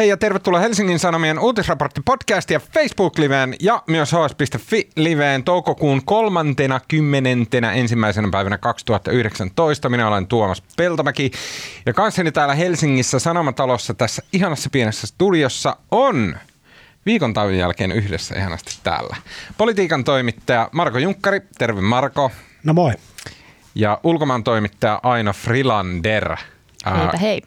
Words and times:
Hei 0.00 0.08
ja 0.08 0.16
tervetuloa 0.16 0.60
Helsingin 0.60 0.98
Sanomien 0.98 1.38
uutisraportti 1.38 2.00
podcast 2.04 2.50
ja 2.50 2.60
Facebook-liveen 2.60 3.54
ja 3.60 3.82
myös 3.86 4.12
hs.fi-liveen 4.12 5.44
toukokuun 5.44 6.04
kolmantena 6.04 6.80
kymmenentenä 6.88 7.72
ensimmäisenä 7.72 8.28
päivänä 8.30 8.58
2019. 8.58 9.88
Minä 9.88 10.08
olen 10.08 10.26
Tuomas 10.26 10.62
Peltomäki 10.76 11.30
ja 11.86 11.92
kanssani 11.92 12.32
täällä 12.32 12.54
Helsingissä 12.54 13.18
Sanomatalossa 13.18 13.94
tässä 13.94 14.22
ihanassa 14.32 14.70
pienessä 14.70 15.06
studiossa 15.06 15.76
on 15.90 16.38
viikon 17.06 17.34
tauon 17.34 17.56
jälkeen 17.56 17.92
yhdessä 17.92 18.34
ihanasti 18.34 18.78
täällä. 18.82 19.16
Politiikan 19.58 20.04
toimittaja 20.04 20.68
Marko 20.72 20.98
Junkkari, 20.98 21.40
terve 21.58 21.80
Marko. 21.80 22.30
No 22.64 22.72
moi. 22.72 22.92
Ja 23.74 24.00
ulkomaan 24.04 24.44
toimittaja 24.44 25.00
Aino 25.02 25.32
Frilander. 25.32 26.36
Heipä 26.86 27.18
hei. 27.18 27.42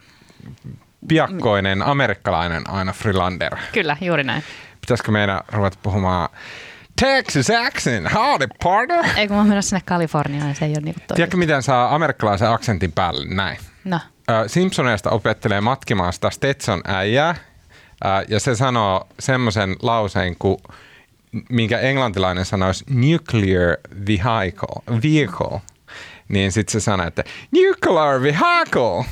Piakkoinen 1.08 1.82
amerikkalainen 1.82 2.70
Aino 2.70 2.92
Frilander. 2.92 3.56
Kyllä, 3.72 3.96
juuri 4.00 4.24
näin. 4.24 4.42
Pitäisikö 4.80 5.12
meidän 5.12 5.40
ruveta 5.52 5.78
puhumaan 5.82 6.28
Texas 7.00 7.50
accent, 7.50 8.14
howdy 8.14 8.46
partner? 8.62 9.04
Ei 9.16 9.28
kun 9.28 9.36
mä 9.36 9.44
menossa 9.44 9.68
sinne 9.68 9.82
Kaliforniaan, 9.84 10.46
niin 10.46 10.56
se 10.56 10.64
ei 10.64 10.70
ole 10.70 10.80
niinku 10.80 11.00
toi. 11.06 11.14
Tiedätkö 11.14 11.36
miten 11.36 11.62
saa 11.62 11.94
amerikkalaisen 11.94 12.50
aksentin 12.50 12.92
päälle? 12.92 13.34
Näin. 13.34 13.58
No, 13.84 14.00
Simpsoneista 14.46 15.10
opettelee 15.10 15.60
matkimaan 15.60 16.12
sitä 16.12 16.30
Stetson 16.30 16.80
äijää 16.84 17.34
ja 18.28 18.40
se 18.40 18.54
sanoo 18.54 19.08
semmoisen 19.20 19.76
lauseen, 19.82 20.36
kuin, 20.38 20.58
minkä 21.48 21.78
englantilainen 21.80 22.44
sanoisi 22.44 22.84
nuclear 22.90 23.76
vehicle, 24.06 25.00
vehicle. 25.02 25.60
niin 26.28 26.52
sitten 26.52 26.72
se 26.72 26.84
sanoo, 26.84 27.06
että 27.06 27.24
nuclear 27.50 28.22
vehicle 28.22 29.04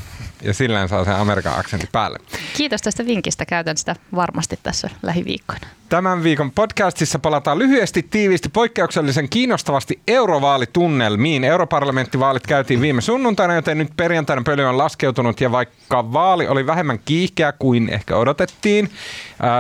ja 0.43 0.55
sillä 0.55 0.89
saa 0.89 1.05
sen 1.05 1.17
Amerikan 1.17 1.59
aksentin 1.59 1.89
päälle. 1.93 2.19
kiitos 2.57 2.83
tästä 2.83 3.07
vinkistä. 3.07 3.47
Käytän 3.47 3.77
sitä 3.77 3.97
varmasti 4.15 4.59
tässä 4.63 4.91
lähiviikkoina. 5.03 5.67
Tämän 5.89 6.23
viikon 6.23 6.51
podcastissa 6.51 7.19
palataan 7.19 7.59
lyhyesti, 7.59 8.03
tiiviisti, 8.03 8.49
poikkeuksellisen 8.49 9.29
kiinnostavasti 9.29 10.01
eurovaalitunnelmiin. 10.09 11.45
Europarlamenttivaalit 11.45 12.47
käytiin 12.47 12.81
viime 12.81 13.01
sunnuntaina, 13.01 13.55
joten 13.55 13.79
nyt 13.79 13.93
perjantaina 13.97 14.43
pöly 14.43 14.65
on 14.65 14.79
laskeutunut 14.79 15.41
ja 15.41 15.53
vaikka 15.53 16.13
vaali 16.13 16.49
oli 16.49 16.67
vähemmän 16.67 16.99
kiihkeä 17.05 17.53
kuin 17.53 17.89
ehkä 17.89 18.17
odotettiin, 18.17 18.91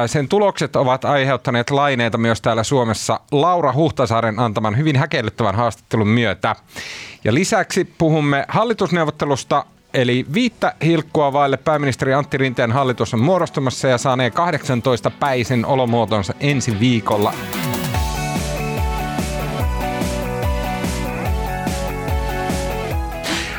sen 0.06 0.28
tulokset 0.28 0.76
ovat 0.76 1.04
aiheuttaneet 1.04 1.70
laineita 1.70 2.18
myös 2.18 2.40
täällä 2.40 2.64
Suomessa 2.64 3.20
Laura 3.32 3.72
Huhtasaaren 3.72 4.38
antaman 4.38 4.76
hyvin 4.76 4.96
häkellyttävän 4.96 5.54
haastattelun 5.54 6.08
myötä. 6.08 6.56
Ja 7.24 7.34
lisäksi 7.34 7.84
puhumme 7.84 8.44
hallitusneuvottelusta 8.48 9.64
Eli 9.94 10.26
viittä 10.34 10.74
hilkkua 10.84 11.32
vaille 11.32 11.56
pääministeri 11.56 12.14
Antti 12.14 12.38
Rinteen 12.38 12.72
hallitus 12.72 13.14
on 13.14 13.20
muodostumassa 13.20 13.88
ja 13.88 13.98
saanee 13.98 14.30
18 14.30 15.10
päisen 15.10 15.66
olomuotonsa 15.66 16.34
ensi 16.40 16.80
viikolla. 16.80 17.34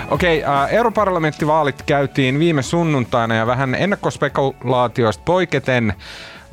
Okei, 0.10 0.44
äh, 0.44 0.74
europarlamenttivaalit 0.74 1.82
käytiin 1.82 2.40
viime 2.40 2.62
sunnuntaina 2.62 3.36
ja 3.36 3.48
vähän 3.48 3.76
ennakkospekulaatioista 3.76 5.24
poiketen, 5.26 5.94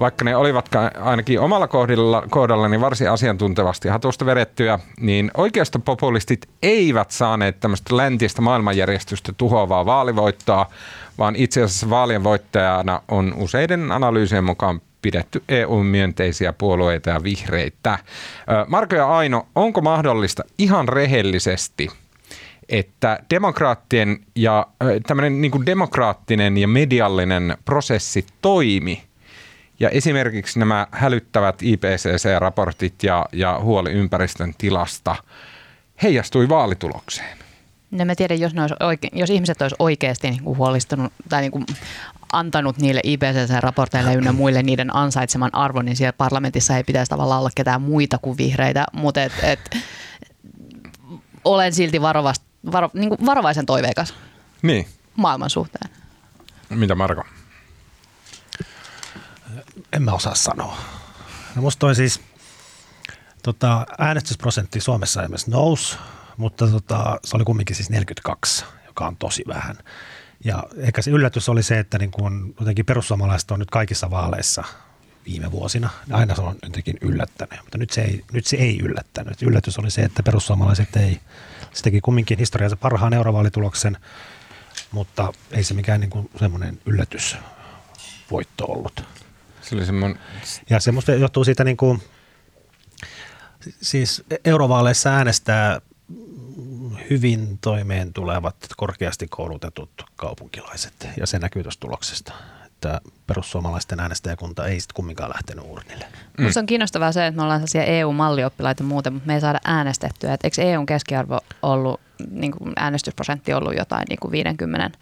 vaikka 0.00 0.24
ne 0.24 0.36
olivat 0.36 0.68
ainakin 1.00 1.40
omalla 1.40 1.68
kohdalla, 1.68 2.22
kohdallani 2.30 2.80
varsin 2.80 3.10
asiantuntevasti 3.10 3.88
hatusta 3.88 4.26
vedettyä, 4.26 4.78
niin 5.00 5.30
oikeistopopulistit 5.36 6.48
eivät 6.62 7.10
saaneet 7.10 7.60
tämmöistä 7.60 7.96
läntistä 7.96 8.42
maailmanjärjestystä 8.42 9.32
tuhoavaa 9.36 9.86
vaalivoittoa, 9.86 10.66
vaan 11.18 11.36
itse 11.36 11.62
asiassa 11.62 11.90
vaalien 11.90 12.24
voittajana 12.24 13.02
on 13.08 13.34
useiden 13.36 13.92
analyysien 13.92 14.44
mukaan 14.44 14.80
pidetty 15.02 15.42
EU-myönteisiä 15.48 16.52
puolueita 16.52 17.10
ja 17.10 17.22
vihreitä. 17.22 17.98
Marko 18.68 18.96
ja 18.96 19.16
Aino, 19.16 19.46
onko 19.54 19.80
mahdollista 19.80 20.42
ihan 20.58 20.88
rehellisesti– 20.88 21.88
että 22.70 23.18
demokraattien 23.30 24.18
ja 24.36 24.66
tämmöinen 25.06 25.40
niin 25.40 25.66
demokraattinen 25.66 26.58
ja 26.58 26.68
mediallinen 26.68 27.56
prosessi 27.64 28.26
toimi. 28.42 29.02
Ja 29.80 29.88
esimerkiksi 29.88 30.58
nämä 30.58 30.86
hälyttävät 30.92 31.62
IPCC-raportit 31.62 33.02
ja, 33.02 33.26
ja 33.32 33.58
huoli 33.62 33.90
ympäristön 33.90 34.54
tilasta 34.58 35.16
heijastui 36.02 36.48
vaalitulokseen. 36.48 37.38
No 37.90 38.04
mä 38.04 38.14
tiedän, 38.14 38.40
jos, 38.40 38.54
ne 38.54 38.60
olisi 38.60 38.74
oike- 38.80 39.18
jos 39.18 39.30
ihmiset 39.30 39.62
olisi 39.62 39.76
oikeasti 39.78 40.30
niin 40.30 40.42
kuin 40.42 40.58
huolistunut 40.58 41.12
tai 41.28 41.40
niin 41.40 41.52
kuin 41.52 41.66
antanut 42.32 42.78
niille 42.78 43.00
IPCC-raporteille 43.04 44.14
ynnä 44.14 44.32
muille 44.32 44.62
niiden 44.62 44.96
ansaitseman 44.96 45.50
arvon, 45.54 45.84
niin 45.84 45.96
siellä 45.96 46.12
parlamentissa 46.12 46.76
ei 46.76 46.84
pitäisi 46.84 47.10
tavallaan 47.10 47.40
olla 47.40 47.50
ketään 47.54 47.82
muita 47.82 48.18
kuin 48.18 48.36
vihreitä, 48.36 48.86
mutta 48.92 49.22
et, 49.22 49.32
et, 49.42 49.76
olen 51.44 51.72
silti 51.74 52.00
varovast, 52.02 52.42
varo, 52.72 52.90
niin 52.94 53.08
kuin 53.08 53.26
varovaisen 53.26 53.66
toiveikas 53.66 54.14
Niin, 54.62 54.86
maailman 55.16 55.50
suhteen. 55.50 55.90
mitä 56.70 56.94
Marko? 56.94 57.24
En 59.92 60.02
mä 60.02 60.12
osaa 60.12 60.34
sanoa. 60.34 60.76
No 61.56 61.62
musta 61.62 61.80
toi 61.80 61.94
siis 61.94 62.20
tota, 63.42 63.86
äänestysprosentti 63.98 64.80
Suomessa 64.80 65.22
esimerkiksi 65.22 65.50
nousi, 65.50 65.96
mutta 66.36 66.68
tota, 66.68 67.20
se 67.24 67.36
oli 67.36 67.44
kumminkin 67.44 67.76
siis 67.76 67.90
42, 67.90 68.64
joka 68.86 69.06
on 69.06 69.16
tosi 69.16 69.44
vähän. 69.48 69.76
Ja 70.44 70.64
ehkä 70.76 71.02
se 71.02 71.10
yllätys 71.10 71.48
oli 71.48 71.62
se, 71.62 71.78
että 71.78 71.98
niin 71.98 72.10
kun 72.10 72.54
jotenkin 72.60 72.86
perussuomalaiset 72.86 73.50
on 73.50 73.58
nyt 73.58 73.70
kaikissa 73.70 74.10
vaaleissa 74.10 74.64
viime 75.26 75.50
vuosina, 75.52 75.90
niin 76.06 76.14
aina 76.14 76.34
se 76.34 76.40
on 76.40 76.56
jotenkin 76.62 76.98
yllättänyt, 77.00 77.60
mutta 77.62 77.78
nyt 77.78 77.90
se 77.90 78.02
ei, 78.02 78.24
nyt 78.32 78.46
se 78.46 78.56
ei 78.56 78.80
yllättänyt. 78.80 79.42
Yllätys 79.42 79.78
oli 79.78 79.90
se, 79.90 80.02
että 80.02 80.22
perussuomalaiset 80.22 80.96
ei, 80.96 81.20
se 81.72 81.82
teki 81.82 82.00
kumminkin 82.00 82.38
historiansa 82.38 82.76
parhaan 82.76 83.14
eurovaalituloksen, 83.14 83.96
mutta 84.90 85.32
ei 85.50 85.64
se 85.64 85.74
mikään 85.74 86.00
niin 86.00 86.10
kuin 86.10 86.30
semmoinen 86.38 86.80
yllätysvoitto 86.86 88.64
ollut. 88.64 89.04
Se 89.70 89.76
oli 89.76 89.86
semmoinen, 89.86 90.18
Ja 90.70 90.80
se 90.80 90.92
musta 90.92 91.12
johtuu 91.12 91.44
siitä 91.44 91.64
niin 91.64 91.76
kuin, 91.76 92.02
siis 93.82 94.24
eurovaaleissa 94.44 95.10
äänestää 95.10 95.80
hyvin 97.10 97.58
toimeen 97.58 98.12
tulevat 98.12 98.56
korkeasti 98.76 99.26
koulutetut 99.28 99.90
kaupunkilaiset 100.16 101.08
ja 101.16 101.26
se 101.26 101.38
näkyy 101.38 101.62
tuosta 101.62 101.80
tuloksesta, 101.80 102.32
että 102.66 103.00
perussuomalaisten 103.26 104.00
äänestäjäkunta 104.00 104.66
ei 104.66 104.80
sitten 104.80 104.94
kumminkaan 104.94 105.30
lähtenyt 105.30 105.64
urnille. 105.68 106.04
Mm. 106.04 106.42
Mutta 106.42 106.54
se 106.54 106.60
on 106.60 106.66
kiinnostavaa 106.66 107.12
se, 107.12 107.26
että 107.26 107.36
me 107.36 107.42
ollaan 107.42 107.60
sellaisia 107.60 107.84
EU-mallioppilaita 107.84 108.84
muuten, 108.84 109.12
mutta 109.12 109.26
me 109.26 109.34
ei 109.34 109.40
saada 109.40 109.58
äänestettyä. 109.64 110.34
Et 110.34 110.44
eikö 110.44 110.62
EUn 110.62 110.86
keskiarvo 110.86 111.40
ollut, 111.62 112.00
niin 112.30 112.52
kuin 112.52 112.72
äänestysprosentti 112.76 113.52
ollut 113.52 113.76
jotain 113.76 114.04
niin 114.08 114.18
kuin 114.20 114.32
50 114.32 114.98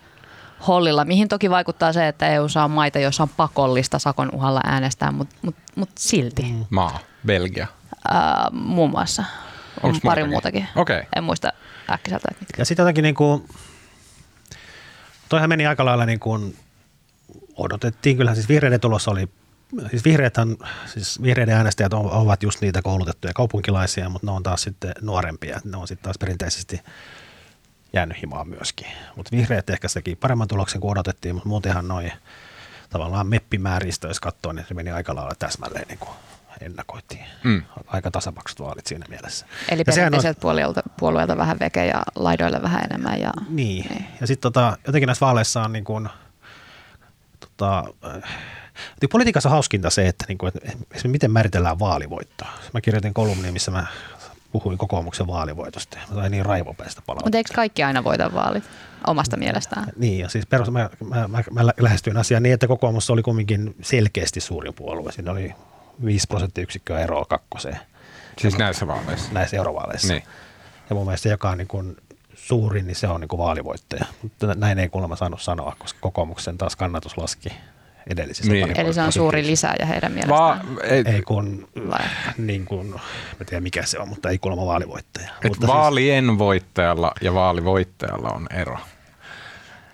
hollilla, 0.67 1.05
mihin 1.05 1.29
toki 1.29 1.51
vaikuttaa 1.51 1.93
se, 1.93 2.09
että 2.09 2.29
EU 2.29 2.49
saa 2.49 2.69
maita, 2.69 2.99
joissa 2.99 3.23
on 3.23 3.29
pakollista 3.29 3.99
sakon 3.99 4.31
uhalla 4.35 4.61
äänestää, 4.65 5.13
mutta 5.13 5.37
mut, 5.43 5.57
mut 5.75 5.91
silti 5.99 6.43
mm. 6.43 6.65
maa, 6.71 6.99
Belgia. 7.27 7.67
ää, 8.11 8.49
muun 8.53 8.91
muassa. 8.91 9.25
On 9.83 9.91
Onks 9.91 10.01
pari 10.05 10.25
muutakin? 10.25 10.63
muutakin. 10.63 10.81
Okei. 10.81 11.03
En 11.17 11.25
muista 11.25 11.53
äkkiseltä, 11.91 12.29
että 12.31 12.41
mitkä. 12.41 12.61
Ja 12.61 12.65
sitten 12.65 12.83
jotenkin 12.83 13.03
niin 13.03 13.15
kuin, 13.15 13.49
toihan 15.29 15.49
meni 15.49 15.67
aika 15.67 15.85
lailla 15.85 16.07
niin 16.07 16.21
kuin 16.21 16.57
odotettiin. 17.57 18.17
Kyllähän 18.17 18.37
siis 18.37 18.49
vihreiden 18.49 18.81
tulos 18.81 19.09
oli, 19.09 19.29
siis 19.91 20.05
vihreäthän, 20.05 20.57
siis 20.87 21.23
vihreiden 21.23 21.57
äänestäjät 21.57 21.93
ovat 21.95 22.43
just 22.43 22.61
niitä 22.61 22.83
koulutettuja 22.83 23.33
kaupunkilaisia, 23.35 24.09
mutta 24.09 24.27
ne 24.27 24.33
on 24.33 24.43
taas 24.43 24.63
sitten 24.63 24.93
nuorempia. 25.01 25.61
Ne 25.65 25.77
on 25.77 25.89
sitten 25.89 26.05
taas 26.05 26.19
perinteisesti 26.19 26.81
jäänyt 27.93 28.23
himaan 28.23 28.49
myöskin. 28.49 28.87
Mutta 29.17 29.37
vihreät 29.37 29.71
ehkä 29.71 29.89
teki 29.95 30.17
paremman 30.17 30.49
tuloksen 30.49 30.81
kuin 30.81 30.91
odotettiin, 30.93 31.35
mutta 31.35 31.49
muutenhan 31.49 31.89
noin 31.89 32.13
tavallaan 32.91 33.27
meppimääristä, 33.27 34.09
jos 34.09 34.21
katsoo, 34.21 34.53
niin 34.53 34.65
se 34.69 34.75
meni 34.75 34.91
aika 34.91 35.15
lailla 35.15 35.35
täsmälleen 35.39 35.89
niin 35.89 35.99
kuin 35.99 36.11
ennakoitiin. 36.61 37.25
Mm. 37.45 37.63
Aika 37.87 38.11
tasapaksut 38.11 38.61
vaalit 38.61 38.87
siinä 38.87 39.07
mielessä. 39.09 39.47
Eli 39.69 39.83
Ja 39.87 39.93
on- 39.93 39.95
perinteiseltä 39.97 40.41
puolelta, 40.41 40.83
puolueelta 40.99 41.37
vähän 41.37 41.57
veke 41.61 41.87
ja 41.87 42.03
laidoille 42.15 42.63
vähän 42.63 42.85
enemmän. 42.85 43.21
Ja, 43.21 43.31
Niin. 43.49 43.87
niin. 43.91 44.07
Ja 44.21 44.27
sitten 44.27 44.43
tota, 44.53 44.79
jotenkin 44.87 45.07
näissä 45.07 45.27
vaaleissa 45.27 45.63
on 45.63 45.73
niin 45.73 45.85
kuin, 45.85 46.09
tota, 47.41 47.85
äh, 48.25 48.31
politiikassa 49.11 49.49
on 49.49 49.51
hauskinta 49.53 49.91
se, 49.91 50.09
että, 50.09 50.25
niin 50.29 50.39
kuin, 50.39 50.53
että 50.95 51.09
miten 51.09 51.31
määritellään 51.31 51.79
vaalivoittoa. 51.79 52.49
Mä 52.75 52.81
kirjoitin 52.81 53.15
kolumnia, 53.15 53.53
missä 53.53 53.71
mä 53.71 53.87
puhuin 54.53 54.79
kokoomuksen 54.79 55.27
vaalivoitosta. 55.27 55.99
Mä 56.09 56.15
sain 56.15 56.31
niin 56.31 56.47
raivopäistä 56.47 57.03
palautetta. 57.07 57.27
mutta 57.27 57.39
eikö 57.39 57.51
kaikki 57.55 57.83
aina 57.83 58.05
voita 58.05 58.35
vaalit 58.35 58.65
omasta 59.07 59.37
mielestään? 59.37 59.87
Niin, 59.97 60.19
ja 60.19 60.29
siis 60.29 60.47
perus, 60.47 60.71
mä, 60.71 60.91
mä, 61.09 61.29
mä, 61.29 61.43
mä 61.51 61.73
lähestyin 61.81 62.17
asiaa 62.17 62.41
niin, 62.41 62.55
että 62.55 62.67
kokoomus 62.69 63.11
oli 63.11 63.23
kumminkin 63.23 63.77
selkeästi 63.83 64.41
suurin 64.41 64.75
puolue. 64.75 65.13
Siinä 65.13 65.31
oli 65.33 65.55
5 66.05 66.27
prosenttiyksikköä 66.29 67.01
eroa 67.01 67.25
kakkoseen 67.25 67.79
Siis 68.39 68.59
näissä 68.59 68.87
vaaleissa. 68.87 69.33
näissä 69.33 69.57
eurovaaleissa. 69.57 70.13
Niin. 70.13 70.23
Ja 70.91 70.97
mun 70.97 71.05
mielestä 71.07 71.23
se, 71.23 71.29
joka 71.29 71.51
on 71.51 71.59
niin 71.59 71.69
kuin 71.69 71.97
suurin, 72.35 72.87
niin 72.87 72.97
se 72.97 73.09
on 73.09 73.21
niin 73.21 73.29
kuin 73.29 73.39
vaalivoittaja. 73.39 74.05
Mutta 74.23 74.55
näin 74.55 74.79
ei 74.79 74.89
kuulemma 74.89 75.17
saanut 75.17 75.43
sanoa, 75.43 75.77
koska 75.79 75.99
kokoomuksen 76.03 76.59
taas 76.59 76.77
kannatus 76.77 77.17
laski 77.17 77.49
edellisissä 78.09 78.53
Niin. 78.53 78.81
Eli 78.81 78.95
se 78.95 79.03
on 79.03 79.13
suuri 79.13 79.47
lisääjä 79.47 79.87
heidän 79.87 80.13
mielestään. 80.13 80.41
Va- 80.41 80.83
ei, 80.83 81.03
Ei 81.07 81.23
kun, 81.23 81.69
Vai? 81.91 82.05
niin 82.39 82.65
kuin, 82.65 82.91
mä 83.39 83.45
tiedän 83.47 83.63
mikä 83.63 83.83
se 83.83 83.99
on, 83.99 84.09
mutta 84.09 84.31
ei 84.31 84.39
kuulemma 84.39 84.67
vaalivoittaja. 84.67 85.31
et 85.45 85.49
mutta 85.49 85.67
vaalien 85.67 86.39
voittajalla 86.39 87.13
ja 87.21 87.35
vaalivoittajalla 87.35 88.29
on 88.29 88.47
ero. 88.53 88.77
Siis, 88.77 88.99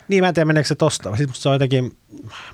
niin 0.09 0.25
mä 0.25 0.29
en 0.29 0.35
tiedä 0.35 0.45
meneekö 0.45 0.69
se 0.69 0.75
tosta. 0.75 1.17
Siis 1.17 1.29
musta 1.29 1.43
se 1.43 1.49
on 1.49 1.55
jotenkin, 1.55 1.97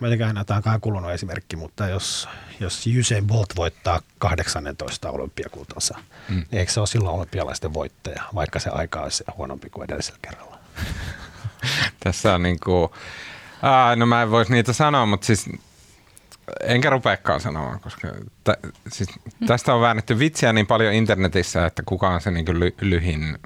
mä 0.00 0.06
jotenkin 0.06 0.26
aina 0.26 0.44
tämä 0.44 0.62
on 0.74 0.80
kulunut 0.80 1.10
esimerkki, 1.10 1.56
mutta 1.56 1.88
jos, 1.88 2.28
jos 2.60 2.84
Usain 3.00 3.26
Bolt 3.26 3.56
voittaa 3.56 4.00
18 4.18 5.10
olympiakultansa, 5.10 5.98
mm. 6.28 6.34
niin 6.34 6.58
eikö 6.58 6.72
se 6.72 6.80
ole 6.80 6.86
silloin 6.86 7.16
olympialaisten 7.16 7.74
voittaja, 7.74 8.22
vaikka 8.34 8.58
se 8.58 8.70
aika 8.70 9.00
olisi 9.00 9.24
huonompi 9.36 9.70
kuin 9.70 9.84
edellisellä 9.84 10.18
kerralla? 10.22 10.58
Tässä 12.04 12.34
on 12.34 12.42
niinku, 12.42 12.94
aa, 13.62 13.96
no 13.96 14.06
mä 14.06 14.22
en 14.22 14.30
voisi 14.30 14.52
niitä 14.52 14.72
sanoa, 14.72 15.06
mutta 15.06 15.26
siis 15.26 15.50
enkä 16.64 16.90
rupeakaan 16.90 17.40
sanomaan, 17.40 17.80
koska 17.80 18.08
tä, 18.44 18.56
siis 18.88 19.08
tästä 19.46 19.74
on 19.74 19.80
väännetty 19.80 20.18
vitsiä 20.18 20.52
niin 20.52 20.66
paljon 20.66 20.94
internetissä, 20.94 21.66
että 21.66 21.82
kuka 21.86 22.08
on 22.08 22.20
se 22.20 22.30
niinku 22.30 22.52
ly, 22.54 22.74
lyhin 22.80 23.38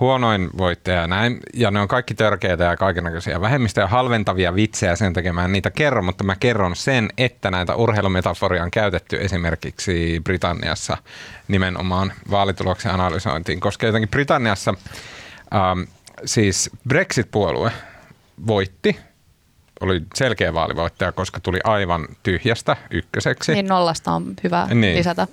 huonoin 0.00 0.50
voittaja 0.58 1.00
ja 1.00 1.06
näin. 1.06 1.40
Ja 1.54 1.70
ne 1.70 1.80
on 1.80 1.88
kaikki 1.88 2.14
törkeitä 2.14 2.64
ja 2.64 2.76
kaikenlaisia 2.76 3.40
vähemmistöjä 3.40 3.86
halventavia 3.86 4.54
vitsejä, 4.54 4.96
sen 4.96 5.12
takia 5.12 5.32
mä 5.32 5.44
en 5.44 5.52
niitä 5.52 5.70
kerro, 5.70 6.02
mutta 6.02 6.24
mä 6.24 6.36
kerron 6.36 6.76
sen, 6.76 7.08
että 7.18 7.50
näitä 7.50 7.74
urheilumetaforia 7.74 8.62
on 8.62 8.70
käytetty 8.70 9.16
esimerkiksi 9.20 10.20
Britanniassa 10.24 10.96
nimenomaan 11.48 12.12
vaalituloksen 12.30 12.92
analysointiin, 12.92 13.60
koska 13.60 13.86
jotenkin 13.86 14.08
Britanniassa 14.08 14.74
ähm, 15.54 15.80
siis 16.24 16.70
Brexit-puolue 16.88 17.72
voitti, 18.46 18.96
oli 19.80 20.02
selkeä 20.14 20.54
vaalivoittaja, 20.54 21.12
koska 21.12 21.40
tuli 21.40 21.58
aivan 21.64 22.08
tyhjästä 22.22 22.76
ykköseksi. 22.90 23.52
Niin 23.52 23.66
nollasta 23.66 24.12
on 24.12 24.34
hyvä 24.44 24.68
Niin. 24.74 24.98
lisätä 24.98 25.26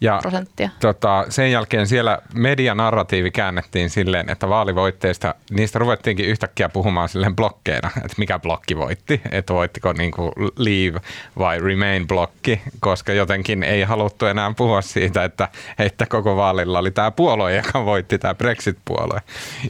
Ja 0.00 0.18
prosenttia. 0.22 0.70
tota, 0.80 1.24
sen 1.28 1.52
jälkeen 1.52 1.86
siellä 1.86 2.18
medianarratiivi 2.34 3.30
käännettiin 3.30 3.90
silleen, 3.90 4.30
että 4.30 4.48
vaalivoitteista, 4.48 5.34
niistä 5.50 5.78
ruvettiinkin 5.78 6.26
yhtäkkiä 6.26 6.68
puhumaan 6.68 7.08
silleen 7.08 7.36
blokkeina, 7.36 7.90
että 7.96 8.14
mikä 8.18 8.38
blokki 8.38 8.76
voitti, 8.76 9.20
että 9.30 9.54
voittiko 9.54 9.92
niin 9.92 10.10
kuin 10.10 10.32
leave 10.56 11.00
vai 11.38 11.60
remain 11.60 12.06
blokki, 12.06 12.60
koska 12.80 13.12
jotenkin 13.12 13.62
ei 13.62 13.82
haluttu 13.82 14.26
enää 14.26 14.52
puhua 14.56 14.82
siitä, 14.82 15.24
että, 15.24 15.48
että 15.78 16.06
koko 16.06 16.36
vaalilla 16.36 16.78
oli 16.78 16.90
tämä 16.90 17.10
puolue, 17.10 17.56
joka 17.56 17.84
voitti 17.84 18.18
tämä 18.18 18.34
Brexit-puolue. 18.34 19.20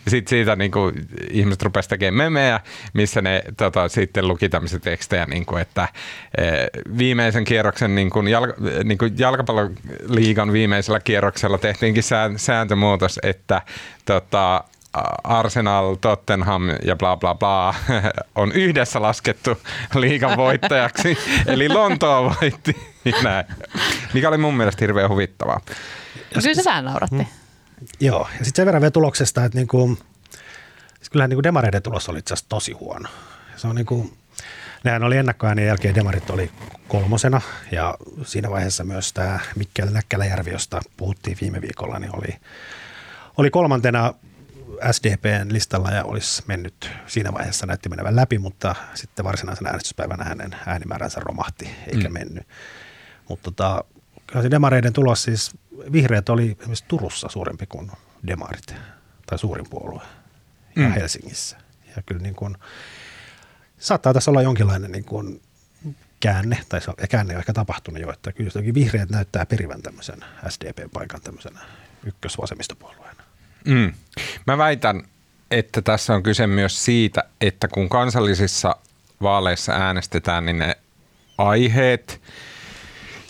Sitten 0.09 0.31
siitä 0.31 0.57
niin 0.57 0.71
kuin, 0.71 0.95
ihmiset 1.31 1.63
rupesivat 1.63 1.91
tekemään 1.91 2.33
memejä, 2.33 2.61
missä 2.93 3.23
ne 3.23 3.43
tota, 3.57 3.89
sitten 3.89 4.29
luki 4.29 4.49
tämmöisiä 4.49 4.79
tekstejä, 4.79 5.27
niin 5.27 5.47
kuin, 5.47 5.63
että 5.63 5.89
eh, 6.39 6.69
viimeisen 6.99 7.45
kierroksen 7.45 7.95
niin 7.95 8.11
kuin 8.11 8.29
jalka, 8.29 8.55
niin 8.85 8.99
kuin 8.99 9.19
jalkapalloliigan 10.19 10.53
viimeisellä 10.53 11.01
kierroksella 11.01 11.59
tehtiinkin 11.59 12.03
sään- 12.03 12.39
sääntömuutos, 12.39 13.21
että 13.23 13.63
tota, 14.05 14.65
Arsenal, 15.25 15.95
Tottenham 15.95 16.63
ja 16.85 16.97
bla 16.97 17.17
bla 17.17 17.35
bla 17.35 17.75
on 18.35 18.53
yhdessä 18.53 19.03
laskettu 19.03 19.59
liigan 19.95 20.37
voittajaksi, 20.37 21.19
eli 21.47 21.69
Lontoa 21.69 22.35
voitti. 22.43 22.77
Näin. 23.23 23.47
Mikä 24.15 24.29
oli 24.29 24.39
mun 24.39 24.57
mielestä 24.57 24.81
hirveän 24.85 25.11
huvittavaa. 25.11 25.61
Kyllä 26.35 26.55
se 26.55 26.65
vähän 26.65 26.85
nauratti. 26.85 27.17
Mm. 27.17 27.27
Joo, 28.01 28.29
ja 28.39 28.45
sitten 28.45 28.57
sen 28.57 28.67
verran 28.67 28.83
vielä 28.83 28.91
tuloksesta, 28.91 29.45
että 29.45 29.59
niinku, 29.59 29.99
siis 30.97 31.11
kyllähän 31.11 31.31
niinku 31.31 31.43
demareiden 31.43 31.83
tulos 31.83 32.09
oli 32.09 32.19
itse 32.19 32.35
asiassa 32.35 32.49
tosi 32.49 32.73
huono. 32.73 33.09
Se 33.57 33.69
on 33.69 33.77
niinku, 33.77 34.11
nehän 34.85 35.03
oli 35.03 35.17
ennakkoäänien 35.17 35.69
jälkeen, 35.69 35.95
demarit 35.95 36.31
oli 36.31 36.51
kolmosena 36.89 37.41
ja 37.71 37.95
siinä 38.23 38.51
vaiheessa 38.51 38.85
myös 38.85 39.13
tämä 39.13 39.39
Mikkel 39.57 39.89
Näkkäläjärvi, 39.91 40.51
josta 40.51 40.81
puhuttiin 40.97 41.37
viime 41.41 41.61
viikolla, 41.61 41.99
niin 41.99 42.17
oli, 42.17 42.37
oli 43.37 43.51
kolmantena 43.51 44.15
SDPn 44.91 45.49
listalla 45.53 45.91
ja 45.91 46.05
olisi 46.05 46.43
mennyt 46.47 46.91
siinä 47.07 47.33
vaiheessa 47.33 47.67
näytti 47.67 47.89
menevän 47.89 48.17
läpi, 48.17 48.39
mutta 48.39 48.75
sitten 48.95 49.25
varsinaisena 49.25 49.71
äänestyspäivänä 49.71 50.25
hänen 50.25 50.57
äänimääränsä 50.67 51.21
romahti 51.21 51.71
eikä 51.87 52.09
mm. 52.09 52.13
mennyt. 52.13 52.47
Mutta 53.29 53.45
tota, 53.45 53.85
kyllä 54.27 54.43
se 54.43 54.51
demareiden 54.51 54.93
tulos 54.93 55.23
siis, 55.23 55.51
vihreät 55.93 56.29
oli 56.29 56.57
esimerkiksi 56.61 56.85
Turussa 56.89 57.29
suurempi 57.29 57.67
kuin 57.67 57.91
demarit, 58.27 58.75
tai 59.27 59.39
suurin 59.39 59.67
puolue, 59.71 60.03
ja 60.77 60.83
Mm. 60.83 60.93
Helsingissä. 60.93 61.57
Ja 61.97 62.03
kyllä 62.07 62.23
niin 62.23 62.35
kuin, 62.35 62.57
saattaa 63.79 64.15
tässä 64.15 64.31
olla 64.31 64.43
jonkinlainen 64.43 64.93
niin 64.93 65.05
kuin 65.05 65.41
käänne, 66.21 66.59
tai 66.69 66.81
se 66.81 66.93
käänne 67.11 67.35
on 67.35 67.39
ehkä 67.39 67.53
tapahtunut 67.53 68.01
jo, 68.01 68.13
että 68.13 68.33
kyllä 68.33 68.75
vihreät 68.75 69.11
näyttää 69.11 69.47
perivän 69.47 69.83
tämmöisen 69.83 70.25
SDP-paikan 70.49 71.21
tämmöisenä 71.21 71.61
ykkösvasemmistopuolueena. 72.05 73.23
Mm. 73.65 73.93
Mä 74.47 74.59
väitän, 74.59 75.03
että 75.51 75.83
tässä 75.83 76.15
on 76.15 76.23
kyse 76.23 76.47
myös 76.47 76.85
siitä, 76.85 77.25
että 77.41 77.69
kun 77.69 77.89
kansallisissa 77.89 78.77
vaaleissa 79.23 79.73
äänestetään, 79.73 80.47
niin 80.47 80.59
ne 80.59 80.77
aiheet 81.39 82.21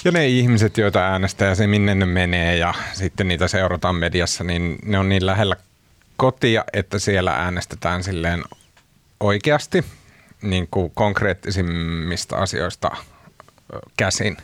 ja 0.04 0.12
ne 0.12 0.26
ihmiset, 0.26 0.78
joita 0.78 1.06
äänestää 1.06 1.48
ja 1.48 1.54
se 1.54 1.66
minne 1.66 1.94
ne 1.94 2.06
menee 2.06 2.56
ja 2.56 2.74
sitten 2.92 3.28
niitä 3.28 3.48
seurataan 3.48 3.94
mediassa, 3.94 4.44
niin 4.44 4.78
ne 4.84 4.98
on 4.98 5.08
niin 5.08 5.26
lähellä 5.26 5.56
kotia, 6.16 6.64
että 6.72 6.98
siellä 6.98 7.32
äänestetään 7.32 8.04
silleen 8.04 8.44
oikeasti 9.20 9.84
niin 10.42 10.68
kuin 10.70 10.92
konkreettisimmista 10.94 12.36
asioista 12.36 12.90
käsin. 13.96 14.36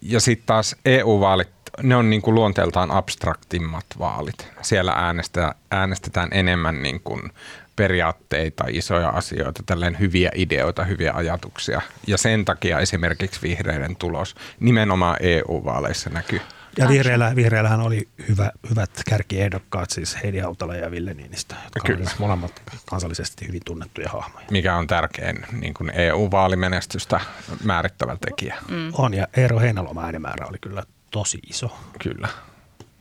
Ja 0.00 0.20
sitten 0.20 0.46
taas 0.46 0.76
EU-vaalit, 0.84 1.48
ne 1.82 1.96
on 1.96 2.10
niin 2.10 2.22
kuin 2.22 2.34
luonteeltaan 2.34 2.90
abstraktimmat 2.90 3.86
vaalit. 3.98 4.48
Siellä 4.62 4.92
äänestetään, 4.92 5.54
äänestetään 5.70 6.28
enemmän 6.32 6.82
niin 6.82 7.00
kuin 7.00 7.32
periaatteita, 7.76 8.64
isoja 8.68 9.08
asioita, 9.08 9.62
tälleen 9.66 9.98
hyviä 9.98 10.30
ideoita, 10.34 10.84
hyviä 10.84 11.12
ajatuksia. 11.12 11.80
Ja 12.06 12.18
sen 12.18 12.44
takia 12.44 12.78
esimerkiksi 12.78 13.42
vihreiden 13.42 13.96
tulos 13.96 14.34
nimenomaan 14.60 15.16
EU-vaaleissa 15.20 16.10
näkyy. 16.10 16.40
Ja 16.78 16.88
vihreillä, 16.88 17.36
vihreillähän 17.36 17.80
oli 17.80 18.08
hyvä, 18.28 18.50
hyvät 18.70 18.90
kärkiehdokkaat, 19.08 19.90
siis 19.90 20.18
Heidi 20.22 20.38
Hautala 20.38 20.74
ja 20.74 20.90
Ville 20.90 21.14
Niinistö, 21.14 21.54
jotka 21.64 21.80
Kyllä. 21.86 21.98
Kyllä. 21.98 22.10
molemmat 22.18 22.62
kansallisesti 22.86 23.48
hyvin 23.48 23.60
tunnettuja 23.64 24.08
hahmoja. 24.08 24.46
mikä 24.50 24.76
on 24.76 24.86
tärkein 24.86 25.46
niin 25.52 25.74
kuin 25.74 25.90
EU-vaalimenestystä 25.94 27.20
määrittävä 27.64 28.16
tekijä. 28.20 28.56
Mm. 28.68 28.90
On, 28.92 29.14
ja 29.14 29.28
Eero 29.36 29.58
Heinäluoman 29.60 30.04
äänimäärä 30.04 30.46
oli 30.46 30.58
kyllä 30.60 30.82
tosi 31.10 31.38
iso, 31.50 31.78
Kyllä. 32.02 32.28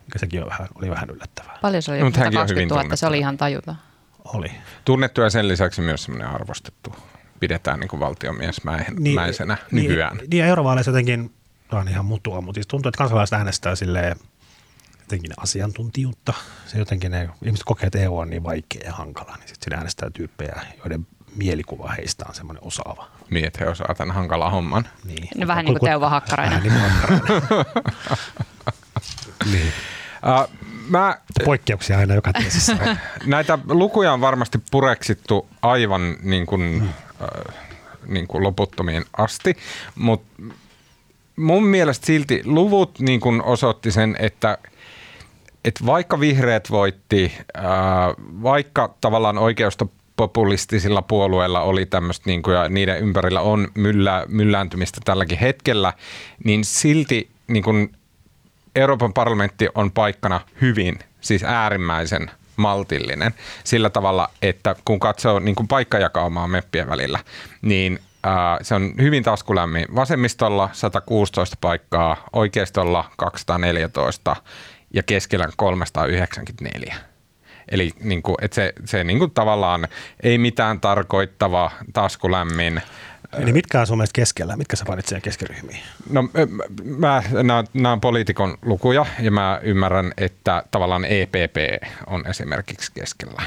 mikä 0.06 0.20
sekin 0.20 0.44
on 0.44 0.50
vähän, 0.50 0.68
oli 0.76 0.90
vähän 0.90 1.10
yllättävää. 1.10 1.58
Paljon 1.62 1.82
se 1.84 1.92
oli? 1.92 2.00
No, 2.00 2.06
mutta 2.06 2.20
hänkin 2.20 2.40
on 2.40 2.42
20 2.42 2.76
hyvin 2.76 2.86
000, 2.88 2.96
se 2.96 3.06
oli 3.06 3.10
tunnettu. 3.12 3.22
ihan 3.22 3.38
tajuta. 3.38 3.76
Oli. 4.34 4.52
Tunnettu 4.86 5.22
ja 5.22 5.30
sen 5.30 5.48
lisäksi 5.48 5.82
myös 5.82 6.04
semmoinen 6.04 6.28
arvostettu. 6.28 6.96
Pidetään 7.40 7.80
niin 7.80 7.88
kuin 7.88 8.00
valtiomiesmäisenä 8.00 9.58
niin, 9.72 9.90
nykyään. 9.90 10.18
Niin, 10.18 10.30
niin 10.30 10.40
ja 10.40 10.46
eurovaaleissa 10.46 10.92
jotenkin, 10.92 11.32
tämä 11.70 11.82
on 11.82 11.88
ihan 11.88 12.06
mutua, 12.06 12.42
mutta 12.42 12.58
siis 12.58 12.68
tuntuu, 12.68 12.90
että 12.90 12.98
kansalaiset 12.98 13.34
äänestää 13.34 13.76
silleen 13.76 14.16
jotenkin 15.00 15.32
asiantuntijuutta. 15.38 16.34
Se 16.66 16.78
jotenkin 16.78 17.12
ne, 17.12 17.30
ihmiset 17.46 17.66
kokee, 17.66 17.88
että 17.88 18.00
EU 18.00 18.18
on 18.18 18.30
niin 18.30 18.44
vaikea 18.44 18.82
ja 18.86 18.94
hankala, 18.94 19.36
niin 19.36 19.48
sitten 19.48 19.64
siinä 19.64 19.78
äänestää 19.78 20.10
tyyppejä, 20.10 20.62
joiden 20.80 21.08
mielikuva 21.36 21.92
heistä 21.92 22.26
on 22.28 22.36
semmoinen 22.36 22.64
osaava. 22.64 23.08
Niin, 23.30 23.46
että 23.46 23.60
he 23.64 23.70
osaa 23.70 23.96
tämän 23.98 24.16
hankalan 24.16 24.52
homman. 24.52 24.88
Niin. 25.06 25.30
No 25.36 25.48
vähän 25.48 25.66
niin 25.66 25.80
kuin 25.80 25.90
Teuvo 25.90 26.10
Hakkarainen. 26.10 26.64
Vähän 26.64 26.80
niin 26.80 26.82
kuin 26.82 26.92
Hakkarainen. 26.92 27.66
niin. 29.52 29.74
Uh, 30.26 30.68
mä, 30.90 31.18
Poikkeuksia 31.46 31.98
aina 31.98 32.14
joka 32.14 32.34
teesissä 32.34 32.78
on. 32.82 32.98
näitä 33.26 33.60
lukuja 33.68 34.14
on 34.14 34.22
varmasti 34.22 34.58
pureksittu 34.72 35.48
aivan 35.62 36.16
niin 36.22 36.46
kuin, 36.46 36.90
äh, 37.22 37.56
niin 38.08 38.28
kuin 38.28 38.44
loputtomiin 38.44 39.06
asti, 39.18 39.58
mutta 39.96 40.44
mun 41.38 41.64
mielestä 41.64 42.06
silti 42.06 42.42
luvut 42.46 43.00
niin 43.00 43.20
kuin 43.20 43.44
osoitti 43.44 43.92
sen, 43.92 44.16
että 44.20 44.58
että 45.66 45.86
vaikka 45.86 46.20
vihreät 46.20 46.72
voitti, 46.72 47.34
vaikka 48.44 48.96
tavallaan 49.02 49.38
oikeistopopulistisilla 49.38 51.02
puolueilla 51.02 51.62
oli 51.62 51.86
tämmöistä 51.86 52.30
niin 52.30 52.44
kuin, 52.44 52.56
ja 52.56 52.70
niiden 52.70 53.00
ympärillä 53.00 53.42
on 53.42 53.68
myllä, 53.76 54.26
myllääntymistä 54.28 55.02
tälläkin 55.06 55.38
hetkellä, 55.38 55.94
niin 56.44 56.66
silti 56.66 57.30
niin 57.48 57.64
kuin 57.64 57.92
Euroopan 58.76 59.14
parlamentti 59.14 59.68
on 59.76 59.92
paikkana 59.92 60.42
hyvin, 60.62 61.00
siis 61.22 61.44
äärimmäisen 61.44 62.32
maltillinen 62.56 63.34
sillä 63.64 63.90
tavalla, 63.90 64.30
että 64.42 64.76
kun 64.86 65.00
katsoo 65.00 65.40
niin 65.40 65.56
kuin 65.56 65.68
paikkajakaumaa 65.68 66.48
meppien 66.48 66.90
välillä, 66.90 67.20
niin 67.62 68.00
se 68.62 68.76
on 68.76 68.94
hyvin 69.02 69.24
taskulämmin. 69.24 69.86
Vasemmistolla 69.96 70.70
116 70.74 71.58
paikkaa, 71.62 72.28
oikeistolla 72.34 73.12
214 73.18 74.36
ja 74.94 75.04
keskellä 75.04 75.50
394. 75.56 76.96
Eli 77.72 77.92
niin 78.00 78.24
kuin, 78.24 78.36
että 78.42 78.56
se, 78.56 78.74
se 78.86 79.04
niin 79.04 79.20
kuin 79.20 79.32
tavallaan 79.32 79.88
ei 80.24 80.38
mitään 80.38 80.80
tarkoittava, 80.80 81.72
taskulämmin, 81.94 82.82
Eli 83.38 83.54
mitkä 83.54 83.80
on 83.80 83.88
sun 83.88 83.98
mielestä 83.98 84.16
keskellä? 84.16 84.58
Mitkä 84.58 84.76
sä 84.76 84.86
painit 84.86 85.08
siihen 85.08 85.22
keskiryhmiin? 85.22 85.80
No 86.10 86.30
mä, 86.84 87.24
nämä, 87.44 87.64
nämä 87.74 87.92
on 87.92 88.02
poliitikon 88.02 88.58
lukuja 88.62 89.06
ja 89.20 89.32
mä 89.32 89.60
ymmärrän, 89.64 90.14
että 90.18 90.64
tavallaan 90.72 91.06
EPP 91.06 91.84
on 92.08 92.28
esimerkiksi 92.28 92.92
keskellä. 92.96 93.42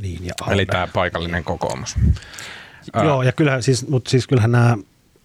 Niin, 0.00 0.26
ja 0.26 0.34
Eli 0.50 0.66
tämä 0.66 0.86
paikallinen 0.86 1.44
kokoomus. 1.44 1.96
Joo, 3.04 3.22
ja 3.22 3.32
kyllähän, 3.32 3.62
siis, 3.62 3.88
mutta 3.88 4.10
siis 4.10 4.26
kyllähän 4.26 4.52
nämä 4.52 4.76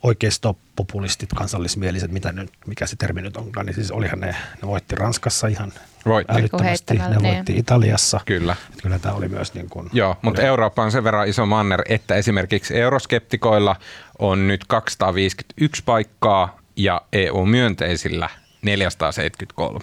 oikeistopopulistit, 0.03 1.29
kansallismieliset, 1.35 2.11
mitä 2.11 2.31
nyt, 2.31 2.49
mikä 2.67 2.85
se 2.87 2.95
termi 2.95 3.21
nyt 3.21 3.37
onkaan, 3.37 3.65
niin 3.65 3.73
siis 3.75 3.91
olihan 3.91 4.19
ne, 4.19 4.27
ne 4.61 4.67
voitti 4.67 4.95
Ranskassa 4.95 5.47
ihan 5.47 5.73
Voitti. 6.05 6.33
älyttömästi, 6.33 6.93
ne 6.93 6.99
Heittämällä, 6.99 7.35
voitti 7.35 7.57
Italiassa. 7.57 8.19
Kyllä. 8.25 8.55
Että 8.69 8.81
kyllä 8.81 8.99
tämä 8.99 9.15
oli 9.15 9.27
myös 9.27 9.53
niin 9.53 9.69
kuin, 9.69 9.89
Joo, 9.93 10.15
mutta 10.21 10.41
oli- 10.41 10.47
Eurooppa 10.47 10.83
on 10.83 10.91
sen 10.91 11.03
verran 11.03 11.27
iso 11.27 11.45
manner, 11.45 11.81
että 11.89 12.15
esimerkiksi 12.15 12.77
euroskeptikoilla 12.77 13.75
on 14.19 14.47
nyt 14.47 14.65
251 14.67 15.83
paikkaa 15.85 16.59
ja 16.75 17.01
EU-myönteisillä 17.13 18.29
473. 18.61 19.79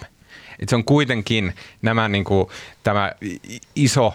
Et 0.59 0.69
se 0.69 0.75
on 0.75 0.83
kuitenkin 0.83 1.53
nämä, 1.81 2.07
niin 2.07 2.23
kuin, 2.23 2.47
tämä 2.83 3.11
iso 3.75 4.13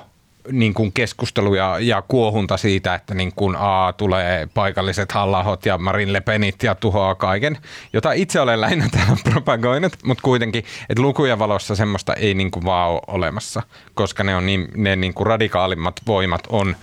niin 0.53 0.75
kuin 0.75 0.93
keskustelu 0.93 1.55
ja, 1.55 1.77
ja 1.81 2.03
kuohunta 2.03 2.57
siitä, 2.57 2.95
että 2.95 3.15
niin 3.15 3.33
kuin, 3.37 3.57
a, 3.57 3.93
tulee 3.93 4.49
paikalliset 4.55 5.13
hallahot 5.13 5.67
ja 5.67 5.79
Marin 5.79 6.13
Le 6.13 6.21
Penit 6.21 6.63
ja 6.63 6.75
tuhoaa 6.75 7.15
kaiken, 7.15 7.59
jota 7.93 8.13
itse 8.13 8.41
olen 8.41 8.61
lähinnä 8.61 8.89
täällä 8.93 9.17
propagoinut, 9.31 9.93
mutta 10.05 10.23
kuitenkin, 10.23 10.65
että 10.89 11.03
lukujen 11.03 11.39
valossa 11.39 11.75
semmoista 11.75 12.15
ei 12.15 12.35
niin 12.35 12.51
kuin 12.51 12.65
vaan 12.65 12.91
ole 12.91 13.01
olemassa, 13.07 13.63
koska 13.95 14.25
ne, 14.25 14.37
on 14.37 14.47
niin, 14.47 14.69
ne 14.77 14.97
niin 14.97 15.15
kuin 15.15 15.27
radikaalimmat 15.27 16.01
voimat 16.07 16.43
on 16.49 16.77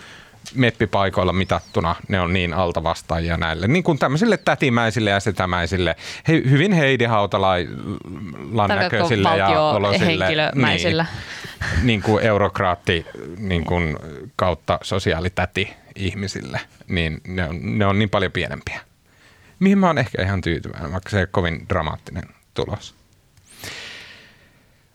meppipaikoilla 0.55 1.33
mitattuna, 1.33 1.95
ne 2.07 2.19
on 2.19 2.33
niin 2.33 2.53
altavastaajia 2.53 3.37
näille, 3.37 3.67
niin 3.67 3.83
kuin 3.83 3.99
tämmöisille 3.99 4.37
tätimäisille 4.37 5.09
ja 5.09 5.19
setämäisille, 5.19 5.95
he, 6.27 6.33
hyvin 6.49 6.71
Heidi 6.71 7.05
Hautalan 7.05 7.67
näköisille 8.67 9.37
ja 9.37 9.61
olosille. 9.61 10.05
henkilömäisillä. 10.05 11.05
Niin, 11.11 11.85
niin 11.87 12.01
kuin 12.01 12.23
eurokraatti 12.23 13.05
niin 13.37 13.65
kuin 13.65 13.97
kautta 14.35 14.79
sosiaalitäti 14.81 15.73
ihmisille, 15.95 16.59
niin 16.87 17.21
ne 17.27 17.49
on, 17.49 17.59
ne 17.61 17.85
on 17.85 17.99
niin 17.99 18.09
paljon 18.09 18.31
pienempiä. 18.31 18.79
Mihin 19.59 19.77
mä 19.77 19.87
oon 19.87 19.97
ehkä 19.97 20.21
ihan 20.21 20.41
tyytyväinen, 20.41 20.91
vaikka 20.91 21.09
se 21.09 21.17
ei 21.17 21.21
ole 21.21 21.29
kovin 21.31 21.65
dramaattinen 21.69 22.23
tulos. 22.53 22.95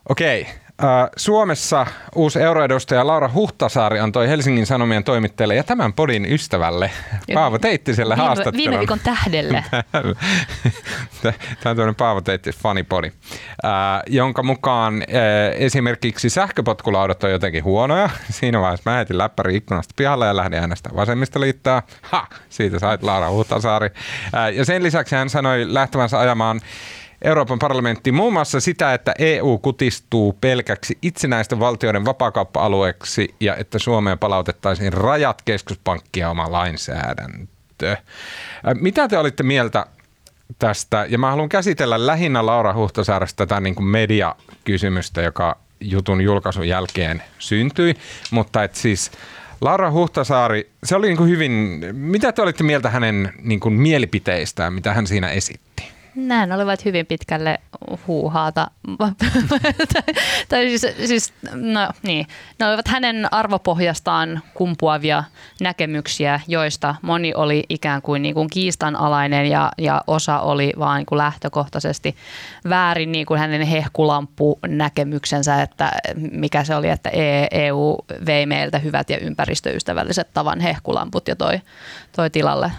Okei. 0.09 0.47
Äh, 0.83 1.09
Suomessa 1.17 1.87
uusi 2.15 2.39
euroedustaja 2.39 3.07
Laura 3.07 3.29
Huhtasaari 3.33 3.99
antoi 3.99 4.27
Helsingin 4.27 4.65
Sanomien 4.65 5.03
toimittajalle 5.03 5.55
ja 5.55 5.63
tämän 5.63 5.93
podin 5.93 6.25
ystävälle 6.25 6.91
Paavo 7.33 7.59
Teittiselle 7.59 8.15
viime, 8.15 8.27
haastattelun. 8.27 8.57
viime 8.57 8.79
viikon 8.79 8.99
tähdelle. 8.99 9.65
Tämä 11.21 11.33
on 11.65 11.75
tämmöinen 11.75 11.95
Paavo 11.95 12.21
Teittis 12.21 12.57
funnypodi, 12.57 13.11
äh, 13.65 13.71
jonka 14.07 14.43
mukaan 14.43 14.93
äh, 15.01 15.05
esimerkiksi 15.55 16.29
sähköpotkulaudat 16.29 17.23
on 17.23 17.31
jotenkin 17.31 17.63
huonoja. 17.63 18.09
Siinä 18.29 18.61
vaiheessa 18.61 18.89
mä 18.89 18.95
heitin 18.95 19.17
läppäri 19.17 19.55
ikkunasta 19.55 19.93
pihalle 19.97 20.25
ja 20.25 20.35
lähdin 20.35 20.59
äänestämään 20.59 20.97
vasemmistoliittoa. 20.97 21.83
Ha! 22.01 22.27
Siitä 22.49 22.79
sait 22.79 23.03
Laura 23.03 23.29
Huhtasaari. 23.29 23.89
Ja 24.53 24.65
sen 24.65 24.83
lisäksi 24.83 25.15
hän 25.15 25.29
sanoi 25.29 25.73
lähtevänsä 25.73 26.19
ajamaan 26.19 26.61
Euroopan 27.21 27.59
parlamentti 27.59 28.11
muun 28.11 28.33
muassa 28.33 28.59
sitä, 28.59 28.93
että 28.93 29.13
EU 29.19 29.57
kutistuu 29.57 30.37
pelkäksi 30.41 30.97
itsenäisten 31.01 31.59
valtioiden 31.59 32.05
vapaakauppa-alueeksi 32.05 33.35
ja 33.39 33.55
että 33.55 33.79
Suomeen 33.79 34.19
palautettaisiin 34.19 34.93
rajat 34.93 35.41
keskuspankkia 35.41 36.29
oma 36.29 36.51
lainsäädäntö. 36.51 37.91
Äh, 37.91 37.99
Mitä 38.73 39.07
te 39.07 39.17
olitte 39.17 39.43
mieltä 39.43 39.85
tästä? 40.59 41.05
Ja 41.09 41.17
mä 41.17 41.29
haluan 41.29 41.49
käsitellä 41.49 42.05
lähinnä 42.05 42.45
Laura 42.45 42.73
Huhtasaaresta 42.73 43.45
tätä 43.45 43.61
niin 43.61 43.75
kuin 43.75 43.85
mediakysymystä, 43.85 45.21
joka 45.21 45.57
jutun 45.81 46.21
julkaisun 46.21 46.67
jälkeen 46.67 47.23
syntyi, 47.39 47.95
mutta 48.31 48.63
et 48.63 48.75
siis 48.75 49.11
Laura 49.61 49.91
Huhtasaari, 49.91 50.69
se 50.83 50.95
oli 50.95 51.07
niin 51.07 51.17
kuin 51.17 51.29
hyvin, 51.29 51.81
mitä 51.91 52.31
te 52.31 52.41
olitte 52.41 52.63
mieltä 52.63 52.89
hänen 52.89 53.33
niin 53.41 53.59
kuin 53.59 53.73
mielipiteistään, 53.73 54.73
mitä 54.73 54.93
hän 54.93 55.07
siinä 55.07 55.29
esitti? 55.29 55.70
Näin 56.15 56.51
olivat 56.51 56.85
hyvin 56.85 57.05
pitkälle 57.05 57.59
huuhaata. 58.07 58.71
tai, 60.49 60.77
siis, 60.77 60.95
siis, 61.05 61.33
no 61.53 61.89
niin, 62.03 62.27
ne 62.59 62.67
olivat 62.67 62.87
hänen 62.87 63.33
arvopohjastaan 63.33 64.41
kumpuavia 64.53 65.23
näkemyksiä, 65.61 66.39
joista 66.47 66.95
moni 67.01 67.33
oli 67.33 67.63
ikään 67.69 68.01
kuin, 68.01 68.21
niin 68.21 68.35
kuin 68.35 68.49
kiistanalainen 68.49 69.45
ja, 69.45 69.71
ja 69.77 70.01
osa 70.07 70.39
oli 70.39 70.73
vaan 70.79 70.97
niin 70.97 71.05
kuin 71.05 71.17
lähtökohtaisesti 71.17 72.15
väärin 72.69 73.11
niin 73.11 73.25
kuin 73.25 73.39
hänen 73.39 73.61
hehkulamppu-näkemyksensä, 73.61 75.61
että 75.61 75.91
mikä 76.31 76.63
se 76.63 76.75
oli, 76.75 76.89
että 76.89 77.09
E- 77.09 77.47
EU 77.51 77.97
vei 78.25 78.45
meiltä 78.45 78.79
hyvät 78.79 79.09
ja 79.09 79.17
ympäristöystävälliset 79.17 80.33
tavan 80.33 80.59
hehkulamput 80.59 81.27
ja 81.27 81.35
toi, 81.35 81.61
toi 82.15 82.29
tilalle 82.29 82.71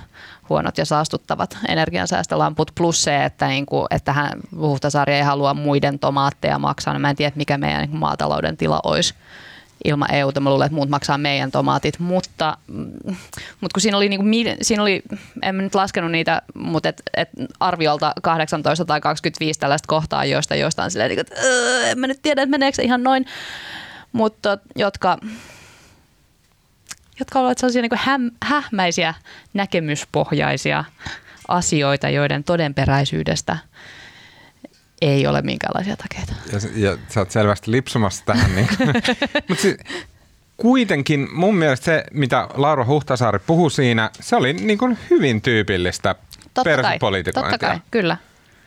huonot 0.48 0.78
ja 0.78 0.84
saastuttavat 0.84 1.58
energiansäästölamput, 1.68 2.70
plus 2.74 3.04
se, 3.04 3.24
että, 3.24 3.46
niin 3.48 3.66
kuin, 3.66 3.86
että 3.90 4.12
hän, 4.12 4.30
Huhtasaari 4.56 5.14
ei 5.14 5.22
halua 5.22 5.54
muiden 5.54 5.98
tomaatteja 5.98 6.58
maksaa. 6.58 6.94
No 6.94 7.00
mä 7.00 7.10
en 7.10 7.16
tiedä, 7.16 7.32
mikä 7.36 7.58
meidän 7.58 7.80
niin 7.80 7.96
maatalouden 7.96 8.56
tila 8.56 8.80
olisi 8.84 9.14
ilman 9.84 10.14
EUta. 10.14 10.40
Mä 10.40 10.50
luulen, 10.50 10.66
että 10.66 10.74
muut 10.74 10.88
maksaa 10.88 11.18
meidän 11.18 11.50
tomaatit, 11.50 11.98
mutta, 11.98 12.56
mm, 12.66 12.92
mutta 13.60 13.74
kun 13.74 13.80
siinä 13.80 13.96
oli, 13.96 14.08
niin 14.08 14.20
kuin, 14.20 14.56
siinä 14.62 14.82
oli, 14.82 15.02
en 15.42 15.54
mä 15.54 15.62
nyt 15.62 15.74
laskenut 15.74 16.10
niitä, 16.10 16.42
mutta 16.54 16.88
et, 16.88 17.02
et 17.16 17.28
arviolta 17.60 18.12
18 18.22 18.84
tai 18.84 19.00
25 19.00 19.60
tällaista 19.60 19.86
kohtaa, 19.88 20.24
joista, 20.24 20.54
joista 20.54 20.84
on 20.84 20.90
silleen, 20.90 21.08
niin 21.08 21.20
että 21.20 21.34
"Öö, 21.44 21.86
en 21.90 21.98
mä 21.98 22.06
nyt 22.06 22.22
tiedä, 22.22 22.42
että 22.42 22.50
meneekö 22.50 22.76
se 22.76 22.82
ihan 22.82 23.02
noin, 23.02 23.26
mutta 24.12 24.58
jotka, 24.76 25.18
jotka 27.22 27.40
ovat 27.40 27.58
sellaisia 27.58 27.82
niin 27.82 27.90
häm, 27.94 28.30
hähmäisiä 28.42 29.14
näkemyspohjaisia 29.54 30.84
asioita, 31.48 32.08
joiden 32.08 32.44
todenperäisyydestä 32.44 33.58
ei 35.00 35.26
ole 35.26 35.42
minkäänlaisia 35.42 35.96
takeita. 35.96 36.32
Ja, 36.52 36.88
ja 36.90 36.98
sä 37.08 37.20
oot 37.20 37.30
selvästi 37.30 37.70
lipsumassa 37.70 38.24
tähän. 38.24 38.54
Niin. 38.56 38.68
Mutta 39.48 39.62
siis, 39.62 39.76
kuitenkin 40.56 41.28
mun 41.32 41.56
mielestä 41.56 41.84
se, 41.84 42.04
mitä 42.12 42.48
Laura 42.54 42.84
Huhtasaari 42.84 43.38
puhui 43.38 43.70
siinä, 43.70 44.10
se 44.20 44.36
oli 44.36 44.52
niin 44.52 44.78
kuin 44.78 44.98
hyvin 45.10 45.42
tyypillistä 45.42 46.14
Totta 46.14 46.64
kai, 46.64 46.64
perhepolitikointia, 46.64 47.50
totta 47.50 47.66
kai, 47.66 47.80
kyllä. 47.90 48.16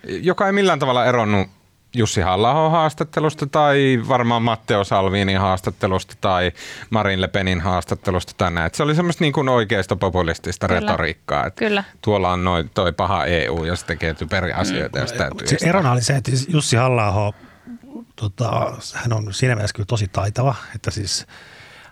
joka 0.08 0.48
ei 0.48 0.54
millään 0.54 0.80
tavalla 0.80 1.06
eronnut 1.06 1.48
Jussi 1.96 2.22
halla 2.22 2.70
haastattelusta 2.70 3.48
tai 3.48 4.02
varmaan 4.08 4.42
Matteo 4.42 4.84
Salvinin 4.84 5.40
haastattelusta 5.40 6.16
tai 6.22 6.52
Marin 6.90 7.22
Le 7.22 7.28
Penin 7.28 7.62
haastattelusta 7.62 8.34
tänne. 8.38 8.66
Et 8.66 8.76
se 8.76 8.84
oli 8.84 8.96
semmoista 8.96 9.24
niin 9.24 9.34
kuin 9.34 9.50
oikeasta 9.50 9.96
populistista 9.96 10.68
Kyllä. 10.68 10.80
retoriikkaa. 10.80 11.46
että 11.46 11.60
Kyllä. 11.60 11.84
Tuolla 12.02 12.32
on 12.32 12.44
noi, 12.44 12.64
toi 12.74 12.94
paha 12.94 13.26
EU 13.26 13.64
ja 13.64 13.76
se 13.76 13.86
tekee 13.86 14.14
typeriä 14.14 14.56
asioita 14.56 15.00
ja 15.00 15.08
sitä 15.08 15.18
täytyy 15.18 15.48
Se 15.48 15.70
erona 15.70 15.92
oli 15.92 16.02
se, 16.02 16.16
että 16.16 16.32
Jussi 16.48 16.76
halla 16.76 17.34
tota, 18.16 18.78
hän 18.94 19.14
on 19.14 19.34
siinä 19.34 19.56
mielessä 19.56 19.76
kyllä 19.76 19.88
tosi 19.88 20.08
taitava, 20.08 20.56
että 20.76 20.92
siis 20.92 21.28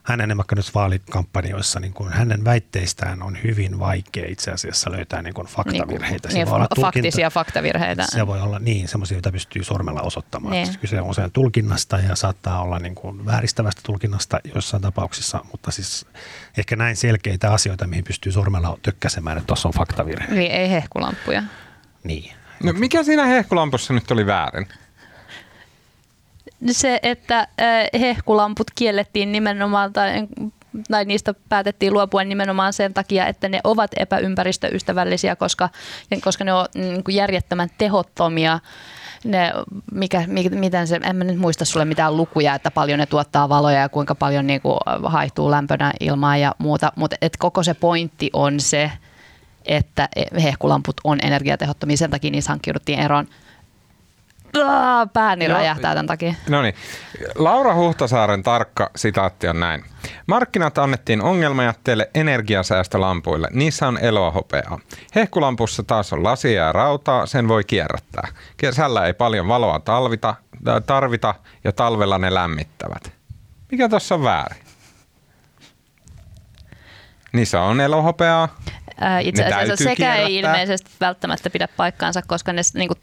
hänen 0.04 0.38
vaikka 0.38 0.56
nyt 0.56 0.76
vaalikampanjoissa, 0.76 1.80
niin 1.80 1.94
kuin 1.94 2.14
hänen 2.14 2.46
väitteistään 2.46 3.22
on 3.24 3.38
hyvin 3.44 3.80
vaikea 3.80 4.26
itse 4.28 4.52
asiassa 4.52 4.92
löytää 4.92 5.22
niin 5.22 5.34
kuin 5.34 5.48
faktavirheitä. 5.48 6.28
Niin, 6.28 6.46
Se 6.46 6.46
voi 6.46 6.56
olla 6.56 6.66
fa- 6.66 6.68
tulkinta- 6.76 6.82
faktisia 6.82 7.30
faktavirheitä. 7.30 8.06
Se 8.10 8.28
voi 8.28 8.42
olla 8.42 8.60
niin, 8.60 8.88
semmoisia, 8.88 9.16
joita 9.16 9.32
pystyy 9.32 9.64
sormella 9.64 10.02
osoittamaan. 10.02 10.52
Niin. 10.52 10.68
Niin. 10.68 10.80
Kyse 10.80 11.02
on 11.02 11.08
usein 11.10 11.32
tulkinnasta 11.32 11.98
ja 11.98 12.16
saattaa 12.16 12.62
olla 12.62 12.80
niin 12.80 12.96
kuin 12.96 13.26
vääristävästä 13.26 13.82
tulkinnasta 13.86 14.40
joissain 14.54 14.82
tapauksissa, 14.84 15.46
mutta 15.52 15.72
siis 15.72 16.06
ehkä 16.58 16.76
näin 16.76 16.96
selkeitä 16.96 17.52
asioita, 17.54 17.88
mihin 17.88 18.04
pystyy 18.04 18.32
sormella 18.32 18.78
tökkäsemään, 18.82 19.38
että 19.38 19.48
tuossa 19.48 19.68
on 19.68 19.74
faktavirhe. 19.74 20.34
Niin, 20.36 20.52
ei 20.52 20.70
hehkulamppuja. 20.72 21.44
Niin. 22.04 22.34
No, 22.64 22.74
mikä 22.74 23.04
siinä 23.04 23.26
hehkulampussa 23.26 23.94
nyt 23.94 24.12
oli 24.12 24.26
väärin? 24.26 24.68
Se, 26.72 27.00
että 27.04 27.48
hehkulamput 28.00 28.68
kiellettiin 28.76 29.32
nimenomaan, 29.32 29.94
tai, 29.94 30.28
tai 30.92 31.06
niistä 31.06 31.34
päätettiin 31.50 31.94
luopua 31.94 32.24
nimenomaan 32.24 32.74
sen 32.74 32.94
takia, 32.94 33.28
että 33.28 33.50
ne 33.50 33.60
ovat 33.64 33.92
epäympäristöystävällisiä, 33.98 35.36
koska, 35.36 35.70
koska 36.22 36.44
ne 36.44 36.54
on 36.54 36.66
niin 36.76 37.04
kuin 37.04 37.16
järjettömän 37.16 37.70
tehottomia. 37.78 38.60
Ne, 39.24 39.54
mikä, 39.92 40.24
mikä, 40.28 40.50
miten 40.50 40.88
se, 40.88 41.00
en 41.04 41.16
mä 41.16 41.24
nyt 41.24 41.38
muista 41.38 41.66
sulle 41.66 41.86
mitään 41.86 42.18
lukuja, 42.18 42.56
että 42.56 42.72
paljon 42.72 43.00
ne 43.00 43.06
tuottaa 43.06 43.50
valoja 43.50 43.80
ja 43.80 43.90
kuinka 43.90 44.16
paljon 44.16 44.48
niin 44.48 44.62
kuin 44.62 44.78
haihtuu 45.04 45.52
lämpönä 45.52 45.94
ilmaa 46.00 46.38
ja 46.38 46.56
muuta, 46.58 46.92
mutta 46.96 47.16
et 47.22 47.38
koko 47.38 47.64
se 47.64 47.74
pointti 47.74 48.30
on 48.34 48.60
se, 48.60 48.92
että 49.66 50.10
hehkulamput 50.44 50.96
on 51.04 51.20
energiatehottomia, 51.22 51.98
sen 51.98 52.10
takia 52.10 52.32
niissä 52.32 52.52
hankkiuduttiin 52.52 53.00
eroon 53.00 53.28
pääni 55.14 55.48
räjähtää 55.48 55.94
tämän 55.94 56.08
takia. 56.08 56.34
No 56.50 56.62
niin. 56.62 56.76
Laura 57.36 57.76
Huhtasaaren 57.76 58.44
tarkka 58.44 58.90
sitaatti 58.96 59.48
on 59.48 59.60
näin. 59.60 59.86
Markkinat 60.28 60.78
annettiin 60.78 61.22
ongelmajätteelle 61.22 62.10
energiasäästölampuille. 62.16 63.48
Niissä 63.52 63.88
on 63.88 63.98
elohopeaa. 63.98 64.80
Hehkulampussa 65.16 65.84
taas 65.84 66.14
on 66.14 66.24
lasia 66.24 66.66
ja 66.66 66.72
rautaa, 66.72 67.26
sen 67.26 67.48
voi 67.48 67.64
kierrättää. 67.64 68.28
Kesällä 68.58 69.06
ei 69.06 69.14
paljon 69.14 69.48
valoa 69.48 69.80
talvita, 69.80 70.36
tarvita 70.86 71.36
ja 71.64 71.72
talvella 71.72 72.18
ne 72.18 72.34
lämmittävät. 72.34 73.12
Mikä 73.72 73.90
tuossa 73.90 74.16
on 74.16 74.24
väärin? 74.24 74.64
Niissä 77.34 77.62
on 77.62 77.82
elohopeaa. 77.82 78.50
Itse 79.22 79.46
asiassa 79.46 79.84
sekä 79.84 80.16
ei 80.16 80.36
ilmeisesti 80.36 80.92
välttämättä 81.02 81.50
pidä 81.50 81.68
paikkaansa, 81.78 82.22
koska 82.28 82.54
ne 82.54 82.62
niin 82.74 82.88
kuin 82.88 83.00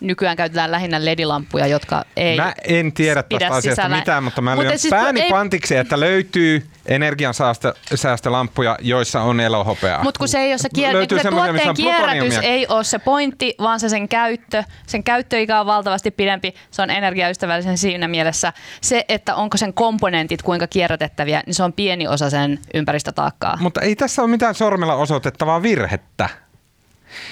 nykyään 0.00 0.36
käytetään 0.36 0.70
lähinnä 0.70 1.04
ledilampuja, 1.04 1.66
jotka 1.66 2.04
ei 2.16 2.36
Mä 2.36 2.54
en 2.64 2.92
tiedä 2.92 3.22
tästä 3.22 3.46
asiasta 3.46 3.82
sisällä. 3.82 3.96
mitään, 3.96 4.24
mutta 4.24 4.40
mä 4.42 4.56
lyön 4.56 4.78
siis 4.78 4.90
pääni 4.90 5.20
ei... 5.20 5.30
pantiksi, 5.30 5.76
että 5.76 6.00
löytyy 6.00 6.66
energiansäästölampuja, 6.86 8.78
joissa 8.80 9.20
on 9.20 9.40
elohopeaa. 9.40 10.02
Mutta 10.02 10.18
kun 10.18 10.28
se 10.28 10.38
ei 10.38 10.52
ole 10.52 10.58
se, 10.58 10.68
kier... 10.74 10.96
niin 10.96 11.22
se 11.22 11.30
tuotteen 11.30 11.74
kierrätys 11.74 12.38
ei 12.42 12.66
ole 12.66 12.84
se 12.84 12.98
pointti, 12.98 13.54
vaan 13.58 13.80
se 13.80 13.88
sen 13.88 14.08
käyttö. 14.08 14.64
Sen 14.86 15.04
käyttöikä 15.04 15.60
on 15.60 15.66
valtavasti 15.66 16.10
pidempi, 16.10 16.54
se 16.70 16.82
on 16.82 16.90
energiaystävällisen 16.90 17.78
siinä 17.78 18.08
mielessä. 18.08 18.52
Se, 18.80 19.04
että 19.08 19.34
onko 19.34 19.56
sen 19.56 19.74
komponentit 19.74 20.42
kuinka 20.42 20.66
kierrätettäviä, 20.66 21.42
niin 21.46 21.54
se 21.54 21.62
on 21.62 21.72
pieni 21.72 22.08
osa 22.08 22.30
sen 22.30 22.58
ympäristötaakkaa. 22.74 23.56
Mutta 23.60 23.80
ei 23.80 23.96
tässä 23.96 24.22
ole 24.22 24.30
mitään 24.30 24.54
sormella 24.54 24.94
osoitettavaa 24.94 25.62
virhettä. 25.62 26.43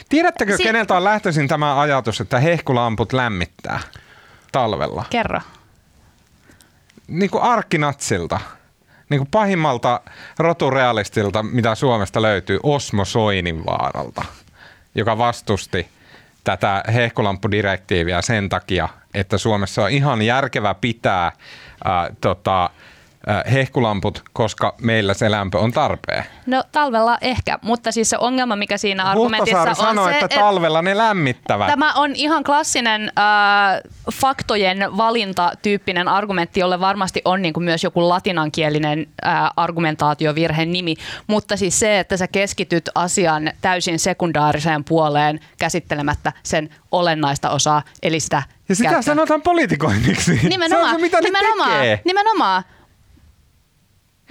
Tiedättekö, 0.08 0.56
si- 0.56 0.62
keneltä 0.62 0.96
on 0.96 1.04
lähtöisin 1.04 1.48
tämä 1.48 1.80
ajatus, 1.80 2.20
että 2.20 2.38
hehkulamput 2.40 3.12
lämmittää 3.12 3.80
talvella? 4.52 5.04
Kerro. 5.10 5.40
Niin 7.08 7.30
kuin 7.30 7.42
arkkinatsilta. 7.42 8.40
Niin 9.08 9.18
kuin 9.18 9.28
pahimmalta 9.30 10.00
roturealistilta, 10.38 11.42
mitä 11.42 11.74
Suomesta 11.74 12.22
löytyy, 12.22 12.58
Osmo 12.62 13.04
Soininvaaralta, 13.04 14.24
joka 14.94 15.18
vastusti 15.18 15.88
tätä 16.44 16.84
hehkulampudirektiiviä 16.94 18.22
sen 18.22 18.48
takia, 18.48 18.88
että 19.14 19.38
Suomessa 19.38 19.82
on 19.82 19.90
ihan 19.90 20.22
järkevä 20.22 20.74
pitää 20.74 21.32
ää, 21.84 22.10
tota, 22.20 22.70
hehkulamput, 23.52 24.22
koska 24.32 24.74
meillä 24.80 25.14
se 25.14 25.30
lämpö 25.30 25.58
on 25.58 25.72
tarpeen? 25.72 26.24
No 26.46 26.64
talvella 26.72 27.18
ehkä, 27.20 27.58
mutta 27.62 27.92
siis 27.92 28.10
se 28.10 28.18
ongelma, 28.18 28.56
mikä 28.56 28.76
siinä 28.76 29.04
argumentissa 29.04 29.62
on 29.62 29.76
sanoo, 29.76 30.06
se, 30.08 30.12
että 30.12 30.28
talvella 30.28 30.82
ne 30.82 30.96
lämmittävät. 30.96 31.66
Tämä 31.66 31.92
on 31.92 32.10
ihan 32.14 32.44
klassinen 32.44 33.02
äh, 33.02 33.80
faktojen 34.12 34.96
valintatyyppinen 34.96 36.08
argumentti, 36.08 36.60
jolle 36.60 36.80
varmasti 36.80 37.22
on 37.24 37.42
niin 37.42 37.54
kuin 37.54 37.64
myös 37.64 37.84
joku 37.84 38.08
latinankielinen 38.08 39.06
äh, 39.26 39.50
argumentaatiovirheen 39.56 40.72
nimi, 40.72 40.94
mutta 41.26 41.56
siis 41.56 41.78
se, 41.78 41.98
että 41.98 42.16
sä 42.16 42.28
keskityt 42.28 42.90
asian 42.94 43.50
täysin 43.60 43.98
sekundaariseen 43.98 44.84
puoleen 44.84 45.40
käsittelemättä 45.58 46.32
sen 46.42 46.70
olennaista 46.90 47.50
osaa, 47.50 47.82
eli 48.02 48.20
sitä 48.20 48.42
ja 48.68 48.76
sitä 48.76 48.90
käyttöä. 48.90 49.14
sanotaan 49.14 49.42
politikoinniksi. 49.42 50.40
Nimenomaan. 50.48 50.90
Se 50.90 50.94
on 50.94 51.00
se, 51.00 51.02
mitä 51.02 51.20
nimenomaan, 51.20 51.70
tekee. 51.70 52.00
nimenomaan. 52.04 52.62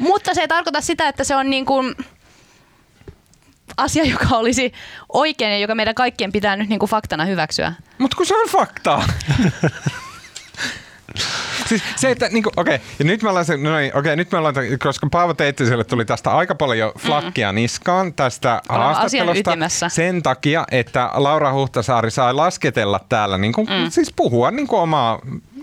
Mutta 0.01 0.33
se 0.33 0.41
ei 0.41 0.47
tarkoita 0.47 0.81
sitä, 0.81 1.07
että 1.07 1.23
se 1.23 1.35
on 1.35 1.49
niin 1.49 1.65
kuin 1.65 1.95
asia, 3.77 4.03
joka 4.03 4.37
olisi 4.37 4.73
oikein 5.09 5.51
ja 5.51 5.57
joka 5.57 5.75
meidän 5.75 5.95
kaikkien 5.95 6.31
pitää 6.31 6.55
nyt 6.55 6.69
niin 6.69 6.79
kuin 6.79 6.89
faktana 6.89 7.25
hyväksyä. 7.25 7.73
Mutta 7.97 8.17
kun 8.17 8.25
se 8.25 8.35
on 8.35 8.49
faktaa. 8.49 9.05
siis 11.69 11.83
se, 11.95 12.11
että 12.11 12.29
niinku, 12.29 12.51
okei, 12.57 12.75
okay, 12.75 12.87
ja 12.99 13.05
nyt 13.05 13.23
me 13.23 13.29
ollaan, 13.29 13.45
no 13.61 13.77
niin, 13.77 13.97
okei, 13.97 14.15
nyt 14.15 14.31
me 14.31 14.37
ollaan, 14.37 14.55
koska 14.83 15.07
Paavo 15.11 15.33
Teittiselle 15.33 15.83
tuli 15.83 16.05
tästä 16.05 16.31
aika 16.31 16.55
paljon 16.55 16.91
mm. 16.95 17.01
flakkia 17.01 17.51
mm. 17.51 17.55
niskaan 17.55 18.13
tästä 18.13 18.61
Olemme 18.69 18.85
haastattelusta. 18.85 19.89
Sen 19.89 20.23
takia, 20.23 20.65
että 20.71 21.09
Laura 21.13 21.53
Huhtasaari 21.53 22.11
sai 22.11 22.33
lasketella 22.33 22.99
täällä, 23.09 23.37
niin 23.37 23.53
kuin, 23.53 23.67
mm. 23.67 23.89
siis 23.89 24.13
puhua 24.15 24.51
niin 24.51 24.67
kuin 24.67 24.81
omaa 24.81 25.19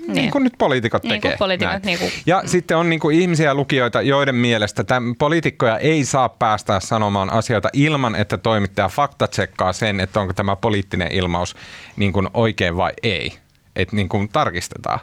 niin. 0.08 0.22
niin 0.22 0.30
kuin 0.30 0.44
nyt 0.44 0.52
poliitikot 0.58 1.02
niin 1.02 1.10
tekee. 1.10 1.36
Poliitikot, 1.36 1.82
niin 1.82 1.98
kuin. 1.98 2.12
Ja 2.26 2.42
sitten 2.46 2.76
on 2.76 2.90
niin 2.90 3.00
kuin 3.00 3.20
ihmisiä 3.20 3.54
lukijoita, 3.54 4.02
joiden 4.02 4.34
mielestä 4.34 4.84
tämän 4.84 5.14
poliitikkoja 5.16 5.78
ei 5.78 6.04
saa 6.04 6.28
päästä 6.28 6.80
sanomaan 6.80 7.30
asioita 7.32 7.68
ilman, 7.72 8.16
että 8.16 8.38
toimittaja 8.38 8.88
fakta 8.88 9.26
tsekkaa 9.26 9.72
sen, 9.72 10.00
että 10.00 10.20
onko 10.20 10.32
tämä 10.32 10.56
poliittinen 10.56 11.12
ilmaus 11.12 11.56
niin 11.96 12.12
kuin 12.12 12.28
oikein 12.34 12.76
vai 12.76 12.92
ei. 13.02 13.38
Että 13.76 13.96
niin 13.96 14.08
kuin 14.08 14.28
tarkistetaan. 14.28 15.00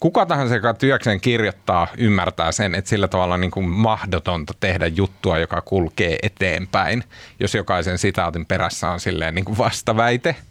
Kuka 0.00 0.26
tahansa, 0.26 0.54
joka 0.54 0.74
työkseen 0.74 1.20
kirjoittaa, 1.20 1.86
ymmärtää 1.96 2.52
sen, 2.52 2.74
että 2.74 2.88
sillä 2.88 3.08
tavalla 3.08 3.34
on 3.34 3.40
niin 3.40 3.50
kuin 3.50 3.68
mahdotonta 3.68 4.54
tehdä 4.60 4.86
juttua, 4.86 5.38
joka 5.38 5.60
kulkee 5.60 6.18
eteenpäin, 6.22 7.04
jos 7.40 7.54
jokaisen 7.54 7.98
sitaatin 7.98 8.46
perässä 8.46 8.90
on 8.90 9.00
silleen 9.00 9.34
niin 9.34 9.44
kuin 9.44 9.58
vastaväite– 9.58 10.36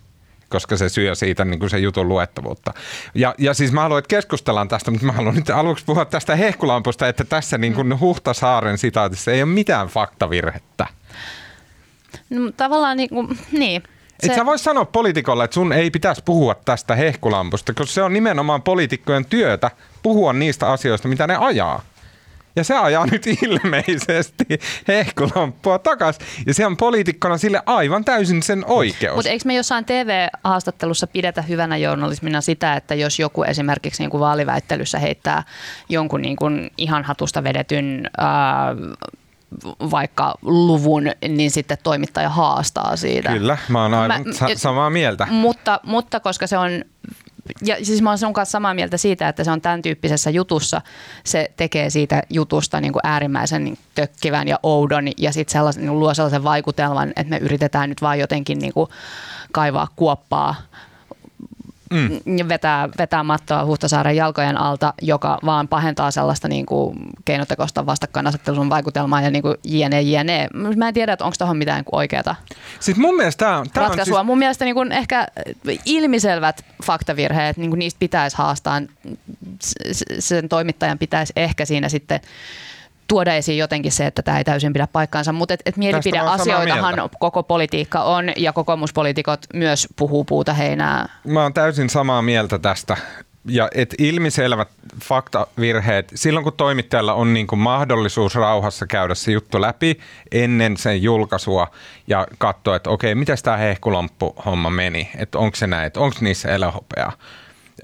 koska 0.50 0.78
se 0.78 0.90
syö 0.90 1.16
siitä 1.16 1.46
niin 1.46 1.60
kuin 1.60 1.70
se 1.70 1.80
jutun 1.80 2.10
luettavuutta. 2.10 2.74
Ja, 3.16 3.36
ja 3.38 3.54
siis 3.54 3.72
mä 3.72 3.82
haluan, 3.82 4.00
että 4.00 4.10
keskustellaan 4.10 4.68
tästä, 4.68 4.92
mutta 4.92 5.06
mä 5.06 5.12
haluan 5.12 5.36
nyt 5.36 5.50
aluksi 5.50 5.86
puhua 5.86 6.06
tästä 6.06 6.36
hehkulampusta, 6.36 7.08
että 7.08 7.24
tässä 7.24 7.58
niin 7.58 7.74
kuin 7.74 8.00
Huhtasaaren 8.00 8.78
sitaatissa 8.78 9.32
ei 9.32 9.44
ole 9.44 9.52
mitään 9.52 9.88
faktavirhettä. 9.88 10.88
No, 12.30 12.52
tavallaan 12.58 12.98
niin 12.98 13.10
kuin, 13.10 13.40
niin. 13.52 13.84
Se... 14.20 14.32
Et 14.32 14.36
sä 14.36 14.46
vois 14.46 14.64
sanoa 14.64 14.86
poliitikolle, 14.86 15.44
että 15.44 15.54
sun 15.54 15.74
ei 15.74 15.92
pitäisi 15.92 16.22
puhua 16.26 16.56
tästä 16.56 16.96
hehkulampusta, 16.96 17.74
koska 17.74 17.94
se 17.94 18.04
on 18.04 18.14
nimenomaan 18.14 18.62
poliitikkojen 18.62 19.26
työtä 19.26 19.72
puhua 20.04 20.34
niistä 20.34 20.72
asioista, 20.72 21.08
mitä 21.08 21.28
ne 21.28 21.36
ajaa. 21.36 21.82
Ja 22.58 22.64
se 22.64 22.76
ajaa 22.76 23.06
nyt 23.06 23.28
ilmeisesti 23.48 24.46
hehkulamppua 24.88 25.80
takas. 25.80 26.18
Ja 26.46 26.54
se 26.54 26.66
on 26.66 26.78
poliitikkona 26.78 27.38
sille 27.38 27.62
aivan 27.66 28.06
täysin 28.06 28.44
sen 28.44 28.64
oikeus. 28.68 29.16
Mutta 29.16 29.30
eikö 29.30 29.44
me 29.46 29.54
jossain 29.56 29.86
TV-haastattelussa 29.86 31.08
pidetä 31.08 31.42
hyvänä 31.42 31.78
journalismina 31.78 32.42
sitä, 32.42 32.74
että 32.74 32.96
jos 32.96 33.20
joku 33.20 33.44
esimerkiksi 33.44 34.04
niin 34.04 34.10
kuin 34.10 34.22
vaaliväittelyssä 34.22 35.00
heittää 35.00 35.44
jonkun 35.90 36.22
niin 36.22 36.36
kuin 36.36 36.72
ihan 36.78 37.04
hatusta 37.04 37.44
vedetyn 37.44 38.10
ää, 38.18 38.76
vaikka 39.92 40.36
luvun, 40.42 41.12
niin 41.28 41.52
sitten 41.52 41.78
toimittaja 41.84 42.30
haastaa 42.30 42.96
siitä. 42.96 43.32
Kyllä, 43.32 43.58
mä 43.70 43.82
oon 43.82 43.94
aivan 43.94 44.24
mä, 44.26 44.34
sa- 44.34 44.48
samaa 44.56 44.90
mieltä. 44.90 45.28
Mutta, 45.30 45.80
mutta 45.84 46.20
koska 46.20 46.48
se 46.48 46.58
on 46.58 46.72
ja 47.62 47.76
siis 47.86 48.02
mä 48.02 48.10
olen 48.10 48.18
sun 48.18 48.34
kanssa 48.34 48.52
samaa 48.52 48.74
mieltä 48.74 48.98
siitä, 48.98 49.30
että 49.30 49.44
se 49.44 49.52
on 49.52 49.62
tämän 49.62 49.82
tyyppisessä 49.82 50.30
jutussa, 50.30 50.82
se 51.24 51.52
tekee 51.58 51.90
siitä 51.90 52.24
jutusta 52.30 52.82
niin 52.82 52.94
kuin 52.94 53.02
äärimmäisen 53.04 53.64
niin 53.64 53.78
tökkivän 53.96 54.48
ja 54.48 54.60
oudon 54.64 55.08
ja 55.18 55.32
sitten 55.32 55.52
sellaisen, 55.52 55.86
niin 55.86 56.00
luo 56.00 56.14
sellaisen 56.14 56.44
vaikutelman, 56.44 57.10
että 57.10 57.30
me 57.30 57.38
yritetään 57.38 57.90
nyt 57.90 58.02
vaan 58.02 58.20
jotenkin 58.20 58.60
niin 58.60 58.74
kuin 58.74 58.90
kaivaa 59.52 59.88
kuoppaa 59.96 60.56
mm. 61.92 62.50
vetää, 62.50 62.90
vetää 62.98 63.24
mattoa 63.24 63.66
Huhtasaaren 63.66 64.16
jalkojen 64.16 64.58
alta, 64.58 64.94
joka 65.02 65.40
vaan 65.46 65.68
pahentaa 65.68 66.12
sellaista 66.12 66.48
niin 66.48 66.66
kuin 66.66 66.98
keinotekosta 67.26 67.86
vastakkainasettelun 67.86 68.70
vaikutelmaa 68.70 69.22
ja 69.22 69.32
niin 69.32 69.42
kuin 69.42 69.56
jne, 69.64 70.02
jne. 70.02 70.48
Mä 70.76 70.88
en 70.88 70.94
tiedä, 70.94 71.14
että 71.14 71.26
onko 71.26 71.36
tuohon 71.38 71.58
mitään 71.58 71.78
niin 71.78 71.86
oikeata 71.92 72.36
siis 72.80 72.98
mun 72.98 73.16
mielestä 73.16 73.46
tämä 73.46 73.58
on, 73.58 73.70
tää 73.70 73.84
ratkaisua. 73.84 74.20
On 74.20 74.24
siis... 74.24 74.28
Mun 74.28 74.38
mielestä 74.38 74.66
niin 74.66 74.76
kuin 74.76 74.92
ehkä 74.92 75.28
ilmiselvät 75.86 76.66
faktavirheet, 76.84 77.58
niin 77.58 77.70
kuin 77.70 77.80
niistä 77.80 78.00
pitäisi 78.00 78.38
haastaa. 78.38 78.82
Sen 80.20 80.50
toimittajan 80.50 80.98
pitäisi 80.98 81.34
ehkä 81.36 81.66
siinä 81.66 81.90
sitten 81.90 82.20
tuoda 83.08 83.34
esiin 83.34 83.58
jotenkin 83.58 83.92
se, 83.92 84.06
että 84.06 84.22
tämä 84.22 84.38
ei 84.38 84.44
täysin 84.44 84.74
pidä 84.74 84.88
paikkaansa, 84.88 85.32
mutta 85.32 85.54
et, 85.54 85.62
et 85.66 85.78
mielipideasioitahan 85.78 87.10
koko 87.20 87.44
politiikka 87.44 88.04
on 88.04 88.32
ja 88.38 88.54
kokoomuspoliitikot 88.54 89.46
myös 89.54 89.88
puhuu 89.96 90.24
puuta 90.24 90.54
heinää. 90.54 91.10
Mä 91.24 91.44
oon 91.44 91.54
täysin 91.54 91.90
samaa 91.90 92.22
mieltä 92.22 92.60
tästä. 92.60 92.98
Ja 93.50 93.70
et 93.76 93.96
ilmiselvät 93.98 94.68
faktavirheet, 95.04 96.12
silloin 96.16 96.44
kun 96.44 96.54
toimittajalla 96.54 97.14
on 97.14 97.34
niin 97.34 97.48
kuin 97.48 97.60
mahdollisuus 97.60 98.36
rauhassa 98.36 98.86
käydä 98.86 99.16
se 99.16 99.32
juttu 99.32 99.62
läpi 99.62 100.00
ennen 100.32 100.78
sen 100.78 101.04
julkaisua 101.04 101.68
ja 102.08 102.28
katsoa, 102.38 102.76
että 102.76 102.90
okei, 102.90 103.16
miten 103.16 103.38
tämä 103.44 103.58
hehkulamppu-homma 103.58 104.70
meni, 104.70 105.10
että 105.18 105.38
onko 105.38 105.56
se 105.56 105.68
näin, 105.68 105.88
että 105.88 106.00
onko 106.00 106.16
niissä 106.22 106.50
elohopeaa 106.50 107.12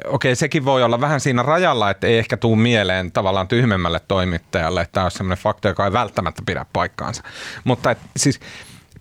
okei, 0.05 0.35
sekin 0.35 0.65
voi 0.65 0.83
olla 0.83 1.01
vähän 1.01 1.19
siinä 1.19 1.43
rajalla, 1.43 1.89
että 1.89 2.07
ei 2.07 2.17
ehkä 2.17 2.37
tuu 2.37 2.55
mieleen 2.55 3.11
tavallaan 3.11 3.47
tyhmemmälle 3.47 3.99
toimittajalle, 4.07 4.81
että 4.81 4.91
tämä 4.93 5.05
on 5.05 5.11
semmoinen 5.11 5.43
fakta, 5.43 5.67
joka 5.67 5.85
ei 5.85 5.93
välttämättä 5.93 6.41
pidä 6.45 6.65
paikkaansa. 6.73 7.23
Mutta 7.63 7.91
et, 7.91 7.97
siis, 8.17 8.39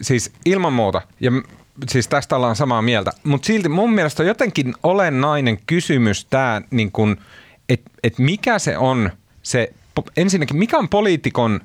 siis 0.01 0.33
ilman 0.45 0.73
muuta, 0.73 1.03
ja 1.21 1.33
siis 1.89 2.09
tästä 2.09 2.37
ollaan 2.37 2.57
samaa 2.57 2.83
mieltä, 2.83 3.11
mutta 3.25 3.47
silti 3.47 3.69
mun 3.69 3.93
mielestä 3.93 4.23
on 4.23 4.27
jotenkin 4.27 4.75
olennainen 4.83 5.59
kysymys 5.67 6.25
tämä, 6.25 6.63
niin 6.71 6.93
että 7.69 7.91
et 8.03 8.19
mikä 8.19 8.59
se 8.59 8.79
on 8.79 9.11
se, 9.43 9.73
ensinnäkin 10.17 10.57
mikä 10.57 10.79
on 10.79 10.89
poliitikon 10.89 11.61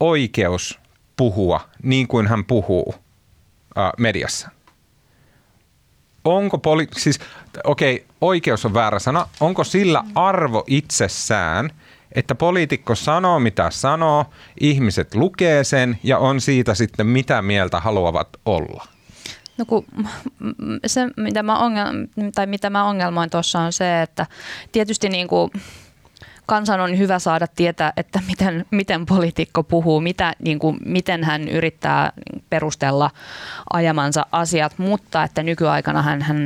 oikeus 0.00 0.80
puhua 1.16 1.60
niin 1.82 2.08
kuin 2.08 2.26
hän 2.26 2.44
puhuu 2.44 2.94
ää, 3.76 3.92
mediassa? 3.98 4.48
onko 6.26 6.56
poli- 6.56 6.88
siis, 6.96 7.18
okei, 7.64 7.94
okay, 7.94 8.15
oikeus 8.20 8.64
on 8.64 8.74
väärä 8.74 8.98
sana, 8.98 9.26
onko 9.40 9.64
sillä 9.64 10.04
arvo 10.14 10.64
itsessään, 10.66 11.70
että 12.12 12.34
poliitikko 12.34 12.94
sanoo 12.94 13.38
mitä 13.40 13.70
sanoo, 13.70 14.26
ihmiset 14.60 15.14
lukee 15.14 15.64
sen 15.64 15.98
ja 16.02 16.18
on 16.18 16.40
siitä 16.40 16.74
sitten 16.74 17.06
mitä 17.06 17.42
mieltä 17.42 17.80
haluavat 17.80 18.28
olla? 18.44 18.84
No 19.58 19.64
kun, 19.64 19.84
se, 20.86 21.00
mitä 21.16 21.42
mä, 21.42 21.58
ongel, 21.58 22.06
tai 22.34 22.46
mitä 22.46 22.70
mä 22.70 22.84
ongelmoin 22.84 23.30
tuossa 23.30 23.60
on 23.60 23.72
se, 23.72 24.02
että 24.02 24.26
tietysti 24.72 25.08
niin 25.08 25.28
kuin 25.28 25.50
kansan 26.46 26.80
on 26.80 26.98
hyvä 26.98 27.18
saada 27.18 27.46
tietää, 27.56 27.92
että 27.96 28.20
miten, 28.28 28.64
miten 28.70 29.06
poliitikko 29.06 29.62
puhuu, 29.62 30.00
mitä, 30.00 30.32
niin 30.38 30.58
kuin, 30.58 30.76
miten 30.84 31.24
hän 31.24 31.48
yrittää 31.48 32.12
perustella 32.50 33.10
ajamansa 33.72 34.26
asiat, 34.32 34.78
mutta 34.78 35.22
että 35.22 35.42
nykyaikana 35.42 36.02
hän, 36.02 36.22
hän 36.22 36.38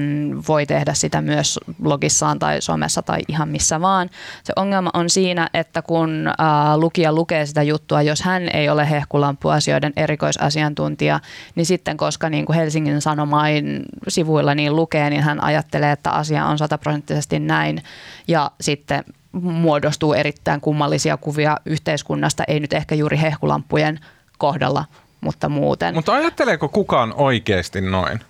voi 0.49 0.67
tehdä 0.67 0.95
sitä 0.95 1.21
myös 1.21 1.59
blogissaan 1.83 2.39
tai 2.39 2.63
somessa 2.63 3.03
tai 3.03 3.21
ihan 3.29 3.49
missä 3.49 3.81
vaan. 3.81 4.11
Se 4.45 4.53
ongelma 4.57 4.91
on 4.95 5.11
siinä, 5.11 5.49
että 5.55 5.83
kun 5.83 6.31
ää, 6.39 6.79
lukija 6.79 7.13
lukee 7.13 7.47
sitä 7.47 7.63
juttua, 7.63 8.03
jos 8.03 8.23
hän 8.23 8.49
ei 8.53 8.69
ole 8.69 8.91
hehkulampuasioiden 8.91 9.93
erikoisasiantuntija, 9.97 11.21
niin 11.55 11.67
sitten 11.67 11.97
koska 11.97 12.31
niin 12.31 12.47
kuin 12.47 12.57
Helsingin 12.57 13.01
Sanomain 13.01 13.83
sivuilla 14.09 14.55
niin 14.55 14.77
lukee, 14.77 15.11
niin 15.11 15.23
hän 15.23 15.45
ajattelee, 15.45 15.93
että 15.93 16.11
asia 16.11 16.47
on 16.47 16.59
sataprosenttisesti 16.59 17.39
näin 17.39 17.83
ja 18.29 18.51
sitten 18.61 19.05
muodostuu 19.33 20.15
erittäin 20.15 20.61
kummallisia 20.61 21.17
kuvia 21.17 21.57
yhteiskunnasta, 21.67 22.45
ei 22.49 22.61
nyt 22.61 22.73
ehkä 22.73 22.95
juuri 22.95 23.21
hehkulampujen 23.21 24.01
kohdalla, 24.39 24.85
mutta 25.21 25.49
muuten. 25.49 25.95
Mutta 25.95 26.13
ajatteleeko 26.13 26.69
kukaan 26.69 27.15
oikeasti 27.17 27.81
noin? 27.81 28.21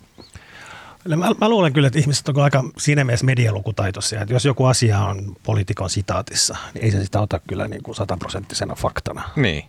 Mä, 1.09 1.31
mä 1.41 1.49
luulen 1.49 1.73
kyllä, 1.73 1.87
että 1.87 1.99
ihmiset 1.99 2.29
on 2.29 2.41
aika 2.41 2.65
siinä 2.79 3.05
mielessä 3.05 3.27
medialukutaitoisia, 3.27 4.23
että 4.23 4.35
jos 4.35 4.45
joku 4.45 4.65
asia 4.65 4.99
on 4.99 5.37
poliitikon 5.43 5.91
sitaatissa, 5.91 6.57
niin 6.75 6.85
ei 6.85 6.91
se 6.91 7.05
sitä 7.05 7.21
ota 7.21 7.41
kyllä 7.49 7.69
niin 7.69 7.83
kuin 7.83 7.95
sataprosenttisena 7.95 8.75
faktana. 8.75 9.23
Niin. 9.37 9.65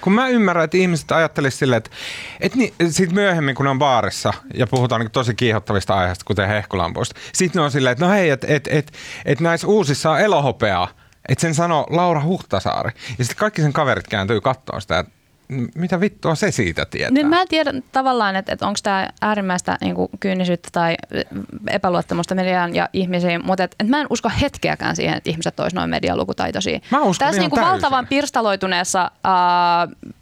Kun 0.00 0.12
mä 0.12 0.28
ymmärrän, 0.28 0.64
että 0.64 0.76
ihmiset 0.76 1.12
ajattelisivat 1.12 1.58
silleen, 1.58 1.78
että, 1.78 1.90
että 2.40 2.58
niin, 2.58 2.74
sit 2.90 3.12
myöhemmin 3.12 3.54
kun 3.54 3.64
ne 3.64 3.70
on 3.70 3.78
baarissa 3.78 4.32
ja 4.54 4.66
puhutaan 4.66 5.00
niin 5.00 5.10
tosi 5.10 5.34
kiihottavista 5.34 5.94
aiheista, 5.94 6.24
kuten 6.24 6.48
hehkulampuista, 6.48 7.20
sitten 7.32 7.60
ne 7.60 7.64
on 7.64 7.70
silleen, 7.70 7.92
että 7.92 8.04
no 8.04 8.10
hei, 8.10 8.30
että 8.30 8.46
et, 8.50 8.68
et, 8.70 8.92
et 9.24 9.40
näissä 9.40 9.66
uusissa 9.66 10.10
on 10.10 10.20
elohopeaa, 10.20 10.88
että 11.28 11.42
sen 11.42 11.54
sanoo 11.54 11.86
Laura 11.90 12.22
Huhtasaari. 12.22 12.90
Ja 13.18 13.24
sitten 13.24 13.38
kaikki 13.40 13.62
sen 13.62 13.72
kaverit 13.72 14.08
kääntyy 14.08 14.40
katsoa 14.40 14.80
sitä, 14.80 14.98
että 14.98 15.17
mitä 15.74 16.00
vittua 16.00 16.34
se 16.34 16.50
siitä 16.50 16.86
tietää? 16.86 17.10
Nyt 17.10 17.28
mä 17.28 17.40
en 17.40 17.48
tiedä 17.48 17.72
tavallaan, 17.92 18.36
että, 18.36 18.52
että 18.52 18.66
onko 18.66 18.78
tämä 18.82 19.08
äärimmäistä 19.22 19.78
niin 19.80 19.94
kuin 19.94 20.08
kyynisyyttä 20.20 20.68
tai 20.72 20.96
epäluottamusta 21.70 22.34
mediaan 22.34 22.74
ja 22.74 22.88
ihmisiin, 22.92 23.46
mutta 23.46 23.64
että, 23.64 23.76
että 23.80 23.90
mä 23.90 24.00
en 24.00 24.06
usko 24.10 24.30
hetkeäkään 24.40 24.96
siihen, 24.96 25.16
että 25.16 25.30
ihmiset 25.30 25.60
olisivat 25.60 25.80
noin 25.80 25.90
medialukutaitoisia. 25.90 26.78
Mä 26.90 27.00
uskon 27.00 27.26
Tässä 27.26 27.40
niin 27.40 27.50
kuin 27.50 27.62
valtavan 27.62 28.06
pirstaloituneessa 28.06 29.02
äh, 29.02 30.12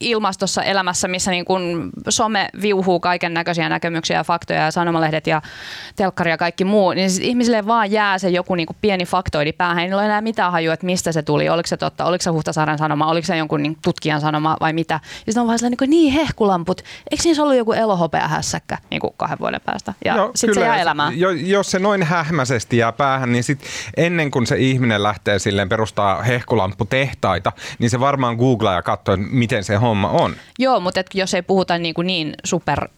ilmastossa 0.00 0.62
elämässä, 0.62 1.08
missä 1.08 1.30
niin 1.30 1.44
kuin 1.44 1.90
some 2.08 2.48
viuhuu 2.62 3.00
kaiken 3.00 3.34
näköisiä 3.34 3.68
näkemyksiä 3.68 4.16
ja 4.16 4.24
faktoja 4.24 4.60
ja 4.60 4.70
sanomalehdet 4.70 5.26
ja 5.26 5.42
telkkari 5.96 6.30
ja 6.30 6.36
kaikki 6.36 6.64
muu, 6.64 6.92
niin 6.92 7.10
siis 7.10 7.28
ihmisille 7.28 7.66
vaan 7.66 7.90
jää 7.90 8.18
se 8.18 8.28
joku 8.28 8.54
niin 8.54 8.66
kuin 8.66 8.76
pieni 8.80 9.04
faktoidi 9.04 9.52
päähän. 9.52 9.84
Ei 9.84 9.94
ole 9.94 10.04
enää 10.04 10.20
mitään 10.20 10.52
hajua, 10.52 10.74
että 10.74 10.86
mistä 10.86 11.12
se 11.12 11.22
tuli, 11.22 11.48
oliko 11.48 11.66
se 11.66 11.76
totta, 11.76 12.04
oliko 12.04 12.22
se 12.22 12.30
Huhtasaaren 12.30 12.78
sanoma, 12.78 13.06
oliko 13.06 13.26
se 13.26 13.36
jonkun 13.36 13.62
niin 13.62 13.76
tutkijan 13.82 14.20
sanoma 14.20 14.56
vai 14.60 14.72
mitä. 14.72 14.94
Ja 14.94 15.00
sitten 15.32 15.40
on 15.40 15.46
vaan 15.46 15.58
niin, 15.62 15.90
niin 15.90 16.12
hehkulamput, 16.12 16.82
eikö 17.10 17.22
niissä 17.24 17.42
ollut 17.42 17.56
joku 17.56 17.72
elohopea 17.72 18.28
hässäkkä 18.28 18.78
niin 18.90 19.00
kuin 19.00 19.14
kahden 19.16 19.38
vuoden 19.38 19.60
päästä? 19.64 19.94
Ja 20.04 20.30
sitten 20.34 20.54
se 20.54 20.60
jää 20.60 20.80
elämään. 20.80 21.18
Jo, 21.20 21.30
jos 21.30 21.70
se 21.70 21.78
noin 21.78 22.02
hähmäisesti 22.02 22.76
jää 22.76 22.92
päähän, 22.92 23.32
niin 23.32 23.44
sit 23.44 23.60
ennen 23.96 24.30
kuin 24.30 24.46
se 24.46 24.56
ihminen 24.56 25.02
lähtee 25.02 25.38
silleen 25.38 25.68
perustaa 25.68 26.22
hehkulamputehtaita, 26.22 27.52
niin 27.78 27.90
se 27.90 28.00
varmaan 28.00 28.36
googlaa 28.36 28.74
ja 28.74 28.82
katsoo, 28.82 29.16
miten 29.16 29.64
se 29.64 29.75
homma 29.78 30.08
on. 30.08 30.34
Joo, 30.58 30.80
mutta 30.80 31.00
et 31.00 31.06
jos 31.14 31.34
ei 31.34 31.42
puhuta 31.42 31.78
niin, 31.78 31.94
kuin 31.94 32.06
niin 32.06 32.34
super 32.44 32.88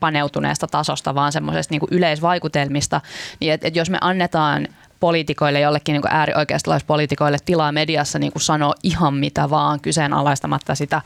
paneutuneesta 0.00 0.66
tasosta, 0.66 1.14
vaan 1.14 1.32
semmoisesta 1.32 1.74
niin 1.74 1.88
yleisvaikutelmista, 1.90 3.00
niin 3.40 3.52
et, 3.52 3.64
et 3.64 3.76
jos 3.76 3.90
me 3.90 3.98
annetaan 4.00 4.68
poliitikoille, 5.00 5.60
jollekin 5.60 5.92
niin 5.92 6.02
äärioikeistolaispoliitikoille 6.08 7.38
tilaa 7.44 7.72
mediassa 7.72 8.18
niin 8.18 8.32
kuin 8.32 8.42
sanoa 8.42 8.74
ihan 8.82 9.14
mitä 9.14 9.50
vaan 9.50 9.80
kyseenalaistamatta 9.80 10.74
sitä, 10.74 11.02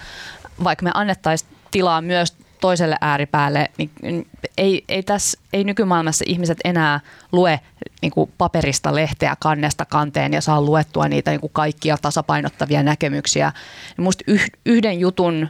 vaikka 0.65 0.85
me 0.85 0.91
annettaisiin 0.95 1.51
tilaa 1.71 2.01
myös 2.01 2.37
toiselle 2.61 2.97
ääripäälle, 3.01 3.71
niin 3.79 4.29
ei, 4.59 4.85
ei, 4.89 5.03
tässä, 5.03 5.41
ei 5.53 5.65
nykymaailmassa 5.65 6.25
ihmiset 6.29 6.59
enää 6.65 7.01
lue 7.33 7.61
niin 8.03 8.13
kuin 8.13 8.33
paperista 8.39 8.95
lehteä 8.95 9.37
kannesta 9.41 9.85
kanteen 9.85 10.33
ja 10.33 10.41
saa 10.41 10.61
luettua 10.61 11.09
niitä 11.09 11.31
niin 11.31 11.41
kuin 11.41 11.53
kaikkia 11.53 11.97
tasapainottavia 12.03 12.83
näkemyksiä. 12.83 13.53
Minusta 13.97 14.25
yhden 14.67 15.01
jutun 15.01 15.49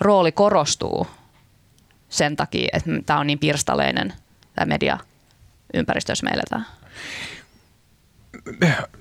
rooli 0.00 0.32
korostuu 0.32 1.06
sen 2.08 2.36
takia, 2.36 2.68
että 2.72 2.90
tämä 3.06 3.20
on 3.20 3.26
niin 3.26 3.38
pirstaleinen 3.38 4.12
tämä 4.54 4.66
media 4.66 4.98
ympäristö, 5.74 6.12
jos 6.12 6.22
me 6.22 6.30
eletään. 6.30 6.66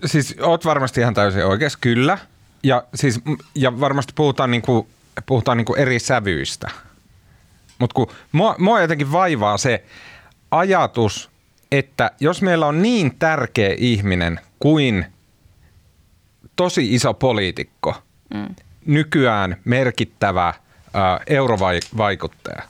Siis 0.05 0.35
oot 0.41 0.65
varmasti 0.65 1.01
ihan 1.01 1.13
täysin 1.13 1.45
oikeassa, 1.45 1.79
kyllä. 1.81 2.17
Ja, 2.63 2.83
siis, 2.95 3.19
ja 3.55 3.79
varmasti 3.79 4.13
puhutaan, 4.15 4.51
niin 4.51 4.61
kuin, 4.61 4.87
puhutaan 5.25 5.57
niin 5.57 5.65
kuin 5.65 5.79
eri 5.79 5.99
sävyistä– 5.99 6.67
mutta 7.81 7.93
kun 7.93 8.07
mua, 8.31 8.55
mua 8.57 8.81
jotenkin 8.81 9.11
vaivaa 9.11 9.57
se 9.57 9.83
ajatus, 10.51 11.29
että 11.71 12.11
jos 12.19 12.41
meillä 12.41 12.67
on 12.67 12.81
niin 12.81 13.15
tärkeä 13.19 13.75
ihminen 13.77 14.39
kuin 14.59 15.05
tosi 16.55 16.95
iso 16.95 17.13
poliitikko, 17.13 17.95
mm. 18.33 18.55
nykyään 18.85 19.57
merkittävä 19.65 20.47
ä, 20.47 20.53
eurovaikuttaja, 21.27 22.61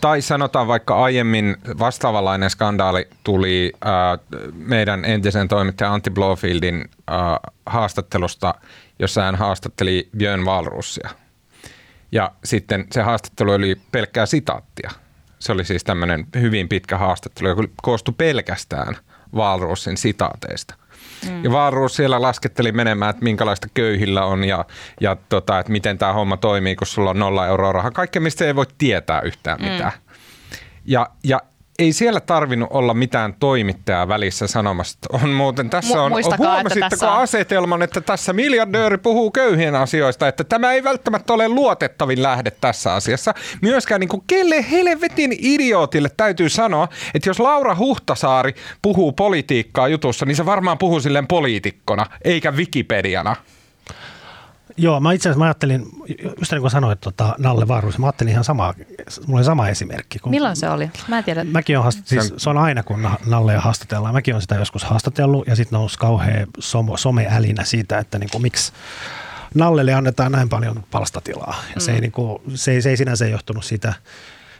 tai 0.00 0.22
sanotaan 0.22 0.66
vaikka 0.68 1.04
aiemmin 1.04 1.56
vastaavanlainen 1.78 2.50
skandaali 2.50 3.08
tuli 3.24 3.72
ä, 3.74 3.88
meidän 4.52 5.04
entisen 5.04 5.48
toimittajan 5.48 5.94
Antti 5.94 6.10
Blofieldin 6.10 6.84
ä, 7.10 7.12
haastattelusta, 7.66 8.54
jossa 8.98 9.22
hän 9.22 9.34
haastatteli 9.34 10.08
Björn 10.16 10.44
Walrussia– 10.44 11.10
ja 12.14 12.32
sitten 12.44 12.86
se 12.92 13.02
haastattelu 13.02 13.52
oli 13.52 13.76
pelkkää 13.92 14.26
sitaattia. 14.26 14.90
Se 15.38 15.52
oli 15.52 15.64
siis 15.64 15.84
tämmöinen 15.84 16.26
hyvin 16.40 16.68
pitkä 16.68 16.98
haastattelu, 16.98 17.48
joka 17.48 17.62
koostui 17.82 18.14
pelkästään 18.18 18.96
Valruusin 19.34 19.96
sitaateista. 19.96 20.74
Mm. 21.28 21.44
Ja 21.44 21.52
Valruus 21.52 21.96
siellä 21.96 22.22
lasketteli 22.22 22.72
menemään, 22.72 23.10
että 23.10 23.24
minkälaista 23.24 23.68
köyhillä 23.74 24.24
on 24.24 24.44
ja, 24.44 24.64
ja 25.00 25.16
tota, 25.28 25.58
että 25.58 25.72
miten 25.72 25.98
tämä 25.98 26.12
homma 26.12 26.36
toimii, 26.36 26.76
kun 26.76 26.86
sulla 26.86 27.10
on 27.10 27.18
nolla 27.18 27.46
euroa 27.46 27.72
rahaa. 27.72 27.90
Kaikkea, 27.90 28.22
mistä 28.22 28.44
ei 28.44 28.56
voi 28.56 28.66
tietää 28.78 29.20
yhtään 29.20 29.58
mm. 29.58 29.68
mitään. 29.68 29.92
Ja, 30.84 31.10
ja 31.24 31.40
ei 31.78 31.92
siellä 31.92 32.20
tarvinnut 32.20 32.68
olla 32.72 32.94
mitään 32.94 33.34
toimittajaa 33.40 34.08
välissä 34.08 34.46
sanomassa. 34.46 34.98
On 35.12 35.30
muuten 35.30 35.70
tässä 35.70 36.02
on, 36.02 36.12
huomasitteko 36.38 36.88
tässä 36.90 37.12
on... 37.12 37.18
asetelman, 37.18 37.82
että 37.82 38.00
tässä 38.00 38.32
miljardööri 38.32 38.98
puhuu 38.98 39.30
köyhien 39.30 39.74
asioista, 39.74 40.28
että 40.28 40.44
tämä 40.44 40.72
ei 40.72 40.84
välttämättä 40.84 41.32
ole 41.32 41.48
luotettavin 41.48 42.22
lähde 42.22 42.50
tässä 42.50 42.94
asiassa. 42.94 43.34
Myöskään 43.62 44.00
niin 44.00 44.08
kuin 44.08 44.22
kelle 44.26 44.70
helvetin 44.70 45.36
idiootille 45.38 46.10
täytyy 46.16 46.48
sanoa, 46.48 46.88
että 47.14 47.28
jos 47.28 47.40
Laura 47.40 47.74
Huhtasaari 47.74 48.54
puhuu 48.82 49.12
politiikkaa 49.12 49.88
jutussa, 49.88 50.26
niin 50.26 50.36
se 50.36 50.46
varmaan 50.46 50.78
puhuu 50.78 51.00
silleen 51.00 51.26
poliitikkona, 51.26 52.06
eikä 52.24 52.52
Wikipediana. 52.52 53.36
Joo, 54.76 55.00
mä 55.00 55.12
itse 55.12 55.28
asiassa 55.28 55.38
mä 55.38 55.44
ajattelin, 55.44 55.86
just 56.38 56.52
niin 56.52 56.60
kuin 56.60 56.70
sanoit 56.70 57.00
tota, 57.00 57.34
Nalle 57.38 57.68
Varuus, 57.68 57.98
mä 57.98 58.06
ajattelin 58.06 58.32
ihan 58.32 58.44
sama, 58.44 58.74
mulla 59.26 59.38
oli 59.38 59.44
sama 59.44 59.68
esimerkki. 59.68 60.18
Kun, 60.18 60.30
Milloin 60.30 60.56
se 60.56 60.70
oli? 60.70 60.90
Mä 61.08 61.18
en 61.18 61.24
tiedä. 61.24 61.44
Mäkin 61.44 61.78
on, 61.78 61.92
siis, 61.92 62.34
se 62.36 62.50
on 62.50 62.58
aina 62.58 62.82
kun 62.82 63.08
Nallea 63.26 63.60
haastatellaan. 63.60 64.14
Mäkin 64.14 64.34
on 64.34 64.42
sitä 64.42 64.54
joskus 64.54 64.84
haastatellut 64.84 65.46
ja 65.46 65.56
sitten 65.56 65.76
nousi 65.76 65.98
kauhean 65.98 66.46
some, 66.58 66.92
someälinä 66.96 67.64
siitä, 67.64 67.98
että 67.98 68.18
niin 68.18 68.30
kuin, 68.30 68.42
miksi 68.42 68.72
Nallelle 69.54 69.94
annetaan 69.94 70.32
näin 70.32 70.48
paljon 70.48 70.84
palstatilaa. 70.90 71.62
Ja 71.68 71.74
mm. 71.74 71.80
se, 71.80 71.92
ei, 71.92 72.00
niin 72.00 72.12
kuin, 72.12 72.42
se, 72.54 72.72
ei, 72.72 72.82
se 72.82 72.90
ei 72.90 72.96
sinänsä 72.96 73.26
johtunut 73.26 73.64
siitä, 73.64 73.94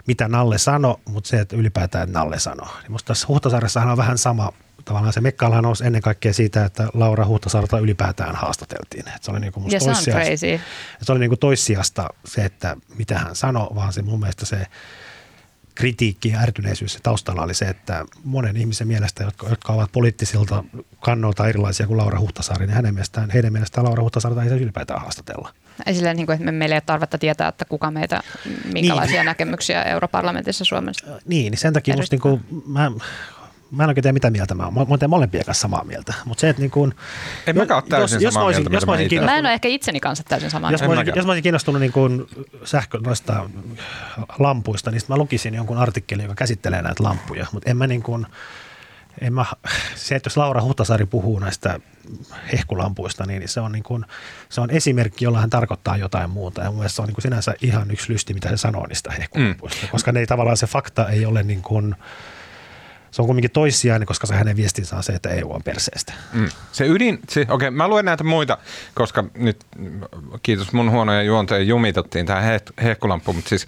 mitä 0.07 0.29
Nalle 0.29 0.59
sanoi, 0.59 0.97
mutta 1.09 1.29
se, 1.29 1.41
että 1.41 1.57
ylipäätään 1.57 2.13
Nalle 2.13 2.39
sanoi. 2.39 2.69
Niin 2.83 2.93
musta 2.93 3.07
tässä 3.07 3.29
Huhtasaaressahan 3.29 3.91
on 3.91 3.97
vähän 3.97 4.19
sama 4.19 4.53
tavallaan 4.85 5.13
se 5.13 5.21
Mekkala 5.21 5.63
nousi 5.63 5.87
ennen 5.87 6.03
kaikkea 6.03 6.33
siitä, 6.33 6.65
että 6.65 6.89
Laura 6.95 7.27
Huhtasaarta 7.27 7.79
ylipäätään 7.79 8.37
haastateltiin. 8.37 9.09
Että 9.09 9.19
se 9.23 9.31
oli 9.31 9.41
niin 9.41 9.53
kuin 9.53 9.63
musta 9.63 9.95
se, 9.95 10.61
se 11.03 11.13
oli 11.13 11.21
niin 11.21 11.31
kuin 11.31 11.39
toissijasta 11.39 12.09
se, 12.25 12.45
että 12.45 12.77
mitä 12.99 13.19
hän 13.19 13.37
sanoi, 13.37 13.69
vaan 13.75 13.93
se 13.93 14.03
mun 14.03 14.21
mielestä 14.21 14.47
se 14.47 14.67
kritiikki 15.75 16.29
ja 16.29 16.41
ärtyneisyys 16.41 16.99
taustalla 17.03 17.43
oli 17.43 17.55
se, 17.55 17.65
että 17.65 18.05
monen 18.25 18.57
ihmisen 18.57 18.89
mielestä, 18.89 19.25
jotka, 19.25 19.49
jotka 19.49 19.73
ovat 19.73 19.93
poliittisilta 19.93 20.65
kannolta 21.01 21.49
erilaisia 21.49 21.87
kuin 21.87 21.97
Laura 21.97 22.21
Huhtasaari, 22.21 22.67
niin 22.67 22.75
hänen 22.75 22.95
mielestään, 22.95 23.31
heidän 23.31 23.53
mielestään 23.53 23.87
Laura 23.87 24.03
Huhtasaarta 24.03 24.43
ei 24.43 24.49
se 24.49 24.57
ylipäätään 24.57 25.01
haastatella. 25.01 25.55
Ei 25.87 25.95
silleen, 25.95 26.17
niin 26.17 26.27
kuin, 26.27 26.39
että 26.39 26.53
meillä 26.53 26.75
ei 26.75 26.77
ole 26.77 26.83
tarvetta 26.87 27.19
tietää, 27.19 27.49
että 27.49 27.65
kuka 27.65 27.91
meitä, 27.91 28.23
minkälaisia 28.73 29.17
niin. 29.17 29.27
näkemyksiä 29.27 29.83
europarlamentissa 29.83 30.65
Suomessa. 30.65 31.07
Niin, 31.07 31.51
niin 31.51 31.59
sen 31.59 31.73
takia 31.73 31.97
musta 31.97 32.15
niin 32.15 32.21
kuin, 32.21 32.45
mä 32.67 32.91
mä 33.75 33.83
en 33.83 33.89
oikein 33.89 34.03
tiedä 34.03 34.13
mitä 34.13 34.31
mieltä 34.31 34.55
mä 34.55 34.65
oon. 34.65 34.75
Mä 34.75 34.81
oon 34.81 34.99
molempien 35.09 35.45
kanssa 35.45 35.63
samaa 35.63 35.85
mieltä. 35.85 36.15
Mutta 36.25 36.41
se, 36.41 36.49
että 36.49 36.63
niin 36.63 36.71
kuin, 36.71 36.95
en 37.47 37.57
mäkään 37.57 37.83
ole 37.83 37.89
täysin 37.89 38.23
jos, 38.23 38.35
samaa 38.35 38.51
jos 38.51 38.59
mieltä. 38.59 38.77
Jos 38.77 38.87
mä, 38.87 38.93
olisin 38.93 39.25
mä 39.25 39.37
en 39.37 39.47
ole 39.47 39.55
ehkä 39.55 39.69
itseni 39.69 40.01
kanssa 40.01 40.25
täysin 40.25 40.51
samaa 40.51 40.71
jos 40.71 40.81
mieltä. 40.81 40.95
Mä 40.95 41.01
olisin, 41.01 41.17
jos 41.17 41.27
mä 41.27 41.33
olisin 41.33 41.43
kiinnostunut 41.43 41.81
niin 41.81 41.93
kuin 41.93 42.27
sähkö 42.65 42.99
noista 43.05 43.51
lampuista, 44.39 44.91
niin 44.91 45.03
mä 45.09 45.17
lukisin 45.17 45.55
jonkun 45.55 45.79
artikkelin, 45.79 46.23
joka 46.23 46.35
käsittelee 46.35 46.83
näitä 46.83 47.05
lampuja. 47.05 47.47
Mutta 47.53 47.71
en 47.71 47.77
mä 47.77 47.87
niin 47.87 48.03
kuin, 48.03 48.27
en 49.21 49.33
mä, 49.33 49.45
se, 49.95 50.15
että 50.15 50.27
jos 50.27 50.37
Laura 50.37 50.63
Huhtasaari 50.63 51.07
puhuu 51.07 51.39
näistä 51.39 51.81
hehkulampuista, 52.53 53.27
niin 53.27 53.49
se 53.49 53.61
on, 53.61 53.73
niin 53.73 53.83
kuin, 53.83 54.05
se 54.49 54.61
on 54.61 54.71
esimerkki, 54.71 55.25
jolla 55.25 55.41
hän 55.41 55.51
tarkoittaa 55.51 55.97
jotain 55.97 56.31
muuta. 56.31 56.63
Ja 56.63 56.71
mun 56.71 56.79
mielestä 56.79 56.97
se 56.97 57.03
on 57.03 57.09
niin 57.09 57.15
kuin 57.15 57.23
sinänsä 57.23 57.55
ihan 57.63 57.91
yksi 57.91 58.13
lysti, 58.13 58.35
mitä 58.35 58.49
se 58.49 58.57
sanoo 58.57 58.87
niistä 58.87 59.13
hehkulampuista. 59.13 59.83
Mm. 59.83 59.89
Koska 59.89 60.13
ne 60.13 60.21
ei 60.21 60.27
tavallaan 60.27 60.57
se 60.57 60.67
fakta 60.67 61.09
ei 61.09 61.27
ole 61.27 61.43
niin 61.43 61.63
kuin, 61.63 61.97
se 63.15 63.23
on 63.23 63.27
kuitenkin 63.27 63.51
toissijainen, 63.51 64.07
koska 64.07 64.27
se 64.27 64.35
hänen 64.35 64.57
viestinsä 64.57 64.97
on 64.97 65.03
se, 65.03 65.13
että 65.13 65.29
EU 65.29 65.53
on 65.53 65.63
perseestä. 65.63 66.13
Mm. 66.33 66.49
Se 66.73 66.87
ydin, 66.87 67.19
okei, 67.25 67.47
okay, 67.49 67.71
mä 67.71 67.89
luen 67.89 68.05
näitä 68.05 68.25
muita, 68.25 68.59
koska 68.95 69.25
nyt 69.35 69.57
kiitos 70.43 70.73
mun 70.73 70.91
huonoja 70.91 71.23
juontoja 71.23 71.61
jumitottiin 71.61 72.27
tähän 72.27 72.45
he, 72.45 72.61
hehkulampuun, 72.83 73.37
mutta 73.37 73.49
siis 73.49 73.67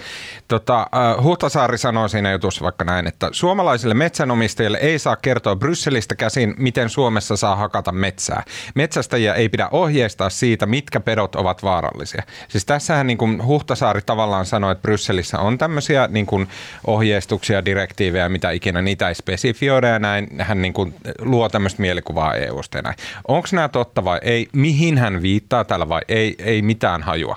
tota, 0.48 0.86
uh, 1.18 1.24
Huhtasaari 1.24 1.78
sanoi 1.78 2.08
siinä 2.08 2.32
jutussa 2.32 2.64
vaikka 2.64 2.84
näin, 2.84 3.06
että 3.06 3.28
suomalaisille 3.32 3.94
metsänomistajille 3.94 4.78
ei 4.78 4.98
saa 4.98 5.16
kertoa 5.16 5.56
Brysselistä 5.56 6.14
käsin, 6.14 6.54
miten 6.58 6.88
Suomessa 6.88 7.36
saa 7.36 7.56
hakata 7.56 7.92
metsää. 7.92 8.42
Metsästäjiä 8.74 9.34
ei 9.34 9.48
pidä 9.48 9.68
ohjeistaa 9.70 10.30
siitä, 10.30 10.66
mitkä 10.66 11.00
pedot 11.00 11.34
ovat 11.34 11.62
vaarallisia. 11.62 12.22
Siis 12.48 12.64
tässähän 12.64 13.06
niin 13.06 13.18
kuin 13.18 13.44
Huhtasaari 13.44 14.00
tavallaan 14.06 14.46
sanoi, 14.46 14.72
että 14.72 14.82
Brysselissä 14.82 15.38
on 15.38 15.58
tämmöisiä 15.58 16.08
niin 16.10 16.26
kuin 16.26 16.48
ohjeistuksia, 16.86 17.64
direktiivejä, 17.64 18.28
mitä 18.28 18.50
ikinä, 18.50 18.82
niitä 18.82 19.08
ei 19.08 19.14
spesifioida 19.36 19.88
ja 19.88 19.98
näin 19.98 20.28
hän 20.38 20.62
niin 20.62 20.72
kuin 20.72 20.94
luo 21.18 21.48
tämmöistä 21.48 21.82
mielikuvaa 21.82 22.34
EUsta 22.34 22.78
ja 22.78 22.82
näin. 22.82 22.96
Onko 23.28 23.48
nämä 23.52 23.68
totta 23.68 24.04
vai 24.04 24.18
ei? 24.22 24.48
Mihin 24.52 24.98
hän 24.98 25.22
viittaa 25.22 25.64
tällä 25.64 25.88
vai 25.88 26.00
ei? 26.08 26.34
Ei 26.38 26.62
mitään 26.62 27.02
hajua. 27.02 27.36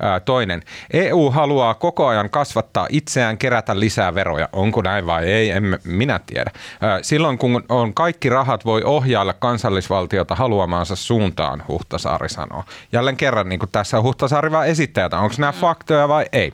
Ää, 0.00 0.20
toinen. 0.20 0.62
EU 0.92 1.30
haluaa 1.30 1.74
koko 1.74 2.06
ajan 2.06 2.30
kasvattaa 2.30 2.86
itseään, 2.90 3.38
kerätä 3.38 3.80
lisää 3.80 4.14
veroja. 4.14 4.48
Onko 4.52 4.82
näin 4.82 5.06
vai 5.06 5.24
ei? 5.24 5.50
En 5.50 5.78
minä 5.84 6.20
tiedä. 6.26 6.50
Ää, 6.80 6.98
silloin 7.02 7.38
kun 7.38 7.64
on 7.68 7.94
kaikki 7.94 8.28
rahat 8.28 8.64
voi 8.64 8.82
ohjailla 8.84 9.32
kansallisvaltiota 9.32 10.34
haluamaansa 10.34 10.96
suuntaan, 10.96 11.62
Huhtasaari 11.68 12.28
sanoo. 12.28 12.64
Jälleen 12.92 13.16
kerran 13.16 13.48
niin 13.48 13.58
kuin 13.58 13.70
tässä 13.72 14.02
Huhtasaari 14.02 14.50
vaan 14.50 14.66
esittää, 14.66 15.08
onko 15.12 15.34
nämä 15.38 15.52
faktoja 15.52 16.08
vai 16.08 16.26
ei. 16.32 16.52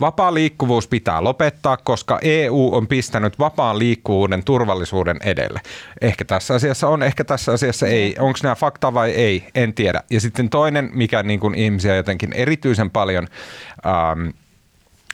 Vapaa 0.00 0.34
liikkuvuus 0.34 0.88
pitää 0.88 1.24
lopettaa, 1.24 1.76
koska 1.76 2.18
EU 2.22 2.70
on 2.72 2.86
pistänyt 2.86 3.38
vapaan 3.38 3.78
liikkuvuuden 3.78 4.33
uuden 4.34 4.44
turvallisuuden 4.44 5.16
edelle. 5.22 5.60
Ehkä 6.00 6.24
tässä 6.24 6.54
asiassa 6.54 6.88
on, 6.88 7.02
ehkä 7.02 7.24
tässä 7.24 7.52
asiassa 7.52 7.86
ei. 7.86 8.16
Onko 8.18 8.38
nämä 8.42 8.54
fakta 8.54 8.94
vai 8.94 9.10
ei, 9.10 9.46
en 9.54 9.74
tiedä. 9.74 10.02
Ja 10.10 10.20
sitten 10.20 10.50
toinen, 10.50 10.90
mikä 10.92 11.22
niin 11.22 11.40
kuin 11.40 11.54
ihmisiä 11.54 11.96
jotenkin 11.96 12.32
erityisen 12.32 12.90
paljon 12.90 13.26
ähm, 13.86 14.28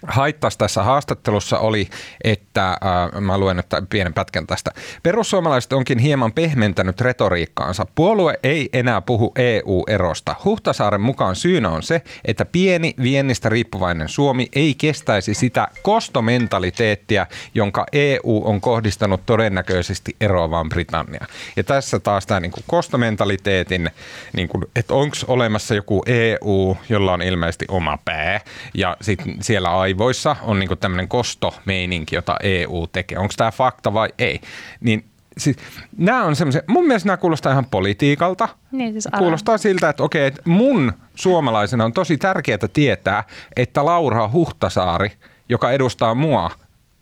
haittasi 0.07 0.59
tässä 0.59 0.83
haastattelussa 0.83 1.59
oli, 1.59 1.89
että 2.25 2.69
äh, 2.69 3.21
mä 3.21 3.39
luen 3.39 3.57
nyt 3.57 3.67
pienen 3.91 4.15
pätkän 4.15 4.47
tästä. 4.47 4.71
Perussuomalaiset 5.03 5.73
onkin 5.73 5.99
hieman 5.99 6.33
pehmentänyt 6.33 7.01
retoriikkaansa. 7.01 7.87
Puolue 7.95 8.39
ei 8.43 8.69
enää 8.73 9.01
puhu 9.01 9.33
EU-erosta. 9.37 10.37
Huhtasaaren 10.45 11.01
mukaan 11.01 11.37
syynä 11.37 11.71
on 11.71 11.83
se, 11.83 12.03
että 12.25 12.45
pieni 12.45 12.95
viennistä 13.03 13.49
riippuvainen 13.49 14.09
Suomi 14.09 14.49
ei 14.53 14.75
kestäisi 14.75 15.35
sitä 15.35 15.69
kostomentaliteettia, 15.83 17.27
jonka 17.55 17.87
EU 17.93 18.43
on 18.45 18.61
kohdistanut 18.61 19.27
todennäköisesti 19.27 20.17
eroavaan 20.21 20.69
Britanniaan. 20.69 21.27
Ja 21.57 21.65
tässä 21.65 21.99
taas 21.99 22.27
tämä 22.27 22.41
niin 22.41 22.53
kostomentaliteetin, 22.67 23.91
niin 24.33 24.49
kuin, 24.49 24.65
että 24.77 24.95
onko 24.95 25.17
olemassa 25.29 25.75
joku 25.75 26.03
EU, 26.07 26.77
jolla 26.89 27.13
on 27.13 27.23
ilmeisesti 27.23 27.65
oma 27.69 27.99
pää, 28.05 28.41
ja 28.75 28.97
sitten 29.01 29.37
siellä 29.41 29.71
aivoissa 29.91 30.37
on 30.43 30.59
niin 30.59 30.79
tämmöinen 30.81 31.09
kostomeininki, 31.09 32.17
jota 32.17 32.37
EU 32.43 32.87
tekee. 32.93 33.19
Onko 33.19 33.35
tämä 33.37 33.51
fakta 33.51 33.95
vai 33.95 34.09
ei? 34.19 34.41
Niin 34.81 35.05
siis, 35.39 35.57
nämä 35.97 36.25
on 36.25 36.37
semmoisia, 36.37 36.63
mun 36.67 36.87
mielestä 36.87 37.07
nämä 37.07 37.17
kuulostaa 37.17 37.53
ihan 37.53 37.67
politiikalta. 37.67 38.49
Niin, 38.73 38.93
siis 38.93 39.09
kuulostaa 39.19 39.59
siltä, 39.59 39.89
että 39.89 40.03
okei, 40.03 40.27
että 40.27 40.43
mun 40.45 40.93
suomalaisena 41.15 41.85
on 41.85 41.93
tosi 41.93 42.17
tärkeää 42.17 42.59
tietää, 42.73 43.25
että 43.57 43.85
Laura 43.85 44.31
Huhtasaari, 44.33 45.13
joka 45.49 45.71
edustaa 45.71 46.15
mua 46.15 46.51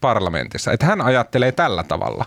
parlamentissa, 0.00 0.72
että 0.72 0.86
hän 0.86 1.00
ajattelee 1.00 1.52
tällä 1.52 1.84
tavalla. 1.84 2.24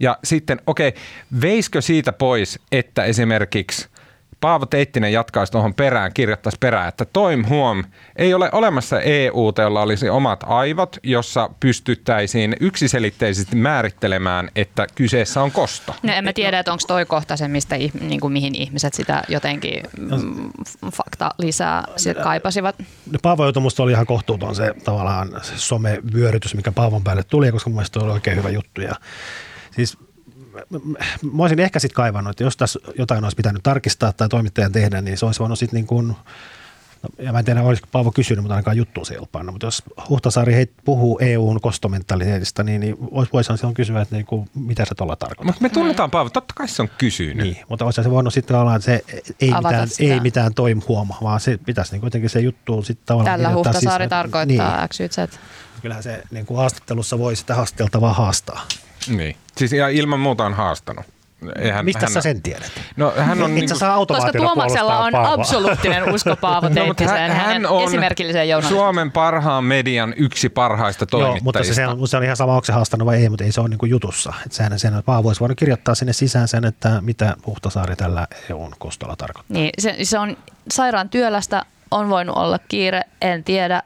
Ja 0.00 0.18
sitten, 0.24 0.60
okei, 0.66 0.94
veiskö 1.40 1.80
siitä 1.80 2.12
pois, 2.12 2.58
että 2.72 3.04
esimerkiksi 3.04 3.88
Paavo 4.42 4.66
Teittinen 4.66 5.12
jatkaisi 5.12 5.52
tuohon 5.52 5.74
perään, 5.74 6.12
kirjoittaisi 6.14 6.58
perään, 6.60 6.88
että 6.88 7.04
toim 7.04 7.44
huom, 7.48 7.84
ei 8.16 8.34
ole 8.34 8.48
olemassa 8.52 9.00
EU, 9.00 9.52
jolla 9.58 9.82
olisi 9.82 10.08
omat 10.08 10.44
aivot, 10.46 10.96
jossa 11.02 11.50
pystyttäisiin 11.60 12.56
yksiselitteisesti 12.60 13.56
määrittelemään, 13.56 14.50
että 14.56 14.86
kyseessä 14.94 15.42
on 15.42 15.50
kosto. 15.50 15.94
No 16.02 16.12
emme 16.12 16.32
tiedä, 16.32 16.58
että 16.58 16.72
onko 16.72 16.84
toi 16.86 17.06
kohta 17.06 17.36
se, 17.36 17.48
mistä, 17.48 17.76
niin 18.00 18.20
kuin 18.20 18.32
mihin 18.32 18.54
ihmiset 18.54 18.94
sitä 18.94 19.22
jotenkin 19.28 19.82
mm, 19.98 20.50
fakta 20.92 21.30
lisää 21.38 21.84
kaipasivat. 22.22 22.78
No, 22.78 23.18
Paavo 23.22 23.44
Joutomusta 23.44 23.82
oli 23.82 23.92
ihan 23.92 24.06
kohtuuton 24.06 24.54
se 24.54 24.74
tavallaan 24.84 25.28
se 25.42 25.52
somevyörytys, 25.56 26.54
mikä 26.54 26.72
Paavon 26.72 27.04
päälle 27.04 27.22
tuli, 27.22 27.52
koska 27.52 27.70
mun 27.70 27.76
mielestä 27.76 28.00
oli 28.00 28.12
oikein 28.12 28.36
hyvä 28.36 28.50
juttu. 28.50 28.80
Ja, 28.80 28.94
siis 29.70 29.98
mä 31.32 31.42
olisin 31.42 31.60
ehkä 31.60 31.78
sitten 31.78 31.94
kaivannut, 31.94 32.30
että 32.30 32.44
jos 32.44 32.56
tässä 32.56 32.78
jotain 32.98 33.24
olisi 33.24 33.36
pitänyt 33.36 33.62
tarkistaa 33.62 34.12
tai 34.12 34.28
toimittajan 34.28 34.72
tehdä, 34.72 35.00
niin 35.00 35.18
se 35.18 35.26
olisi 35.26 35.40
voinut 35.40 35.58
sitten 35.58 35.76
niin 35.76 35.86
kuin, 35.86 36.08
no, 36.08 36.14
ja 37.18 37.32
mä 37.32 37.38
en 37.38 37.44
tiedä, 37.44 37.62
olisiko 37.62 37.88
Paavo 37.92 38.12
kysynyt, 38.12 38.42
mutta 38.42 38.54
ainakaan 38.54 38.76
juttu 38.76 39.04
se 39.04 39.14
ei 39.14 39.18
ollut 39.18 39.52
Mutta 39.52 39.66
jos 39.66 39.82
Huhtasaari 40.08 40.54
heit 40.54 40.72
puhuu 40.84 41.18
EUn 41.18 41.60
kostomentaliteetista, 41.60 42.62
niin, 42.62 42.80
niin 42.80 42.96
voisihan 43.32 43.58
silloin 43.58 43.74
kysyä, 43.74 44.00
että 44.00 44.16
niin 44.16 44.26
kuin, 44.26 44.50
mitä 44.54 44.84
se 44.84 44.94
tuolla 44.94 45.16
tarkoittaa. 45.16 45.44
Mutta 45.44 45.62
me 45.62 45.68
tunnetaan 45.68 46.10
Paavo, 46.10 46.30
totta 46.30 46.54
kai 46.56 46.68
se 46.68 46.82
on 46.82 46.88
kysynyt. 46.98 47.46
Niin, 47.46 47.56
mutta 47.68 47.84
olisi 47.84 48.02
se 48.02 48.10
voinut 48.10 48.34
sitten 48.34 48.56
olla, 48.56 48.76
että 48.76 48.86
se 48.86 49.04
ei 49.40 49.52
mitään, 49.54 49.88
ei 49.98 50.20
mitään 50.20 50.54
toim 50.54 50.82
huoma, 50.88 51.18
vaan 51.22 51.40
se 51.40 51.58
pitäisi 51.66 51.92
niin 51.92 52.00
kuitenkin 52.00 52.30
se 52.30 52.40
juttu 52.40 52.82
sitten 52.82 53.06
tavallaan... 53.06 53.40
Tällä 53.40 53.54
Huhtasaari 53.54 54.02
siis, 54.02 54.10
tarkoittaa 54.10 54.78
niin. 54.78 54.88
X, 54.88 55.00
Y, 55.00 55.08
Z. 55.08 55.38
Kyllähän 55.82 56.02
se 56.02 56.22
niin 56.30 56.46
kuin 56.46 56.58
haastattelussa 56.58 57.18
voi 57.18 57.36
sitä 57.36 57.54
haasteltavaa 57.54 58.12
haastaa. 58.12 58.66
Niin. 59.08 59.36
Siis 59.56 59.72
ihan 59.72 59.92
ilman 59.92 60.20
muuta 60.20 60.44
on 60.44 60.54
haastanut. 60.54 61.06
Eihän, 61.58 61.84
Mistä 61.84 62.00
hän, 62.00 62.12
sä 62.12 62.20
sen 62.20 62.42
tiedät? 62.42 62.72
No, 62.96 63.12
hän 63.16 63.42
on 63.42 63.54
niin 63.54 63.68
saa 63.68 64.06
Koska 64.06 64.32
Tuomaksella 64.32 64.98
on 64.98 65.12
Paavoa. 65.12 65.32
absoluuttinen 65.32 66.14
usko 66.14 66.36
Paavo 66.36 66.70
Teittiseen, 66.70 67.30
no, 67.30 67.36
hän, 67.36 67.46
hän 67.46 67.66
on 67.66 67.84
esimerkilliseen 67.84 68.62
Suomen 68.62 69.12
parhaan 69.12 69.64
median 69.64 70.14
yksi 70.16 70.48
parhaista 70.48 71.06
toimittajista. 71.06 71.38
Joo, 71.38 71.44
mutta 71.44 71.64
se, 71.64 71.74
se, 71.74 71.86
on, 71.86 72.08
se 72.08 72.16
on 72.16 72.24
ihan 72.24 72.36
sama, 72.36 72.52
onko 72.52 72.64
se 72.64 72.72
haastanut 72.72 73.06
vai 73.06 73.16
ei, 73.16 73.28
mutta 73.28 73.44
ei 73.44 73.52
se 73.52 73.60
ole 73.60 73.68
niin 73.68 73.78
kuin 73.78 73.90
jutussa. 73.90 74.32
Että 74.46 74.56
sehän, 74.56 74.78
sen, 74.78 75.02
Paavo 75.04 75.28
olisi 75.28 75.40
voinut 75.40 75.58
kirjoittaa 75.58 75.94
sinne 75.94 76.12
sisään 76.12 76.48
sen, 76.48 76.64
että 76.64 77.00
mitä 77.00 77.36
Huhtasaari 77.46 77.96
tällä 77.96 78.26
EUn 78.50 78.72
kostolla 78.78 79.16
tarkoittaa. 79.16 79.54
Niin, 79.54 79.70
se, 79.78 79.96
se 80.02 80.18
on 80.18 80.36
sairaan 80.72 81.08
työlästä, 81.08 81.62
on 81.90 82.08
voinut 82.08 82.36
olla 82.36 82.58
kiire, 82.68 83.02
en 83.20 83.44
tiedä 83.44 83.82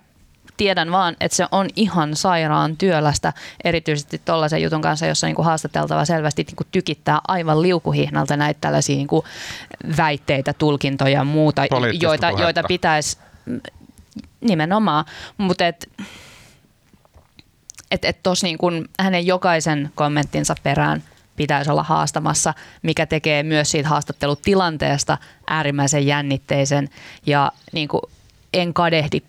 tiedän 0.57 0.93
vaan, 0.93 1.17
että 1.21 1.37
se 1.37 1.47
on 1.53 1.69
ihan 1.77 2.17
sairaan 2.17 2.77
työlästä, 2.77 3.33
erityisesti 3.65 4.21
tuollaisen 4.25 4.63
jutun 4.63 4.83
kanssa, 4.83 5.07
jossa 5.07 5.27
niinku 5.27 5.43
haastateltava 5.43 6.05
selvästi 6.05 6.43
niinku 6.43 6.65
tykittää 6.73 7.21
aivan 7.29 7.63
liukuhihnalta 7.63 8.37
näitä 8.37 8.59
tällaisia 8.61 8.97
niinku 8.97 9.25
väitteitä, 9.97 10.53
tulkintoja 10.53 11.11
ja 11.11 11.25
muuta, 11.25 11.63
joita, 12.01 12.31
joita 12.31 12.63
pitäisi 12.69 13.19
nimenomaan, 14.41 15.05
mutta 15.39 15.67
et, 15.67 15.89
et, 17.91 18.05
et 18.05 18.23
tos 18.23 18.43
niin 18.43 18.59
kun 18.59 18.89
hänen 19.01 19.27
jokaisen 19.27 19.93
kommenttinsa 19.95 20.55
perään 20.63 21.03
pitäisi 21.37 21.71
olla 21.71 21.83
haastamassa, 21.83 22.55
mikä 22.83 23.07
tekee 23.07 23.43
myös 23.43 23.71
siitä 23.71 23.89
haastattelutilanteesta 23.89 25.19
äärimmäisen 25.47 26.07
jännitteisen 26.07 26.89
ja 27.27 27.53
niin 27.73 27.89
kuin 27.89 28.03
en 28.55 28.75
kadehdi 28.75 29.23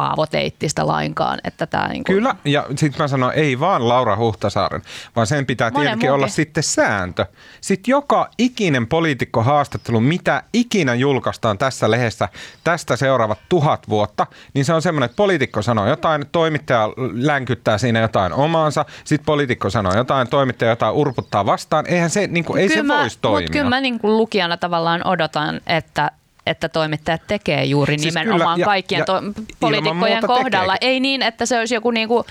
Paavo 0.00 0.26
Teittistä 0.26 0.86
lainkaan. 0.86 1.38
Että 1.44 1.66
tämä 1.66 1.88
niin 1.88 2.04
kuin... 2.04 2.16
Kyllä, 2.16 2.34
ja 2.44 2.66
sitten 2.68 3.02
mä 3.02 3.08
sanon, 3.08 3.32
ei 3.34 3.60
vaan 3.60 3.88
Laura 3.88 4.16
Huhtasaaren, 4.16 4.82
vaan 5.16 5.26
sen 5.26 5.46
pitää 5.46 5.70
Monen 5.70 5.82
tietenkin 5.82 6.08
muunkin. 6.08 6.14
olla 6.14 6.28
sitten 6.28 6.62
sääntö. 6.62 7.26
Sitten 7.60 7.92
joka 7.92 8.28
ikinen 8.38 8.86
poliitikkohaastattelu, 8.86 10.00
mitä 10.00 10.42
ikinä 10.52 10.94
julkaistaan 10.94 11.58
tässä 11.58 11.90
lehdessä 11.90 12.28
tästä 12.64 12.96
seuraavat 12.96 13.38
tuhat 13.48 13.88
vuotta, 13.88 14.26
niin 14.54 14.64
se 14.64 14.74
on 14.74 14.82
semmoinen, 14.82 15.04
että 15.04 15.16
poliitikko 15.16 15.62
sanoo 15.62 15.88
jotain, 15.88 16.24
toimittaja 16.32 16.88
länkyttää 17.12 17.78
siinä 17.78 18.00
jotain 18.00 18.32
omaansa, 18.32 18.84
sitten 19.04 19.26
poliitikko 19.26 19.70
sanoo 19.70 19.94
jotain, 19.96 20.28
toimittaja 20.28 20.70
jotain 20.70 20.94
urputtaa 20.94 21.46
vastaan. 21.46 21.86
Eihän 21.88 22.10
se, 22.10 22.26
niin 22.26 22.44
kuin, 22.44 22.60
ei 22.60 22.68
se 22.68 22.82
mä- 22.82 22.98
voisi 22.98 23.18
toimia. 23.22 23.40
Mutta 23.40 23.52
kyllä 23.52 23.70
mä 23.70 23.80
niin 23.80 23.98
kuin 23.98 24.16
lukijana 24.16 24.56
tavallaan 24.56 25.06
odotan, 25.06 25.60
että 25.66 26.10
että 26.50 26.68
toimittajat 26.68 27.22
tekee 27.26 27.64
juuri 27.64 27.98
Siis 27.98 28.14
nimenomaan 28.14 28.54
kyllä, 28.54 28.62
ja- 28.62 28.66
kaikkien 28.66 28.98
ja 28.98 29.04
to- 29.04 29.20
poliitikkojen 29.60 30.26
kohdalla. 30.26 30.72
tekeekin. 30.72 30.88
Ei 30.94 31.00
niin, 31.00 31.22
että 31.22 31.46
se 31.46 31.58
olisi 31.58 31.74
joku 31.74 31.90
niin 31.90 32.08
kuin 32.08 32.24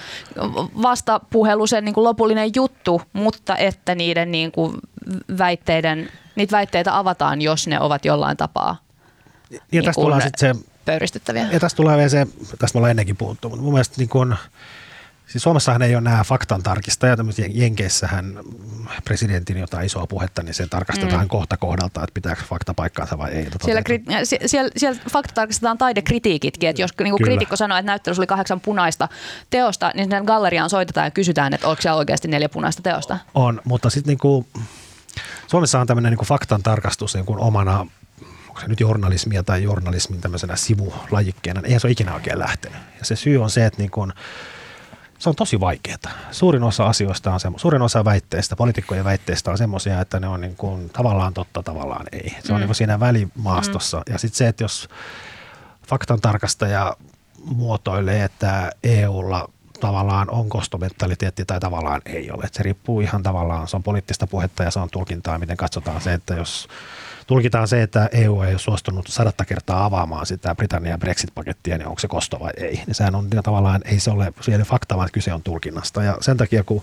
vastapuhelu, 0.81 1.67
sen 1.67 1.85
niin 1.85 1.93
kuin 1.95 2.03
lopullinen 2.03 2.51
juttu, 2.55 3.01
mutta 3.13 3.57
että 3.57 3.95
niiden 3.95 4.31
niin 4.31 4.51
kuin 4.51 4.73
väitteiden, 5.37 6.09
niitä 6.35 6.51
väitteitä 6.51 6.97
avataan, 6.97 7.41
jos 7.41 7.67
ne 7.67 7.79
ovat 7.79 8.05
jollain 8.05 8.37
tapaa 8.37 8.77
Ja 9.51 9.59
Niin 9.71 9.83
tästä 9.85 10.01
kuin- 10.01 10.05
tulee 10.05 10.21
sitten 10.21 10.55
se, 10.55 10.61
pöyristyttäviä. 10.85 11.47
ja 11.51 11.59
tästä 11.59 11.77
tulee 11.77 11.97
vielä 11.97 12.09
se, 12.09 12.27
tästä 12.59 12.75
me 12.75 12.79
ollaan 12.79 12.91
ennenkin 12.91 13.17
puhuttu, 13.17 13.49
mutta 13.49 13.63
mun 13.63 13.73
mielestä 13.73 13.95
niin 13.97 14.09
kun, 14.09 14.35
siis 15.29 15.43
Suomessahan 15.43 15.81
ei 15.81 15.95
ole 15.95 16.01
nämä 16.01 16.23
faktan 16.23 16.63
tarkistajat, 16.63 17.25
mutta 17.25 17.41
Jenkeissähän 17.49 18.39
presidentin 19.05 19.57
jotain 19.57 19.85
isoa 19.85 20.07
puhetta, 20.07 20.43
niin 20.43 20.53
se 20.53 20.67
tarkastetaan 20.67 21.25
mm. 21.25 21.27
kohta 21.27 21.57
kohdalta, 21.57 22.03
että 22.03 22.13
pitääkö 22.13 22.41
fakta 22.49 22.73
paikkaansa 22.73 23.17
vai 23.17 23.31
ei. 23.31 23.47
Siellä, 23.65 23.81
kri- 23.81 24.13
äh, 24.13 24.21
sie- 24.23 24.47
siellä, 24.47 24.71
siellä 24.77 24.99
fakta 25.11 25.33
tarkistetaan 25.33 25.77
taidekritiikitkin, 25.77 26.69
että 26.69 26.81
jos 26.81 26.91
Kyllä. 26.93 27.17
kriitikko 27.23 27.55
sanoo, 27.55 27.77
että 27.77 27.91
näyttelyssä 27.91 28.21
oli 28.21 28.27
kahdeksan 28.27 28.61
punaista 28.61 29.07
teosta, 29.49 29.91
niin 29.95 30.03
sinne 30.03 30.21
galleriaan 30.21 30.69
soitetaan 30.69 31.07
ja 31.07 31.11
kysytään, 31.11 31.53
että 31.53 31.67
onko 31.67 31.81
siellä 31.81 31.97
oikeasti 31.97 32.27
neljä 32.27 32.49
punaista 32.49 32.81
teosta. 32.81 33.17
On, 33.33 33.61
mutta 33.63 33.89
sitten 33.89 34.11
niinku, 34.11 34.47
Suomessa 35.47 35.79
on 35.79 35.87
tämmöinen 35.87 36.11
niinku 36.11 36.25
faktan 36.25 36.63
tarkastus 36.63 37.15
niinku 37.15 37.35
omana, 37.39 37.79
onko 38.47 38.61
se 38.61 38.67
nyt 38.67 38.79
journalismia 38.79 39.43
tai 39.43 39.63
journalismin 39.63 40.21
tämmöisenä 40.21 40.55
sivulajikkeena, 40.55 41.61
eihän 41.63 41.79
se 41.79 41.87
ole 41.87 41.91
ikinä 41.91 42.13
oikein 42.13 42.39
lähtenyt. 42.39 42.79
Ja 42.99 43.05
se 43.05 43.15
syy 43.15 43.43
on 43.43 43.49
se, 43.49 43.65
että 43.65 43.81
niinku, 43.81 44.07
se 45.19 45.29
on 45.29 45.35
tosi 45.35 45.59
vaikeaa. 45.59 45.97
Suurin 46.31 46.63
osa 46.63 46.85
asioista 46.85 47.33
on 47.33 47.39
semmo, 47.39 47.57
suurin 47.57 47.81
osa 47.81 48.05
väitteistä, 48.05 48.55
poliitikkojen 48.55 49.05
väitteistä 49.05 49.51
on 49.51 49.57
semmoisia, 49.57 50.01
että 50.01 50.19
ne 50.19 50.27
on 50.27 50.41
niin 50.41 50.55
kuin, 50.55 50.89
tavallaan 50.89 51.33
totta, 51.33 51.63
tavallaan 51.63 52.05
ei. 52.11 52.29
Se 52.43 52.53
on 52.53 52.57
Mm. 52.57 52.59
niin 52.59 52.67
kuin 52.67 52.75
siinä 52.75 52.99
välimaastossa. 52.99 53.97
Mm. 53.97 54.13
Ja 54.13 54.17
sitten 54.19 54.37
se, 54.37 54.47
että 54.47 54.63
jos 54.63 54.89
faktan 55.87 56.21
tarkastaja 56.21 56.95
muotoilee, 57.45 58.23
että 58.23 58.71
EUlla 58.83 59.49
tavallaan 59.79 60.29
on 60.29 60.49
kostomentaliteetti 60.49 61.45
tai 61.45 61.59
tavallaan 61.59 62.01
ei 62.05 62.31
ole. 62.31 62.43
Et 62.43 62.53
se 62.53 62.63
riippuu 62.63 63.01
ihan 63.01 63.23
tavallaan, 63.23 63.67
se 63.67 63.75
on 63.75 63.83
poliittista 63.83 64.27
puhetta 64.27 64.63
ja 64.63 64.71
se 64.71 64.79
on 64.79 64.89
tulkintaa, 64.89 65.37
miten 65.39 65.57
katsotaan 65.57 66.01
se, 66.01 66.13
että 66.13 66.33
jos 66.33 66.67
tulkitaan 67.29 67.67
se, 67.67 67.81
että 67.81 68.09
EU 68.11 68.41
ei 68.41 68.51
ole 68.51 68.59
suostunut 68.59 69.07
sadatta 69.07 69.45
kertaa 69.45 69.85
avaamaan 69.85 70.25
sitä 70.25 70.55
Britannian 70.55 70.99
Brexit-pakettia, 70.99 71.77
niin 71.77 71.87
onko 71.87 71.99
se 71.99 72.07
kosto 72.07 72.39
vai 72.39 72.51
ei. 72.57 72.81
Niin 72.85 72.95
sehän 72.95 73.15
on 73.15 73.29
niin 73.29 73.43
tavallaan, 73.43 73.81
ei 73.85 73.99
se 73.99 74.11
ole 74.11 74.33
siellä 74.41 74.65
fakta, 74.65 74.97
vaan 74.97 75.09
kyse 75.13 75.33
on 75.33 75.43
tulkinnasta. 75.43 76.03
Ja 76.03 76.17
sen 76.21 76.37
takia, 76.37 76.63
kun 76.63 76.81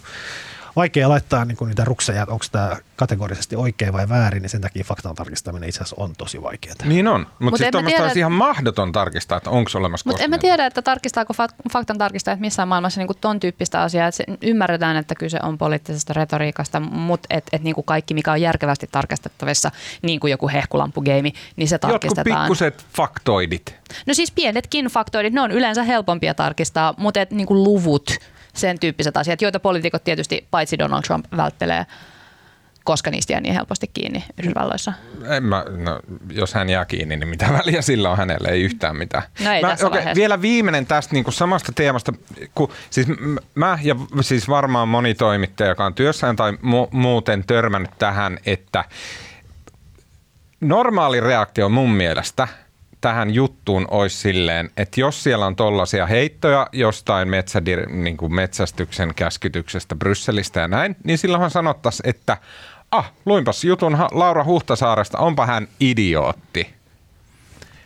vaikea 0.77 1.09
laittaa 1.09 1.45
niin 1.45 1.57
kuin 1.57 1.69
niitä 1.69 1.85
rukseja, 1.85 2.23
että 2.23 2.33
onko 2.33 2.45
tämä 2.53 2.77
kategorisesti 2.97 3.57
oikein 3.57 3.93
vai 3.93 4.09
väärin, 4.09 4.43
niin 4.43 4.51
sen 4.51 4.61
takia 4.61 4.85
faktan 4.85 5.15
tarkistaminen 5.15 5.69
itse 5.69 5.83
asiassa 5.83 5.97
on 5.99 6.13
tosi 6.19 6.43
vaikeaa. 6.43 6.75
Niin 6.85 7.09
on, 7.09 7.21
mutta 7.21 7.45
Mut 7.45 7.57
siis 7.57 7.61
en 7.61 7.67
mä 7.67 7.73
tuommoista 7.73 7.97
tiedä, 7.97 8.07
olisi 8.07 8.19
ihan 8.19 8.33
mahdoton 8.33 8.93
tarkistaa, 8.93 9.39
että 9.39 9.51
onko 9.51 9.71
olemassa 9.75 10.11
Mutta 10.11 10.25
en 10.25 10.31
mä 10.31 10.39
tiedä, 10.39 10.67
että 10.67 10.83
tarkistaako 10.83 11.33
fak- 11.33 11.71
faktan 11.73 11.99
tarkistajat 11.99 12.41
missään 12.41 12.69
maailmassa 12.69 13.01
niinku 13.01 13.15
ton 13.15 13.41
tyyppistä 13.41 13.83
asiaa. 13.83 14.09
Että 14.09 14.25
ymmärretään, 14.43 14.97
että 14.97 15.15
kyse 15.15 15.39
on 15.43 15.59
poliittisesta 15.59 16.13
retoriikasta, 16.13 16.81
mutta 16.81 17.27
et, 17.31 17.45
et 17.53 17.63
niinku 17.63 17.83
kaikki, 17.83 18.15
mikä 18.15 18.33
on 18.33 18.41
järkevästi 18.41 18.89
tarkastettavissa, 18.93 19.71
niin 20.03 20.21
kuin 20.21 20.31
joku 20.31 20.49
hehkulampugeimi, 20.49 21.33
niin 21.57 21.69
se 21.69 21.75
Jotkut 21.75 21.91
tarkistetaan. 21.91 22.43
pikkuset 22.43 22.87
faktoidit. 22.97 23.75
No 24.07 24.15
siis 24.15 24.31
pienetkin 24.31 24.87
faktoidit, 24.87 25.33
ne 25.33 25.41
on 25.41 25.51
yleensä 25.51 25.83
helpompia 25.83 26.35
tarkistaa, 26.35 26.95
mutta 26.97 27.21
et 27.21 27.31
niinku 27.31 27.55
luvut, 27.55 28.11
sen 28.57 28.79
tyyppiset 28.79 29.17
asiat, 29.17 29.43
joita 29.43 29.61
poliitikot 29.61 30.05
tietysti, 30.05 30.47
paitsi 30.51 30.79
Donald 30.79 31.03
Trump, 31.03 31.25
välttelee, 31.37 31.87
koska 32.85 33.11
niistä 33.11 33.33
jää 33.33 33.41
niin 33.41 33.55
helposti 33.55 33.91
kiinni 33.95 34.25
Yhdysvalloissa. 34.39 34.93
En 35.29 35.43
mä, 35.43 35.65
no, 35.77 36.01
jos 36.33 36.55
hän 36.55 36.69
jää 36.69 36.85
kiinni, 36.85 37.17
niin 37.17 37.29
mitä 37.29 37.47
väliä 37.53 37.83
sillä 37.83 38.11
on 38.11 38.17
hänelle? 38.17 38.49
Ei 38.49 38.63
yhtään 38.63 38.97
mitään. 38.97 39.23
No 39.45 39.53
ei 39.53 39.63
mä, 39.63 39.69
tässä 39.69 39.91
vaiheessa. 39.91 40.15
vielä 40.15 40.43
viimeinen 40.43 40.87
tästä 40.87 41.15
niin 41.15 41.25
kuin 41.25 41.35
samasta 41.35 41.73
teemasta. 41.73 42.13
Kun, 42.55 42.73
siis 42.91 43.07
mä 43.55 43.79
ja 43.83 43.97
siis 44.21 44.49
varmaan 44.49 44.89
moni 44.89 45.15
toimittaja, 45.15 45.69
joka 45.69 45.87
on 45.87 45.95
työssään 45.95 46.37
tai 46.37 46.53
mu- 46.53 46.89
muuten 46.91 47.45
törmännyt 47.47 47.91
tähän, 47.99 48.39
että 48.47 48.85
normaali 50.61 51.21
reaktio 51.21 51.69
mun 51.69 51.91
mielestä 51.91 52.49
tähän 53.01 53.35
juttuun 53.35 53.87
olisi 53.91 54.17
silleen, 54.17 54.71
että 54.77 55.01
jos 55.01 55.23
siellä 55.23 55.47
on 55.47 55.57
tollaisia 55.57 56.07
heittoja 56.07 56.67
jostain 56.73 57.29
metsädir, 57.29 57.89
niin 57.89 58.17
kuin 58.17 58.35
metsästyksen 58.35 59.13
käskytyksestä 59.17 59.97
Brysselistä 59.97 60.61
ja 60.61 60.69
näin, 60.69 60.97
niin 61.05 61.19
silloinhan 61.19 61.51
sanottaisiin, 61.51 62.11
että 62.11 62.37
ah, 62.91 63.13
luinpas 63.27 63.65
jutun 63.65 63.99
Laura 64.11 64.45
Huhtasaaresta, 64.45 65.19
onpa 65.19 65.47
hän 65.47 65.69
idiootti. 65.81 66.77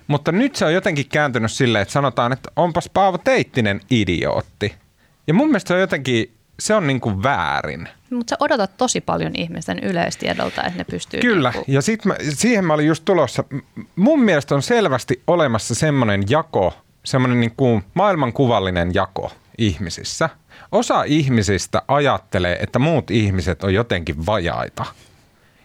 Mutta 0.06 0.32
nyt 0.32 0.56
se 0.56 0.64
on 0.64 0.74
jotenkin 0.74 1.08
kääntynyt 1.08 1.52
silleen, 1.52 1.82
että 1.82 1.92
sanotaan, 1.92 2.32
että 2.32 2.50
onpas 2.56 2.90
Paavo 2.94 3.18
Teittinen 3.18 3.80
idiootti. 3.90 4.74
Ja 5.26 5.34
mun 5.34 5.48
mielestä 5.48 5.68
se 5.68 5.74
on 5.74 5.80
jotenkin, 5.80 6.34
se 6.60 6.74
on 6.74 6.86
niin 6.86 7.00
kuin 7.00 7.22
väärin. 7.22 7.88
Mutta 8.10 8.30
sä 8.30 8.36
odotat 8.40 8.76
tosi 8.76 9.00
paljon 9.00 9.32
ihmisten 9.34 9.78
yleistiedolta, 9.78 10.62
että 10.64 10.78
ne 10.78 10.84
pystyy... 10.84 11.20
Kyllä, 11.20 11.50
niinku- 11.50 11.72
ja 11.72 11.82
sit 11.82 12.04
mä, 12.04 12.16
siihen 12.34 12.64
mä 12.64 12.74
olin 12.74 12.86
just 12.86 13.04
tulossa. 13.04 13.44
Mun 13.96 14.22
mielestä 14.22 14.54
on 14.54 14.62
selvästi 14.62 15.22
olemassa 15.26 15.74
semmoinen 15.74 16.24
jako, 16.28 16.74
semmoinen 17.04 17.40
niin 17.40 17.54
kuin 17.56 17.84
maailmankuvallinen 17.94 18.94
jako 18.94 19.32
ihmisissä. 19.58 20.28
Osa 20.72 21.02
ihmisistä 21.02 21.82
ajattelee, 21.88 22.56
että 22.60 22.78
muut 22.78 23.10
ihmiset 23.10 23.64
on 23.64 23.74
jotenkin 23.74 24.26
vajaita. 24.26 24.84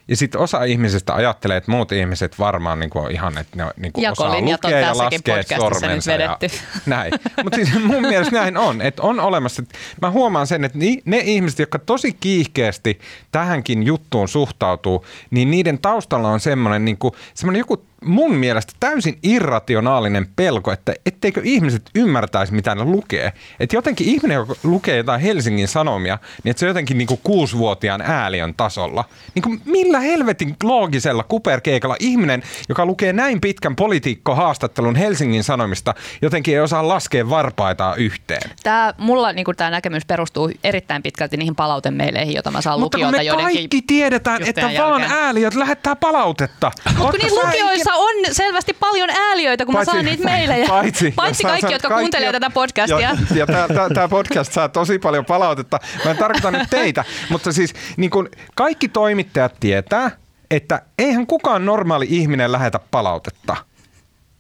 Ja 0.08 0.16
sitten 0.16 0.42
osa 0.42 0.64
ihmisistä 0.64 1.16
ajattelee, 1.16 1.58
että 1.58 1.72
muut 1.72 1.92
ihmiset 1.92 2.40
varmaan 2.40 2.80
niin 2.80 2.90
kuin 2.90 3.12
ihan, 3.12 3.38
että 3.38 3.58
ne 3.58 3.72
niin 3.78 3.94
kuin 3.94 4.12
osaa 4.12 4.42
lukea 4.42 4.80
ja 4.80 4.98
laskea 4.98 5.20
podcastissa 5.26 5.56
nyt 5.56 5.74
sormensa. 5.74 6.12
Ja 6.12 6.38
näin. 6.86 7.14
Mutta 7.44 7.56
siis 7.56 7.84
mun 7.84 8.02
mielestä 8.02 8.36
näin 8.36 8.58
on, 8.58 8.82
että 8.82 9.02
on 9.02 9.20
olemassa. 9.20 9.64
Mä 10.02 10.12
huomaan 10.12 10.48
sen, 10.48 10.64
että 10.64 10.78
ne 11.06 11.18
ihmiset, 11.18 11.60
jotka 11.60 11.80
tosi 11.80 12.14
kiihkeästi 12.20 13.00
tähänkin 13.32 13.84
juttuun 13.84 14.28
suhtautuu, 14.28 15.06
niin 15.32 15.52
niiden 15.52 15.80
taustalla 15.80 16.30
on 16.30 16.40
semmoinen, 16.40 16.86
niin 16.86 16.98
kuin, 16.98 17.14
semmoinen 17.34 17.60
joku 17.60 17.86
mun 18.06 18.36
mielestä 18.36 18.74
täysin 18.80 19.18
irrationaalinen 19.24 20.28
pelko, 20.36 20.72
että 20.72 20.94
etteikö 21.06 21.42
ihmiset 21.44 21.90
ymmärtäisi, 21.96 22.54
mitä 22.54 22.76
ne 22.76 22.84
lukee. 22.84 23.34
Että 23.60 23.76
jotenkin 23.76 24.08
ihminen, 24.08 24.36
joka 24.36 24.56
lukee 24.64 24.98
jotain 24.98 25.22
Helsingin 25.22 25.68
Sanomia, 25.68 26.18
niin 26.44 26.52
että 26.52 26.60
se 26.60 26.66
on 26.66 26.70
jotenkin 26.70 26.98
niin 26.98 27.08
kuin 27.08 27.20
kuusivuotiaan 27.24 28.02
ääliön 28.02 28.54
tasolla. 28.54 29.04
Niin 29.36 29.44
kuin 29.44 29.62
millä 29.66 30.00
helvetin 30.00 30.56
loogisella 30.64 31.24
kuperkeikalla 31.24 31.96
ihminen, 32.00 32.44
joka 32.70 32.86
lukee 32.86 33.14
näin 33.14 33.42
pitkän 33.42 33.76
politiikkohaastattelun 33.76 34.96
Helsingin 34.96 35.44
Sanomista, 35.44 35.94
jotenkin 36.22 36.54
ei 36.54 36.60
osaa 36.60 36.88
laskea 36.88 37.30
varpaitaa 37.30 37.96
yhteen. 37.96 38.52
Tää, 38.64 38.94
mulla 38.98 39.34
niin 39.34 39.46
tämä 39.58 39.70
näkemys 39.70 40.06
perustuu 40.06 40.52
erittäin 40.64 41.04
pitkälti 41.04 41.38
niihin 41.38 41.56
palautemeileihin, 41.56 42.34
joita 42.34 42.52
mä 42.52 42.62
saan 42.62 42.80
Mutta 42.80 42.98
kun 42.98 43.08
lukijoilta 43.08 43.44
me 43.44 43.54
kaikki 43.54 43.82
tiedetään, 43.82 44.44
että 44.44 44.62
vaan 44.62 45.02
jälkeen. 45.02 45.12
ääliöt 45.12 45.56
lähettää 45.56 45.96
palautetta. 45.96 46.72
Mutta 46.98 47.12
kun 47.12 47.20
niissä 47.20 47.42
sä 47.42 47.48
lukijoissa 47.48 47.95
on 47.98 48.16
selvästi 48.32 48.74
paljon 48.74 49.10
ääliöitä, 49.10 49.66
kun 49.66 49.74
mä 49.74 49.78
Paitsi- 49.78 49.92
saan 49.92 50.06
niitä 50.06 50.24
meilejä. 50.24 50.68
Paitsi, 50.68 51.14
Paitsi 51.16 51.44
kaikki, 51.44 51.74
jotka 51.74 51.88
kaikki, 51.90 52.02
kuuntelee 52.02 52.32
tätä 52.32 52.50
podcastia. 52.50 53.00
Ja, 53.00 53.18
ja 53.36 53.46
tämä 53.94 54.08
podcast 54.08 54.54
saa 54.54 54.70
tosi 54.70 55.00
paljon 55.00 55.26
palautetta. 55.26 55.80
Mä 56.06 56.12
en 56.12 56.18
tarkoita 56.18 56.52
nyt 56.52 56.70
teitä, 56.70 57.06
mutta 57.32 57.52
siis 57.52 57.74
niin 57.98 58.10
kun 58.10 58.30
kaikki 58.56 58.88
toimittajat 58.88 59.54
tietää, 59.60 60.12
että 60.52 60.82
eihän 61.00 61.28
kukaan 61.28 61.66
normaali 61.66 62.08
ihminen 62.10 62.52
lähetä 62.52 62.80
palautetta. 62.92 63.56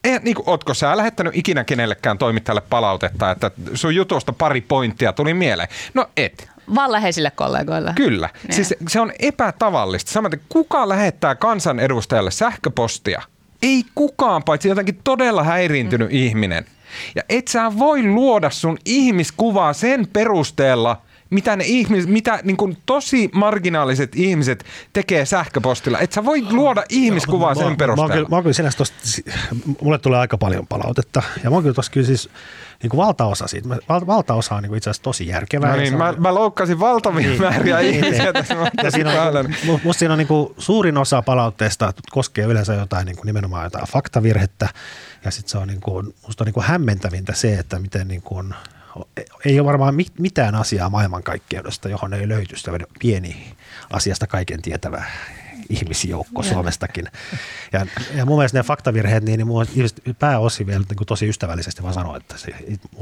Eihän, 0.03 0.21
niin 0.23 0.35
kuin, 0.35 0.49
ootko 0.49 0.73
sä 0.73 0.97
lähettänyt 0.97 1.35
ikinä 1.35 1.63
kenellekään 1.63 2.17
toimittajalle 2.17 2.61
palautetta, 2.69 3.31
että 3.31 3.51
sun 3.73 3.95
jutusta 3.95 4.33
pari 4.33 4.61
pointtia 4.61 5.13
tuli 5.13 5.33
mieleen? 5.33 5.69
No 5.93 6.09
et. 6.17 6.49
Vaan 6.75 6.91
läheisille 6.91 7.31
kollegoille. 7.31 7.93
Kyllä. 7.95 8.29
Niin. 8.43 8.53
Siis 8.53 8.73
se 8.87 8.99
on 8.99 9.11
epätavallista. 9.19 10.11
Samaten 10.11 10.41
kuka 10.49 10.89
lähettää 10.89 11.35
kansanedustajalle 11.35 12.31
sähköpostia? 12.31 13.21
Ei 13.61 13.83
kukaan, 13.95 14.43
paitsi 14.43 14.69
jotenkin 14.69 14.99
todella 15.03 15.43
häiriintynyt 15.43 16.09
mm. 16.09 16.15
ihminen. 16.15 16.65
Ja 17.15 17.23
et 17.29 17.47
sä 17.47 17.71
voi 17.79 18.03
luoda 18.03 18.49
sun 18.49 18.77
ihmiskuvaa 18.85 19.73
sen 19.73 20.07
perusteella, 20.13 21.01
mitä 21.29 21.55
ne 21.55 21.63
ihmiset, 21.67 22.09
mitä 22.09 22.39
niin 22.43 22.57
kuin 22.57 22.77
tosi 22.85 23.29
marginaaliset 23.33 24.15
ihmiset 24.15 24.65
tekee 24.93 25.25
sähköpostilla. 25.25 25.99
Et 25.99 26.11
sä 26.11 26.25
voi 26.25 26.41
luoda 26.51 26.83
ihmiskuvaa 26.89 27.49
Mä- 27.49 27.55
sen 27.55 27.69
mä- 27.69 27.75
perusteella. 27.75 28.07
Mä, 28.07 28.13
kyllä- 28.13 28.29
mä 28.29 28.35
oon 28.35 28.43
kyllä 28.43 28.71
tosta, 28.77 28.95
mulle 29.81 29.97
tulee 29.97 30.19
aika 30.19 30.37
paljon 30.37 30.67
palautetta. 30.67 31.23
Ja 31.43 31.49
mä 31.49 31.55
oon 31.55 31.63
kyllä 31.63 31.73
tossa 31.75 31.91
kyllä 31.91 32.07
siis 32.07 32.29
niin 32.83 32.89
kuin 32.89 32.97
valtaosa 32.97 33.47
siitä, 33.47 33.67
mä- 33.67 33.77
val, 33.89 34.07
valtaosa 34.07 34.55
on 34.55 34.63
niin 34.63 34.69
kuin 34.69 34.77
itse 34.77 34.89
asiassa 34.89 35.03
tosi 35.03 35.27
järkevää. 35.27 35.71
No 35.71 35.77
niin, 35.77 35.89
se 35.91 35.97
mä, 35.97 36.09
on- 36.09 36.21
mä 36.21 36.35
loukkasin 36.35 36.79
valtavia 36.79 37.27
Niin, 37.29 37.41
määriä 37.41 37.79
niin, 37.79 37.95
ihmisiä 37.95 38.23
niin. 38.23 38.33
tässä 38.33 38.55
ja 38.83 38.91
siinä 38.91 39.23
on, 39.23 39.33
mu- 39.45 39.79
musta 39.83 39.99
siinä 39.99 40.13
on 40.13 40.17
niin 40.17 40.27
kuin, 40.27 40.53
suurin 40.57 40.97
osa 40.97 41.21
palautteesta 41.21 41.93
koskee 42.11 42.45
yleensä 42.45 42.73
jotain 42.73 43.05
niin 43.05 43.15
kuin 43.15 43.25
nimenomaan 43.25 43.63
jotain 43.63 43.87
faktavirhettä. 43.87 44.69
Ja 45.25 45.31
sitten 45.31 45.49
se 45.51 45.57
on, 45.57 45.67
niin 45.67 45.81
kuin, 45.81 46.13
musta 46.27 46.43
on 46.43 46.45
niin 46.45 46.53
kuin 46.53 46.63
hämmentävintä 46.65 47.33
se, 47.33 47.53
että 47.53 47.79
miten 47.79 48.07
niin 48.07 48.21
kuin, 48.21 48.53
ei 49.45 49.59
ole 49.59 49.65
varmaan 49.67 49.95
mit- 49.95 50.19
mitään 50.19 50.55
asiaa 50.55 50.89
maailmankaikkeudesta, 50.89 51.89
johon 51.89 52.13
ei 52.13 52.27
löyty 52.27 52.57
sitä 52.57 52.71
pieni 52.99 53.53
asiasta 53.93 54.27
kaiken 54.27 54.61
tietävä 54.61 55.03
ihmisjoukko 55.69 56.43
Suomestakin. 56.43 57.07
Ja, 57.73 57.85
ja 58.15 58.25
mun 58.25 58.37
mielestä 58.37 58.59
ne 58.59 58.63
faktavirheet, 58.63 59.23
niin, 59.23 59.37
niin 59.37 59.47
mun 59.47 59.65
ihmiset 59.75 60.01
pääosin 60.19 60.67
vielä 60.67 60.83
niin 60.89 60.97
kuin 60.97 61.07
tosi 61.07 61.29
ystävällisesti 61.29 61.83
vaan 61.83 61.93
sanoo, 61.93 62.15
että 62.15 62.37
se 62.37 62.51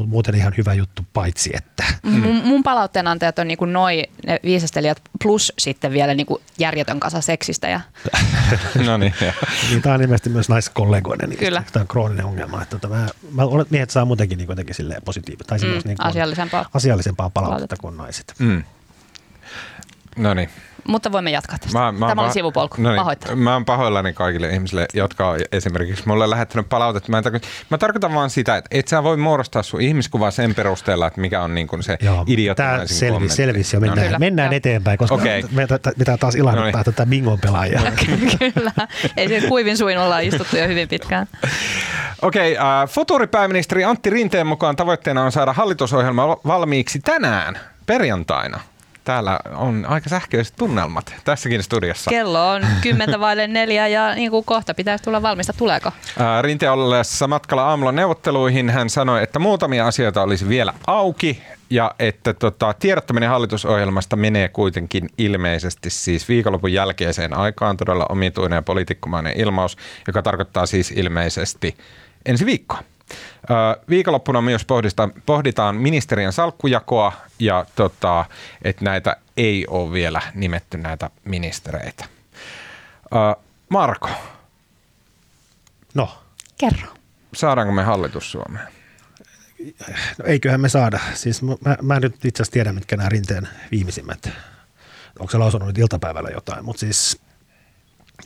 muuten 0.05 0.35
ihan 0.35 0.53
hyvä 0.57 0.73
juttu, 0.73 1.01
paitsi 1.13 1.51
että. 1.53 1.83
Mun, 2.03 2.35
mun 2.35 2.63
palautteenantajat 2.63 3.39
on 3.39 3.47
niinku 3.47 3.65
noi 3.65 4.03
ne 4.27 4.39
viisastelijat 4.43 5.01
plus 5.23 5.53
sitten 5.57 5.91
vielä 5.91 6.13
niinku 6.13 6.41
järjetön 6.59 6.99
kasa 6.99 7.21
seksistä. 7.21 7.67
Ja, 7.69 7.81
No 8.85 8.97
niin. 8.97 9.13
Niin 9.69 9.81
tämä 9.81 9.95
on 9.95 10.01
ilmeisesti 10.01 10.29
myös 10.29 10.49
naiskollegoiden 10.49 11.29
niin 11.29 11.39
Kyllä. 11.39 11.63
tämä 11.71 11.81
on 11.81 11.87
krooninen 11.87 12.25
ongelma. 12.25 12.61
Että 12.61 12.79
tota, 12.79 12.95
mä, 12.95 13.07
mä 13.31 13.43
olen, 13.43 13.61
että 13.61 13.71
miehet 13.71 13.89
saa 13.89 14.05
muutenkin 14.05 14.37
niin 14.37 14.49
jotenkin 14.49 14.75
silleen 14.75 15.01
positiivista 15.05 15.55
tai 15.57 15.59
mm, 15.59 15.65
niin 15.65 15.81
kuin 15.97 16.05
asiallisempaa. 16.07 16.65
asiallisempaa 16.73 17.29
palautetta 17.29 17.55
Palautetta. 17.55 17.81
kuin 17.81 17.97
naiset. 17.97 18.33
Mm. 18.39 18.63
No 20.17 20.33
niin. 20.33 20.49
Mutta 20.87 21.11
voimme 21.11 21.31
jatkaa 21.31 21.57
tästä. 21.59 21.79
Mä, 21.79 21.91
mä 21.91 22.07
Tämä 22.07 22.21
oli 22.21 22.29
pah- 22.29 22.33
sivupolku. 22.33 22.75
No 22.81 22.89
niin, 22.89 22.99
Pahoittelen. 22.99 23.37
Mä 23.37 23.53
oon 23.53 23.65
pahoillani 23.65 24.13
kaikille 24.13 24.49
ihmisille, 24.49 24.85
jotka 24.93 25.29
on 25.29 25.39
esimerkiksi 25.51 26.03
mulle 26.07 26.29
lähettänyt 26.29 26.69
palautetta. 26.69 27.11
Mä, 27.11 27.17
en 27.17 27.23
tarkoita, 27.23 27.47
mä 27.69 27.77
tarkoitan 27.77 28.13
vaan 28.13 28.29
sitä, 28.29 28.57
että 28.57 28.67
et 28.71 28.87
sä 28.87 29.03
voi 29.03 29.17
muodostaa 29.17 29.63
sun 29.63 29.81
ihmiskuvaa 29.81 30.31
sen 30.31 30.55
perusteella, 30.55 31.07
että 31.07 31.21
mikä 31.21 31.41
on 31.41 31.55
niin 31.55 31.67
kuin 31.67 31.83
se 31.83 31.97
idioottimaisin 32.27 32.97
selvi, 32.97 33.11
kommentti. 33.13 33.35
selvisi 33.35 33.75
jo. 33.75 33.79
No 33.79 33.85
Mennään, 33.85 34.07
Kyllä, 34.07 34.19
mennään 34.19 34.53
eteenpäin, 34.53 34.97
koska 34.97 35.15
okay. 35.15 35.43
me 35.51 35.67
t- 35.67 35.97
pitää 35.97 36.17
taas 36.17 36.35
ilahduttaa 36.35 36.71
No 36.71 36.77
niin. 36.77 36.85
tätä 36.85 37.05
bingon 37.05 37.39
pelaajaa. 37.39 37.83
Kyllä. 38.53 38.71
Ei 39.17 39.27
se 39.27 39.47
kuivin 39.47 39.77
suin 39.77 39.97
ollaan 39.99 40.23
istuttu 40.23 40.57
jo 40.57 40.67
hyvin 40.67 40.87
pitkään. 40.87 41.27
Okei, 42.21 42.57
äh, 42.57 42.63
futuuripääministeri 42.89 43.83
Antti 43.83 44.09
Rinteen 44.09 44.47
mukaan 44.47 44.75
tavoitteena 44.75 45.23
on 45.23 45.31
saada 45.31 45.53
hallitusohjelma 45.53 46.27
valmiiksi 46.27 46.99
tänään, 46.99 47.59
perjantaina. 47.85 48.59
Täällä 49.03 49.39
on 49.55 49.85
aika 49.89 50.09
sähköiset 50.09 50.55
tunnelmat 50.55 51.15
tässäkin 51.23 51.63
studiossa. 51.63 52.09
Kello 52.09 52.49
on 52.49 52.65
kymmentä 52.83 53.19
vaille 53.19 53.47
neljä 53.47 53.87
ja 53.87 54.15
niin 54.15 54.31
kuin 54.31 54.45
kohta 54.45 54.73
pitäisi 54.73 55.03
tulla 55.03 55.21
valmista. 55.21 55.53
Tuleeko? 55.53 55.91
Ää, 56.19 56.41
Rinteen 56.41 56.71
ollessa 56.71 57.27
matkalla 57.27 57.63
aamulla 57.63 57.91
neuvotteluihin 57.91 58.69
hän 58.69 58.89
sanoi, 58.89 59.23
että 59.23 59.39
muutamia 59.39 59.87
asioita 59.87 60.21
olisi 60.21 60.49
vielä 60.49 60.73
auki 60.87 61.43
ja 61.69 61.95
että 61.99 62.33
tota, 62.33 62.73
tiedottaminen 62.79 63.29
hallitusohjelmasta 63.29 64.15
menee 64.15 64.49
kuitenkin 64.49 65.09
ilmeisesti 65.17 65.89
siis 65.89 66.29
viikonlopun 66.29 66.73
jälkeiseen 66.73 67.37
aikaan 67.37 67.77
todella 67.77 68.05
omituinen 68.09 68.57
ja 68.57 68.61
poliitikkomainen 68.61 69.39
ilmaus, 69.39 69.77
joka 70.07 70.21
tarkoittaa 70.21 70.65
siis 70.65 70.91
ilmeisesti 70.91 71.77
ensi 72.25 72.45
viikkoa. 72.45 72.79
Viikonloppuna 73.89 74.41
myös 74.41 74.65
pohditaan, 74.65 75.13
pohditaan 75.25 75.75
ministeriön 75.75 76.33
salkkujakoa 76.33 77.13
ja 77.39 77.65
tota, 77.75 78.25
että 78.61 78.85
näitä 78.85 79.15
ei 79.37 79.65
ole 79.69 79.91
vielä 79.93 80.21
nimetty 80.33 80.77
näitä 80.77 81.09
ministereitä. 81.25 82.05
Marko, 83.69 84.09
No, 85.93 86.17
Kerro. 86.57 86.87
saadaanko 87.35 87.73
me 87.73 87.83
hallitus 87.83 88.31
Suomeen? 88.31 88.67
no 90.17 90.25
eiköhän 90.25 90.61
me 90.61 90.69
saada. 90.69 90.99
Siis 91.13 91.41
mä, 91.41 91.55
mä 91.81 91.95
en 91.95 92.01
nyt 92.01 92.25
itse 92.25 92.43
asiassa 92.43 92.53
tiedä, 92.53 92.73
mitkä 92.73 92.97
nämä 92.97 93.09
rinteen 93.09 93.47
viimeisimmät. 93.71 94.29
Onko 95.19 95.31
se 95.31 95.37
lausunut 95.37 95.67
nyt 95.67 95.77
iltapäivällä 95.77 96.29
jotain, 96.29 96.65
mutta 96.65 96.79
siis 96.79 97.21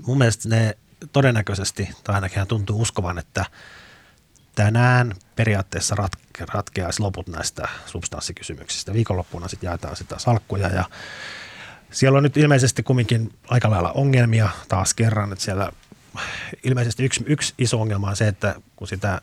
mun 0.06 0.18
mielestä 0.18 0.50
ne 0.50 0.78
todennäköisesti, 1.12 1.90
tai 2.04 2.16
ainakin 2.16 2.38
hän 2.38 2.48
tuntuu 2.48 2.82
uskovan, 2.82 3.18
että 3.18 3.46
tänään 4.58 5.14
periaatteessa 5.36 5.96
ratke, 5.96 6.46
ratkeaisi 6.54 7.02
loput 7.02 7.28
näistä 7.28 7.68
substanssikysymyksistä. 7.86 8.94
Viikonloppuna 8.94 9.48
sitten 9.48 9.68
jaetaan 9.68 9.96
sitä 9.96 10.20
salkkuja 10.20 10.68
ja 10.68 10.86
siellä 11.92 12.18
on 12.18 12.24
nyt 12.24 12.38
ilmeisesti 12.38 12.84
kumminkin 12.84 13.34
aika 13.48 13.70
lailla 13.70 13.92
ongelmia 13.92 14.50
taas 14.70 14.94
kerran, 14.94 15.32
että 15.34 15.46
siellä 15.46 15.72
ilmeisesti 16.64 17.06
yksi, 17.06 17.24
yksi 17.28 17.54
iso 17.58 17.82
ongelma 17.82 18.10
on 18.10 18.16
se, 18.16 18.28
että 18.28 18.56
kun 18.76 18.88
sitä 18.88 19.22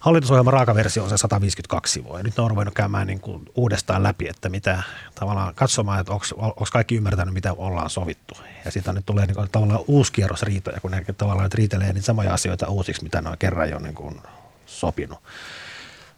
hallitusohjelman 0.00 0.52
raakaversio 0.52 1.02
on 1.02 1.10
se 1.10 1.16
152 1.16 1.92
sivua 1.92 2.18
ja 2.18 2.22
nyt 2.22 2.36
ne 2.36 2.42
on 2.42 2.50
ruvennut 2.50 2.74
käymään 2.74 3.06
niin 3.06 3.20
kuin 3.20 3.44
uudestaan 3.54 4.02
läpi, 4.02 4.28
että 4.28 4.48
mitä 4.48 4.82
tavallaan 5.14 5.54
katsomaan, 5.54 6.00
että 6.00 6.12
onko 6.12 6.66
kaikki 6.72 6.96
ymmärtänyt, 6.96 7.34
mitä 7.34 7.52
ollaan 7.52 7.90
sovittu. 7.90 8.34
Ja 8.64 8.70
siitä 8.70 8.92
nyt 8.92 9.06
tulee 9.06 9.26
niin 9.26 9.34
kuin, 9.34 9.48
tavallaan 9.50 9.84
uusi 9.86 10.12
kierros 10.12 10.42
riitoja, 10.42 10.80
kun 10.80 10.90
ne 10.90 11.04
tavallaan 11.18 11.44
nyt 11.44 11.54
riitelee 11.54 11.92
niitä 11.92 12.06
samoja 12.06 12.34
asioita 12.34 12.68
uusiksi, 12.68 13.02
mitä 13.02 13.22
ne 13.22 13.30
on 13.30 13.38
kerran 13.38 13.70
jo 13.70 13.78
niin 13.78 13.94
kuin 13.94 14.20
sopinut. 14.68 15.18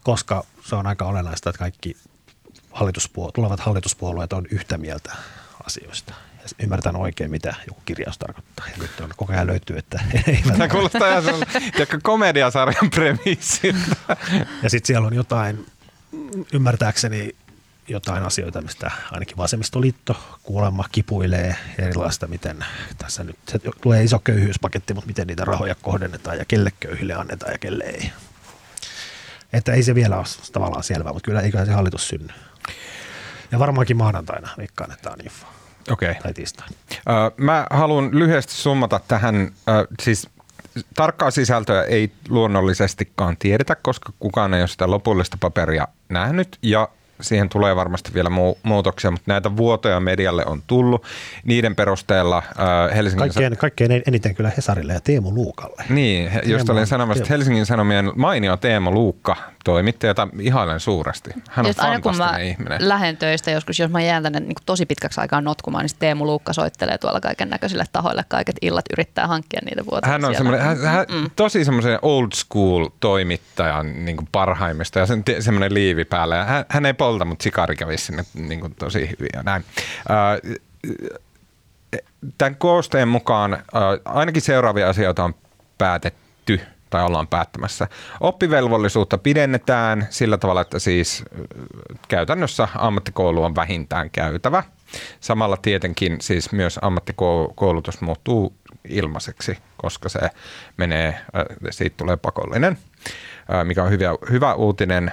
Koska 0.02 0.44
se 0.64 0.74
on 0.74 0.86
aika 0.86 1.04
olennaista, 1.04 1.50
että 1.50 1.58
kaikki 1.58 1.96
hallituspuol- 2.72 3.32
tulevat 3.34 3.60
hallituspuolueet 3.60 4.32
on 4.32 4.46
yhtä 4.50 4.78
mieltä 4.78 5.12
asioista. 5.66 6.14
Ja 6.42 6.48
ymmärtän 6.62 6.96
oikein, 6.96 7.30
mitä 7.30 7.54
joku 7.66 7.80
kirjaus 7.84 8.18
tarkoittaa. 8.18 8.66
Ja 8.66 8.76
nyt 8.78 9.00
on 9.00 9.10
koko 9.16 9.32
ajan 9.32 9.46
löytyy, 9.46 9.78
että 9.78 10.00
eivät 10.26 10.52
Tämä 10.52 10.68
kuulostaa 10.68 11.08
ihan 11.08 11.24
komediasarjan 12.02 12.90
premissiltä. 12.90 13.96
Ja 14.62 14.70
sitten 14.70 14.86
siellä 14.86 15.06
on 15.06 15.14
jotain, 15.14 15.66
ymmärtääkseni 16.52 17.36
jotain 17.88 18.22
asioita, 18.22 18.60
mistä 18.60 18.90
ainakin 19.10 19.36
vasemmistoliitto 19.36 20.38
kuulemma 20.42 20.84
kipuilee 20.92 21.56
erilaista, 21.78 22.26
miten 22.26 22.64
tässä 22.98 23.24
nyt 23.24 23.36
se 23.48 23.60
tulee 23.80 24.04
iso 24.04 24.18
köyhyyspaketti, 24.18 24.94
mutta 24.94 25.08
miten 25.08 25.26
niitä 25.26 25.44
rahoja 25.44 25.74
kohdennetaan 25.74 26.38
ja 26.38 26.44
kelle 26.44 26.72
köyhille 26.80 27.14
annetaan 27.14 27.52
ja 27.52 27.58
kelle 27.58 27.84
ei. 27.84 28.12
Että 29.52 29.72
ei 29.72 29.82
se 29.82 29.94
vielä 29.94 30.16
ole 30.16 30.24
tavallaan 30.52 30.82
selvää, 30.82 31.12
mutta 31.12 31.26
kyllä 31.26 31.40
eiköhän 31.40 31.66
se 31.66 31.72
hallitus 31.72 32.08
synny. 32.08 32.32
Ja 33.52 33.58
varmaankin 33.58 33.96
maanantaina 33.96 34.48
veikkaan, 34.58 34.92
että 34.92 35.10
on 35.10 35.20
info. 35.24 35.46
Okei. 35.90 36.10
Okay. 36.10 36.22
Tai 36.22 36.34
tiistaina. 36.34 36.76
Mä 37.36 37.66
haluan 37.70 38.18
lyhyesti 38.18 38.52
summata 38.52 39.00
tähän, 39.08 39.52
ö, 39.68 39.86
siis 40.02 40.28
tarkkaa 40.94 41.30
sisältöä 41.30 41.82
ei 41.82 42.12
luonnollisestikaan 42.28 43.36
tiedetä, 43.36 43.76
koska 43.76 44.12
kukaan 44.18 44.54
ei 44.54 44.62
ole 44.62 44.68
sitä 44.68 44.90
lopullista 44.90 45.36
paperia 45.40 45.88
nähnyt 46.08 46.58
ja 46.62 46.88
siihen 47.20 47.48
tulee 47.48 47.76
varmasti 47.76 48.14
vielä 48.14 48.28
mu- 48.28 48.58
muutoksia, 48.62 49.10
mutta 49.10 49.24
näitä 49.26 49.56
vuotoja 49.56 50.00
medialle 50.00 50.46
on 50.46 50.62
tullut. 50.66 51.04
Niiden 51.44 51.76
perusteella 51.76 52.42
ö, 52.90 52.94
Helsingin... 52.94 53.28
Kaikkein, 53.28 53.56
kaikkein 53.56 54.02
eniten 54.06 54.34
kyllä 54.34 54.50
Hesarille 54.56 54.92
ja 54.92 55.00
Teemu 55.00 55.34
Luukalle. 55.34 55.84
Niin, 55.88 56.30
he- 56.30 56.42
just 56.44 56.66
Teemu 56.66 56.76
olin 56.78 56.86
sanomassa, 56.86 57.22
että 57.22 57.28
Teemu. 57.28 57.38
Helsingin 57.38 57.66
Sanomien 57.66 58.12
mainio 58.16 58.56
Teemo 58.56 58.90
Luukka 58.90 59.36
toimittaja, 59.64 60.10
jota 60.10 60.28
ihailen 60.40 60.80
suuresti. 60.80 61.30
Hän 61.50 61.66
on 61.66 61.70
Just 61.70 61.80
aina 61.80 62.00
kun 62.00 62.12
mä 62.12 62.18
fantastinen 62.18 62.48
ihminen. 62.50 62.88
lähden 62.88 63.16
töistä 63.16 63.50
joskus, 63.50 63.78
jos 63.78 63.90
mä 63.90 64.02
jään 64.02 64.22
tänne 64.22 64.40
niin 64.40 64.54
tosi 64.66 64.86
pitkäksi 64.86 65.20
aikaa 65.20 65.40
notkumaan, 65.40 65.84
niin 65.84 65.96
Teemu 65.98 66.26
Luukka 66.26 66.52
soittelee 66.52 66.98
tuolla 66.98 67.20
kaiken 67.20 67.48
näköisille 67.50 67.84
tahoille 67.92 68.24
kaiket 68.28 68.56
illat, 68.62 68.84
yrittää 68.92 69.26
hankkia 69.26 69.60
niitä 69.64 69.86
vuosia 69.90 70.08
Hän 70.12 70.24
on 70.24 70.34
semmoinen, 70.34 70.62
hän, 70.62 70.78
hän, 70.78 71.06
tosi 71.36 71.64
semmoisen 71.64 71.98
old 72.02 72.28
school 72.34 72.88
toimittajan 73.00 74.04
niin 74.04 74.16
parhaimmista 74.32 74.98
ja 74.98 75.06
sen, 75.06 75.24
semmoinen 75.40 75.74
liivi 75.74 76.04
päällä. 76.04 76.44
Hän, 76.44 76.64
hän 76.68 76.86
ei 76.86 76.94
polta, 77.10 77.24
mutta 77.24 77.42
sikari 77.42 77.76
kävisi 77.76 78.04
sinne 78.04 78.24
niin 78.34 78.60
kuin 78.60 78.74
tosi 78.74 79.00
hyvin 79.00 79.30
ja 79.34 79.42
näin. 79.42 79.64
Äh, 80.10 80.58
Tämän 82.38 82.56
koosteen 82.56 83.08
mukaan 83.08 83.54
äh, 83.54 83.60
ainakin 84.04 84.42
seuraavia 84.42 84.88
asioita 84.88 85.24
on 85.24 85.34
päätetty 85.78 86.60
tai 86.90 87.04
ollaan 87.04 87.28
päättämässä. 87.28 87.88
Oppivelvollisuutta 88.20 89.18
pidennetään 89.18 90.06
sillä 90.10 90.38
tavalla, 90.38 90.60
että 90.60 90.78
siis 90.78 91.24
äh, 91.32 91.98
käytännössä 92.08 92.68
ammattikoulu 92.74 93.44
on 93.44 93.54
vähintään 93.54 94.10
käytävä. 94.10 94.62
Samalla 95.20 95.56
tietenkin 95.56 96.16
siis 96.20 96.52
myös 96.52 96.78
ammattikoulutus 96.82 98.00
muuttuu 98.00 98.54
ilmaiseksi, 98.88 99.58
koska 99.76 100.08
se 100.08 100.30
menee, 100.76 101.20
siitä 101.70 101.96
tulee 101.96 102.16
pakollinen, 102.16 102.78
mikä 103.64 103.82
on 103.82 103.90
hyvä, 103.90 104.14
hyvä 104.30 104.54
uutinen 104.54 105.12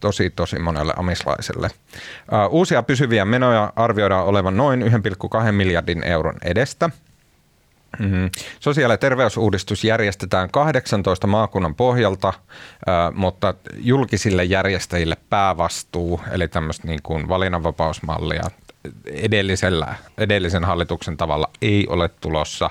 tosi 0.00 0.30
tosi 0.30 0.58
monelle 0.58 0.94
amislaiselle. 0.96 1.70
Uusia 2.50 2.82
pysyviä 2.82 3.24
menoja 3.24 3.72
arvioidaan 3.76 4.26
olevan 4.26 4.56
noin 4.56 4.82
1,2 4.82 5.52
miljardin 5.52 6.04
euron 6.04 6.36
edestä. 6.44 6.90
Mm. 7.98 8.30
Sosiaali- 8.60 8.92
ja 8.92 8.98
terveysuudistus 8.98 9.84
järjestetään 9.84 10.50
18 10.50 11.26
maakunnan 11.26 11.74
pohjalta, 11.74 12.32
mutta 13.14 13.54
julkisille 13.76 14.44
järjestäjille 14.44 15.16
päävastuu, 15.30 16.20
eli 16.30 16.48
tämmöistä 16.48 16.86
niin 16.86 17.00
kuin 17.02 17.28
valinnanvapausmallia 17.28 18.42
edellisellä, 19.06 19.94
edellisen 20.18 20.64
hallituksen 20.64 21.16
tavalla 21.16 21.50
ei 21.62 21.86
ole 21.88 22.10
tulossa. 22.20 22.70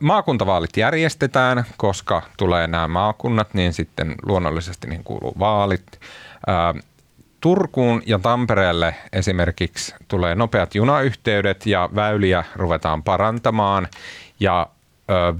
Maakuntavaalit 0.00 0.76
järjestetään, 0.76 1.64
koska 1.76 2.22
tulee 2.36 2.66
nämä 2.66 2.88
maakunnat, 2.88 3.54
niin 3.54 3.72
sitten 3.72 4.14
luonnollisesti 4.22 4.88
niin 4.88 5.04
kuuluu 5.04 5.34
vaalit. 5.38 6.00
Turkuun 7.40 8.02
ja 8.06 8.18
Tampereelle 8.18 8.94
esimerkiksi 9.12 9.94
tulee 10.08 10.34
nopeat 10.34 10.74
junayhteydet 10.74 11.66
ja 11.66 11.88
väyliä 11.94 12.44
ruvetaan 12.56 13.02
parantamaan 13.02 13.88
ja 14.40 14.66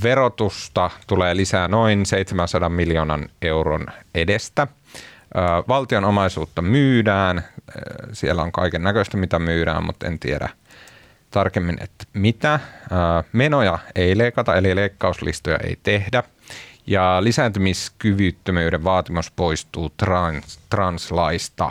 verotusta 0.03 0.91
tulee 1.07 1.37
lisää 1.37 1.69
noin 1.69 2.07
700 2.07 2.69
miljoonan 2.69 3.29
euron 3.43 3.87
edestä. 4.15 4.67
Valtion 5.69 6.05
omaisuutta 6.05 6.63
myydään, 6.63 7.45
siellä 8.13 8.43
on 8.43 8.53
kaiken 8.53 8.83
näköistä 8.83 9.17
mitä 9.17 9.39
myydään, 9.39 9.87
mutta 9.87 10.07
en 10.07 10.19
tiedä 10.19 10.49
tarkemmin, 11.31 11.83
että 11.83 12.05
mitä. 12.13 12.61
Menoja 13.33 13.79
ei 13.95 14.19
leikata, 14.19 14.57
eli 14.57 14.77
leikkauslistoja 14.77 15.59
ei 15.65 15.79
tehdä. 15.83 16.23
Ja 16.87 17.25
lisääntymiskyvyttömyyden 17.25 18.85
vaatimus 18.85 19.31
poistuu 19.31 19.91
trans, 19.97 20.61
translaista. 20.71 21.71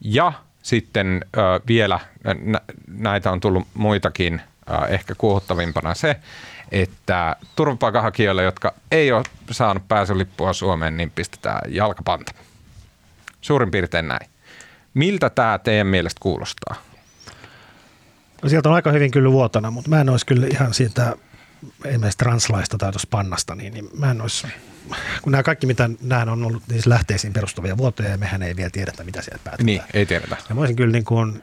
Ja 0.00 0.32
sitten 0.62 1.24
vielä 1.68 2.00
nä, 2.42 2.60
näitä 2.86 3.30
on 3.30 3.40
tullut 3.40 3.68
muitakin, 3.74 4.40
ehkä 4.88 5.14
kuohuttavimpana 5.14 5.94
se, 5.94 6.16
että 6.72 7.36
turvapaikanhakijoille, 7.56 8.42
jotka 8.42 8.74
ei 8.90 9.12
ole 9.12 9.24
saanut 9.50 9.88
pääsylippua 9.88 10.52
Suomeen, 10.52 10.96
niin 10.96 11.10
pistetään 11.10 11.74
jalkapanta. 11.74 12.32
Suurin 13.40 13.70
piirtein 13.70 14.08
näin. 14.08 14.30
Miltä 14.98 15.30
tämä 15.30 15.58
teidän 15.58 15.86
mielestä 15.86 16.18
kuulostaa? 16.20 16.74
No 18.42 18.48
sieltä 18.48 18.68
on 18.68 18.74
aika 18.74 18.92
hyvin 18.92 19.10
kyllä 19.10 19.32
vuotana, 19.32 19.70
mutta 19.70 19.90
mä 19.90 20.00
en 20.00 20.08
olisi 20.08 20.26
kyllä 20.26 20.46
ihan 20.50 20.74
siitä 20.74 21.16
esimerkiksi 21.84 22.18
translaista 22.18 22.78
tai 22.78 22.92
tuossa 22.92 23.08
pannasta, 23.10 23.54
niin, 23.54 23.74
niin 23.74 23.88
mä 23.98 24.10
en 24.10 24.20
olisi, 24.20 24.46
kun 25.22 25.32
nämä 25.32 25.42
kaikki 25.42 25.66
mitä 25.66 25.90
nämä 26.00 26.32
on 26.32 26.44
ollut 26.44 26.62
niin 26.68 26.82
lähteisiin 26.86 27.32
perustuvia 27.32 27.76
vuotoja 27.76 28.08
ja 28.08 28.18
mehän 28.18 28.42
ei 28.42 28.56
vielä 28.56 28.70
tiedetä 28.70 29.04
mitä 29.04 29.22
sieltä 29.22 29.40
päätetään. 29.44 29.66
Niin, 29.66 29.82
ei 29.94 30.06
tiedetä. 30.06 30.36
Ja 30.48 30.54
mä 30.54 30.60
olisin 30.60 30.76
kyllä 30.76 30.92
niin 30.92 31.04
kuin 31.04 31.42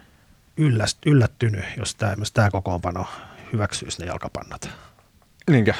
yllättynyt, 1.05 1.65
jos 1.77 1.95
tämä, 1.95 2.15
tämä 2.33 2.49
kokoonpano 2.49 3.07
hyväksyisi 3.53 3.99
ne 3.99 4.05
jalkapannat. 4.05 4.69
Niinkö? 5.49 5.73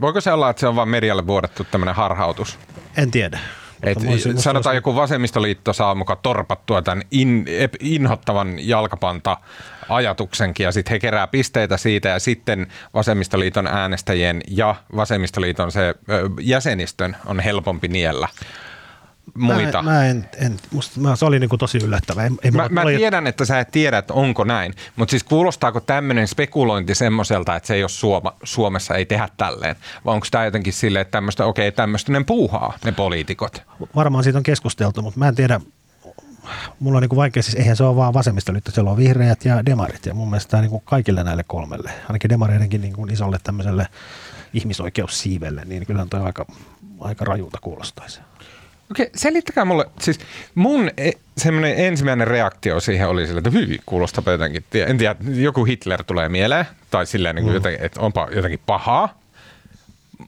Voiko 0.00 0.20
se 0.20 0.32
olla, 0.32 0.50
että 0.50 0.60
se 0.60 0.66
on 0.66 0.76
vain 0.76 0.88
medialle 0.88 1.26
vuodettu 1.26 1.64
tämmöinen 1.64 1.94
harhautus? 1.94 2.58
En 2.96 3.10
tiedä. 3.10 3.38
Et 3.82 4.02
musta, 4.02 4.28
sanotaan 4.36 4.74
joku 4.74 4.94
vasemmistoliitto 4.94 5.72
saa 5.72 5.94
mukaan 5.94 6.18
torpattua 6.22 6.82
tämän 6.82 7.02
in, 7.10 7.46
inhottavan 7.80 8.68
jalkapanta 8.68 9.36
ajatuksenkin 9.88 10.64
ja 10.64 10.72
sitten 10.72 10.92
he 10.92 10.98
kerää 10.98 11.26
pisteitä 11.26 11.76
siitä 11.76 12.08
ja 12.08 12.18
sitten 12.18 12.66
vasemmistoliiton 12.94 13.66
äänestäjien 13.66 14.40
ja 14.48 14.74
vasemmistoliiton 14.96 15.72
se 15.72 15.94
jäsenistön 16.40 17.16
on 17.26 17.40
helpompi 17.40 17.88
niellä 17.88 18.28
muita. 19.34 19.82
Mä, 19.82 19.90
mä 19.90 20.06
en, 20.06 20.28
en 20.36 20.56
musta, 20.70 21.00
mä, 21.00 21.16
se 21.16 21.24
oli 21.24 21.38
niinku 21.38 21.58
tosi 21.58 21.78
yllättävää. 21.78 22.24
Ei, 22.24 22.30
ei 22.42 22.50
mä, 22.50 22.68
mä 22.68 22.82
oli... 22.82 22.96
tiedän, 22.96 23.26
että 23.26 23.44
sä 23.44 23.60
et 23.60 23.70
tiedä, 23.70 23.98
että 23.98 24.14
onko 24.14 24.44
näin, 24.44 24.74
mutta 24.96 25.10
siis 25.10 25.24
kuulostaako 25.24 25.80
tämmöinen 25.80 26.28
spekulointi 26.28 26.94
semmoiselta, 26.94 27.56
että 27.56 27.66
se 27.66 27.74
ei 27.74 27.82
ole 27.82 27.88
Suoma, 27.88 28.36
Suomessa 28.42 28.94
ei 28.94 29.06
tehdä 29.06 29.28
tälleen, 29.36 29.76
vai 30.04 30.14
onko 30.14 30.26
tämä 30.30 30.44
jotenkin 30.44 30.72
silleen, 30.72 31.00
että 31.00 31.12
tämmöistä, 31.12 31.46
okei, 31.46 31.68
okay, 31.68 31.76
tämmöistä 31.76 32.12
ne 32.12 32.24
puuhaa, 32.24 32.78
ne 32.84 32.92
poliitikot? 32.92 33.62
Varmaan 33.96 34.24
siitä 34.24 34.38
on 34.38 34.42
keskusteltu, 34.42 35.02
mutta 35.02 35.18
mä 35.18 35.28
en 35.28 35.34
tiedä, 35.34 35.60
mulla 36.80 36.98
on 36.98 37.02
niin 37.02 37.16
vaikea, 37.16 37.42
siis 37.42 37.54
eihän 37.54 37.76
se 37.76 37.84
ole 37.84 37.96
vaan 37.96 38.14
vasemmistoliitto, 38.14 38.70
siellä 38.70 38.90
on 38.90 38.96
vihreät 38.96 39.44
ja 39.44 39.66
demarit 39.66 40.06
ja 40.06 40.14
mun 40.14 40.30
mielestä 40.30 40.50
tämä 40.50 40.60
niin 40.60 40.80
kaikille 40.84 41.24
näille 41.24 41.44
kolmelle, 41.46 41.90
ainakin 42.08 42.30
demareidenkin 42.30 42.80
niin 42.80 43.10
isolle 43.12 43.38
tämmöiselle 43.42 43.86
ihmisoikeussiivelle, 44.52 45.64
niin 45.64 45.86
kyllä 45.86 46.02
on 46.02 46.24
aika, 46.24 46.46
aika 47.00 47.24
rajuuta 47.24 47.58
kuulostaisi. 47.60 48.20
Okei, 48.90 49.10
selittäkää 49.14 49.64
mulle, 49.64 49.86
siis 50.00 50.20
mun 50.54 50.90
e- 50.96 51.10
semmoinen 51.36 51.74
ensimmäinen 51.76 52.28
reaktio 52.28 52.80
siihen 52.80 53.08
oli 53.08 53.26
sille, 53.26 53.38
että 53.38 53.50
hyvin 53.50 53.80
kuulostaa 53.86 54.32
jotenkin, 54.32 54.64
en 54.86 54.98
tiedä, 54.98 55.16
joku 55.34 55.64
Hitler 55.64 56.04
tulee 56.04 56.28
mieleen, 56.28 56.64
tai 56.90 57.06
silleen, 57.06 57.34
niin 57.34 57.42
kuin 57.42 57.52
mm. 57.52 57.56
jotenkin, 57.56 57.86
että 57.86 58.00
onpa 58.00 58.28
jotenkin 58.34 58.60
pahaa. 58.66 59.18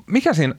Mikä 0.06 0.34
siinä, 0.34 0.54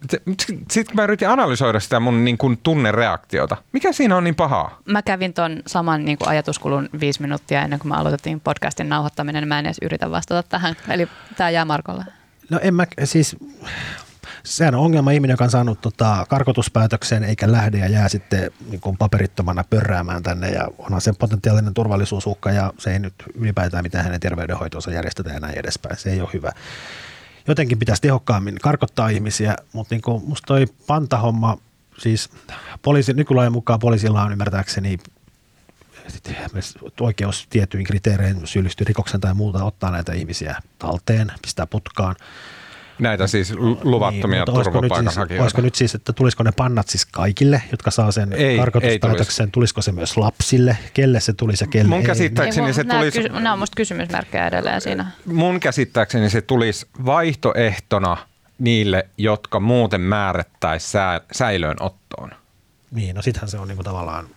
sitten 0.71 0.85
kun 0.85 0.95
mä 0.95 1.03
yritin 1.03 1.29
analysoida 1.29 1.79
sitä 1.79 1.99
mun 1.99 2.25
niin 2.25 2.37
kuin 2.37 2.59
tunnereaktiota, 2.63 3.57
mikä 3.71 3.91
siinä 3.91 4.17
on 4.17 4.23
niin 4.23 4.35
pahaa? 4.35 4.79
Mä 4.85 5.01
kävin 5.01 5.33
ton 5.33 5.63
saman 5.67 6.05
niin 6.05 6.17
kuin 6.17 6.27
ajatuskulun 6.27 6.89
viisi 6.99 7.21
minuuttia 7.21 7.61
ennen 7.61 7.79
kuin 7.79 7.89
mä 7.89 7.95
aloitettiin 7.95 8.39
podcastin 8.39 8.89
nauhoittaminen, 8.89 9.41
niin 9.41 9.47
mä 9.47 9.59
en 9.59 9.65
edes 9.65 9.77
yritä 9.81 10.11
vastata 10.11 10.49
tähän. 10.49 10.75
Eli 10.89 11.07
tämä 11.37 11.49
jää 11.49 11.65
Markolle. 11.65 12.05
No 12.49 12.59
en 12.61 12.73
mä, 12.73 12.87
siis 13.03 13.35
sehän 14.43 14.75
on 14.75 14.81
ongelma 14.81 15.11
ihminen, 15.11 15.33
joka 15.33 15.43
on 15.43 15.49
saanut 15.51 15.81
tota, 15.81 16.25
karkotuspäätöksen 16.29 17.23
eikä 17.23 17.51
lähde 17.51 17.77
ja 17.77 17.87
jää 17.87 18.09
sitten 18.09 18.51
niin 18.69 18.81
kuin 18.81 18.97
paperittomana 18.97 19.63
pörräämään 19.69 20.23
tänne 20.23 20.49
ja 20.49 20.67
onhan 20.77 21.01
se 21.01 21.13
potentiaalinen 21.13 21.73
turvallisuusuhka 21.73 22.51
ja 22.51 22.73
se 22.77 22.93
ei 22.93 22.99
nyt 22.99 23.13
ylipäätään 23.35 23.83
mitään 23.83 24.03
hänen 24.03 24.19
terveydenhoitoonsa 24.19 24.91
järjestetä 24.91 25.29
ja 25.29 25.39
näin 25.39 25.59
edespäin. 25.59 25.97
Se 25.97 26.11
ei 26.11 26.21
ole 26.21 26.29
hyvä. 26.33 26.51
Jotenkin 27.47 27.79
pitäisi 27.79 28.01
tehokkaammin 28.01 28.55
karkottaa 28.61 29.09
ihmisiä, 29.09 29.55
mutta 29.73 29.95
niin 29.95 30.01
kuin 30.01 30.23
musta 30.25 30.45
toi 30.45 30.65
pantahomma, 30.87 31.57
siis 31.97 32.29
poliisi, 32.81 33.13
nykylain 33.13 33.51
mukaan 33.51 33.79
poliisilla 33.79 34.23
on 34.23 34.31
ymmärtääkseni 34.31 34.97
oikeus 37.01 37.47
tietyin 37.49 37.83
kriteerein 37.83 38.47
syyllistyä 38.47 38.85
rikoksen 38.87 39.21
tai 39.21 39.33
muuta 39.33 39.63
ottaa 39.63 39.91
näitä 39.91 40.13
ihmisiä 40.13 40.55
talteen, 40.79 41.31
pistää 41.41 41.67
putkaan– 41.67 42.15
Näitä 42.99 43.27
siis 43.27 43.53
luvattomia 43.83 44.45
niin, 44.45 44.55
turvapaikanhakijoita. 44.55 45.27
Siis, 45.27 45.41
olisiko 45.41 45.61
nyt 45.61 45.75
siis, 45.75 45.95
että 45.95 46.13
tulisiko 46.13 46.43
ne 46.43 46.51
pannat 46.51 46.89
siis 46.89 47.05
kaikille, 47.05 47.61
jotka 47.71 47.91
saa 47.91 48.11
sen 48.11 48.33
ei, 48.33 48.57
karkotuspäätöksen? 48.57 49.45
Ei 49.45 49.51
tulisiko 49.51 49.81
se 49.81 49.91
myös 49.91 50.17
lapsille? 50.17 50.77
Kelle 50.93 51.19
se 51.19 51.33
tulisi 51.33 51.63
ja 51.63 51.67
kelle 51.67 51.89
Mun 51.89 52.03
käsittääkseni 52.03 52.67
ei, 52.67 52.73
se 52.73 52.83
tulisi... 52.83 53.17
Kysy- 53.21 53.33
nämä 53.33 53.53
on 53.53 53.59
musta 53.59 53.75
kysymysmerkkejä 53.75 54.47
edelleen 54.47 54.81
siinä. 54.81 55.11
Mun 55.25 55.59
käsittääkseni 55.59 56.29
se 56.29 56.41
tulisi 56.41 56.87
vaihtoehtona 57.05 58.17
niille, 58.59 59.07
jotka 59.17 59.59
muuten 59.59 60.01
määrättäisiin 60.01 60.91
sä, 60.91 61.21
säilöönottoon. 61.31 62.31
Niin, 62.91 63.15
no 63.15 63.21
sittenhän 63.21 63.49
se 63.49 63.59
on 63.59 63.67
niinku 63.67 63.83
tavallaan 63.83 64.27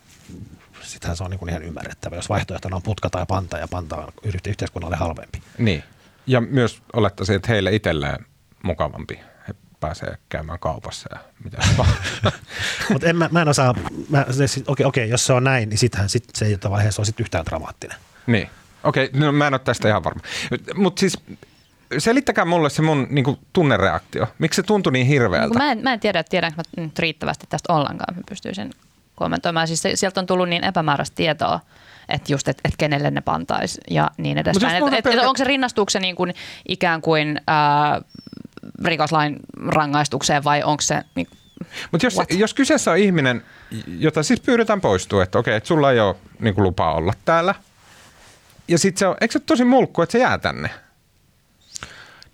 sittenhän 0.81 1.17
se 1.17 1.23
on 1.23 1.31
niinku 1.31 1.47
ihan 1.47 1.63
ymmärrettävä, 1.63 2.15
jos 2.15 2.29
vaihtoehtona 2.29 2.75
on 2.75 2.81
putka 2.81 3.09
tai 3.09 3.25
panta 3.27 3.57
ja 3.57 3.67
panta 3.67 3.95
on 3.95 4.13
yhteiskunnalle 4.45 4.95
halvempi. 4.97 5.41
Niin. 5.57 5.83
Ja 6.27 6.41
myös 6.41 6.81
olettaisin, 6.93 7.35
että 7.35 7.51
heille 7.51 7.75
itselleen 7.75 8.25
mukavampi. 8.63 9.19
He 9.47 9.55
pääsee 9.79 10.17
käymään 10.29 10.59
kaupassa 10.59 11.09
ja 11.11 11.19
mitä 11.43 11.57
Mutta 12.91 13.07
en, 13.07 13.15
mä, 13.15 13.29
mä 13.31 13.41
en 13.41 13.47
osaa, 13.47 13.75
mä, 14.09 14.25
okei, 14.67 14.85
okei, 14.85 15.09
jos 15.09 15.25
se 15.25 15.33
on 15.33 15.43
näin, 15.43 15.69
niin 15.69 15.77
sittenhän 15.77 16.09
sit, 16.09 16.23
se 16.33 16.45
ei 16.45 16.57
vaiheessa 16.69 16.99
ole 16.99 17.05
sit 17.05 17.19
yhtään 17.19 17.45
dramaattinen. 17.45 17.97
Niin, 18.27 18.49
okei, 18.83 19.09
no, 19.13 19.31
mä 19.31 19.47
en 19.47 19.53
ole 19.53 19.59
tästä 19.59 19.89
ihan 19.89 20.03
varma. 20.03 20.21
Mutta 20.75 20.99
siis 20.99 21.17
selittäkää 21.97 22.45
mulle 22.45 22.69
se 22.69 22.81
mun 22.81 23.07
niin 23.09 23.37
tunnereaktio. 23.53 24.27
Miksi 24.39 24.55
se 24.55 24.63
tuntui 24.63 24.93
niin 24.93 25.07
hirveältä? 25.07 25.57
Mä 25.57 25.71
en, 25.71 25.83
mä 25.83 25.93
en 25.93 25.99
tiedä, 25.99 26.19
että 26.19 26.29
tiedänkö 26.29 26.57
mä 26.57 26.83
nyt 26.83 26.99
riittävästi 26.99 27.45
tästä 27.49 27.73
ollenkaan, 27.73 28.17
että 28.17 28.29
pystyisin 28.29 28.71
kommentoimaan. 29.15 29.67
Siis 29.67 29.83
sieltä 29.95 30.19
on 30.19 30.25
tullut 30.25 30.49
niin 30.49 30.63
epämääräistä 30.63 31.15
tietoa, 31.15 31.59
että 32.09 32.33
just, 32.33 32.47
että 32.47 32.61
et 32.65 32.73
kenelle 32.77 33.11
ne 33.11 33.21
pantaisi 33.21 33.81
ja 33.89 34.11
niin 34.17 34.37
edespäin. 34.37 34.93
Et, 34.93 34.93
et, 34.93 35.13
et, 35.13 35.19
onko 35.19 35.37
se 35.37 35.43
rinnastuuko 35.43 35.91
niin 35.99 36.15
kuin 36.15 36.33
ikään 36.67 37.01
kuin 37.01 37.41
ää, 37.47 38.01
rikoslain 38.85 39.39
rangaistukseen 39.67 40.43
vai 40.43 40.63
onko 40.63 40.81
se... 40.81 41.01
Niin, 41.15 41.27
Mutta 41.91 42.05
jos, 42.05 42.15
jos 42.29 42.53
kyseessä 42.53 42.91
on 42.91 42.97
ihminen, 42.97 43.43
jota 43.87 44.23
siis 44.23 44.39
pyydetään 44.39 44.81
poistua, 44.81 45.23
että 45.23 45.39
okei, 45.39 45.55
että 45.55 45.67
sulla 45.67 45.91
ei 45.91 45.99
ole 45.99 46.15
niin 46.39 46.55
kuin 46.55 46.63
lupaa 46.63 46.93
olla 46.93 47.13
täällä, 47.25 47.55
ja 48.67 48.79
sitten 48.79 48.99
se 48.99 49.07
on, 49.07 49.15
eikö 49.21 49.31
se 49.31 49.37
ole 49.37 49.43
tosi 49.45 49.63
mulkku, 49.63 50.01
että 50.01 50.11
se 50.11 50.19
jää 50.19 50.37
tänne? 50.37 50.69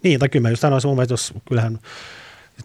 Niin, 0.03 0.19
tai 0.19 0.29
kyllä 0.29 0.43
mä 0.43 0.49
just 0.49 0.61
sanoisin 0.61 0.87
mun 0.87 0.97
mielestä, 0.97 1.13
jos 1.13 1.33
kyllähän 1.47 1.79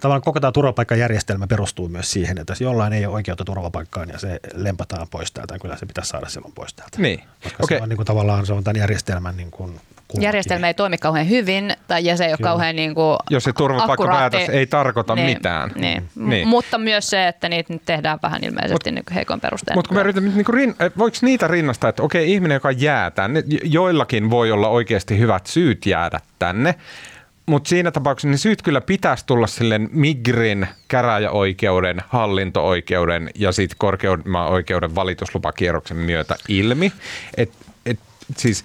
tavallaan 0.01 0.23
koko 0.23 0.41
tämä 0.41 0.53
turvapaikkajärjestelmä 0.53 1.47
perustuu 1.47 1.89
myös 1.89 2.11
siihen, 2.11 2.39
että 2.39 2.51
jos 2.51 2.61
jollain 2.61 2.93
ei 2.93 3.07
ole 3.07 3.15
oikeutta 3.15 3.45
turvapaikkaan 3.45 4.09
ja 4.09 4.19
se 4.19 4.41
lempataan 4.55 5.07
pois 5.11 5.33
täältä, 5.33 5.55
niin 5.55 5.61
kyllä 5.61 5.77
se 5.77 5.87
pitäisi 5.87 6.09
saada 6.09 6.29
silloin 6.29 6.55
pois 6.55 6.75
täältä. 6.75 6.99
Niin. 7.01 7.21
Koska 7.43 7.65
okay. 7.65 7.79
se 7.79 7.83
on 7.83 7.89
niin 7.89 7.97
kuin, 7.97 8.07
tavallaan 8.07 8.47
se 8.47 8.53
on 8.53 8.65
tämän 8.65 8.81
järjestelmän 8.81 9.37
niin 9.37 9.51
kuin, 9.51 9.81
Järjestelmä 10.21 10.67
ei 10.67 10.75
toimi 10.75 10.99
kauhean 10.99 11.29
hyvin 11.29 11.73
tai 11.89 12.05
ja 12.05 12.17
se 12.17 12.25
ei 12.25 12.31
ole 12.31 12.37
Kyllä. 12.37 12.51
kauhean 12.51 12.77
niin 12.77 12.95
kuin 12.95 13.17
Jos 13.31 13.45
se 13.45 13.53
turvapaikkapäätös 13.53 14.49
ei 14.49 14.67
tarkoita 14.67 15.15
niin, 15.15 15.27
mitään. 15.27 15.71
Niin. 15.75 16.09
niin. 16.17 16.49
Mutta 16.49 16.79
myös 16.79 17.11
se, 17.11 17.29
että 17.29 17.49
niitä 17.49 17.73
nyt 17.73 17.83
tehdään 17.87 18.19
vähän 18.23 18.45
ilmeisesti 18.45 18.91
Mut, 18.91 18.95
niin 18.95 19.15
heikon 19.15 19.41
perusteen. 19.41 19.79
Mutta 19.79 19.89
kun 19.89 19.97
mä 19.97 20.01
yritän, 20.01 20.25
niin 20.25 20.45
kuin, 20.45 20.55
rin, 20.55 20.75
voiko 20.99 21.17
niitä 21.23 21.49
rinnastaa, 21.49 21.91
että 21.91 22.03
okei, 22.03 22.33
ihminen, 22.33 22.57
joka 22.57 22.71
jää 22.71 23.11
tänne, 23.11 23.43
joillakin 23.65 24.31
voi 24.31 24.53
olla 24.53 24.69
oikeasti 24.69 25.19
hyvät 25.19 25.47
syyt 25.47 25.87
jäädä 25.87 26.21
tänne, 26.39 26.75
mutta 27.47 27.69
siinä 27.69 27.91
tapauksessa 27.91 28.29
niin 28.29 28.39
syyt 28.39 28.63
kyllä 28.63 28.81
pitäisi 28.81 29.27
tulla 29.27 29.47
silleen 29.47 29.89
Migrin, 29.93 30.67
käräjäoikeuden, 30.89 32.03
hallinto-oikeuden 32.09 33.31
ja 33.35 33.53
sitten 33.53 33.79
korkeimman 33.79 34.49
oikeuden 34.49 34.95
valituslupakierroksen 34.95 35.97
myötä 35.97 36.37
ilmi. 36.49 36.93
Et, 37.37 37.53
et, 37.87 37.99
siis 38.37 38.65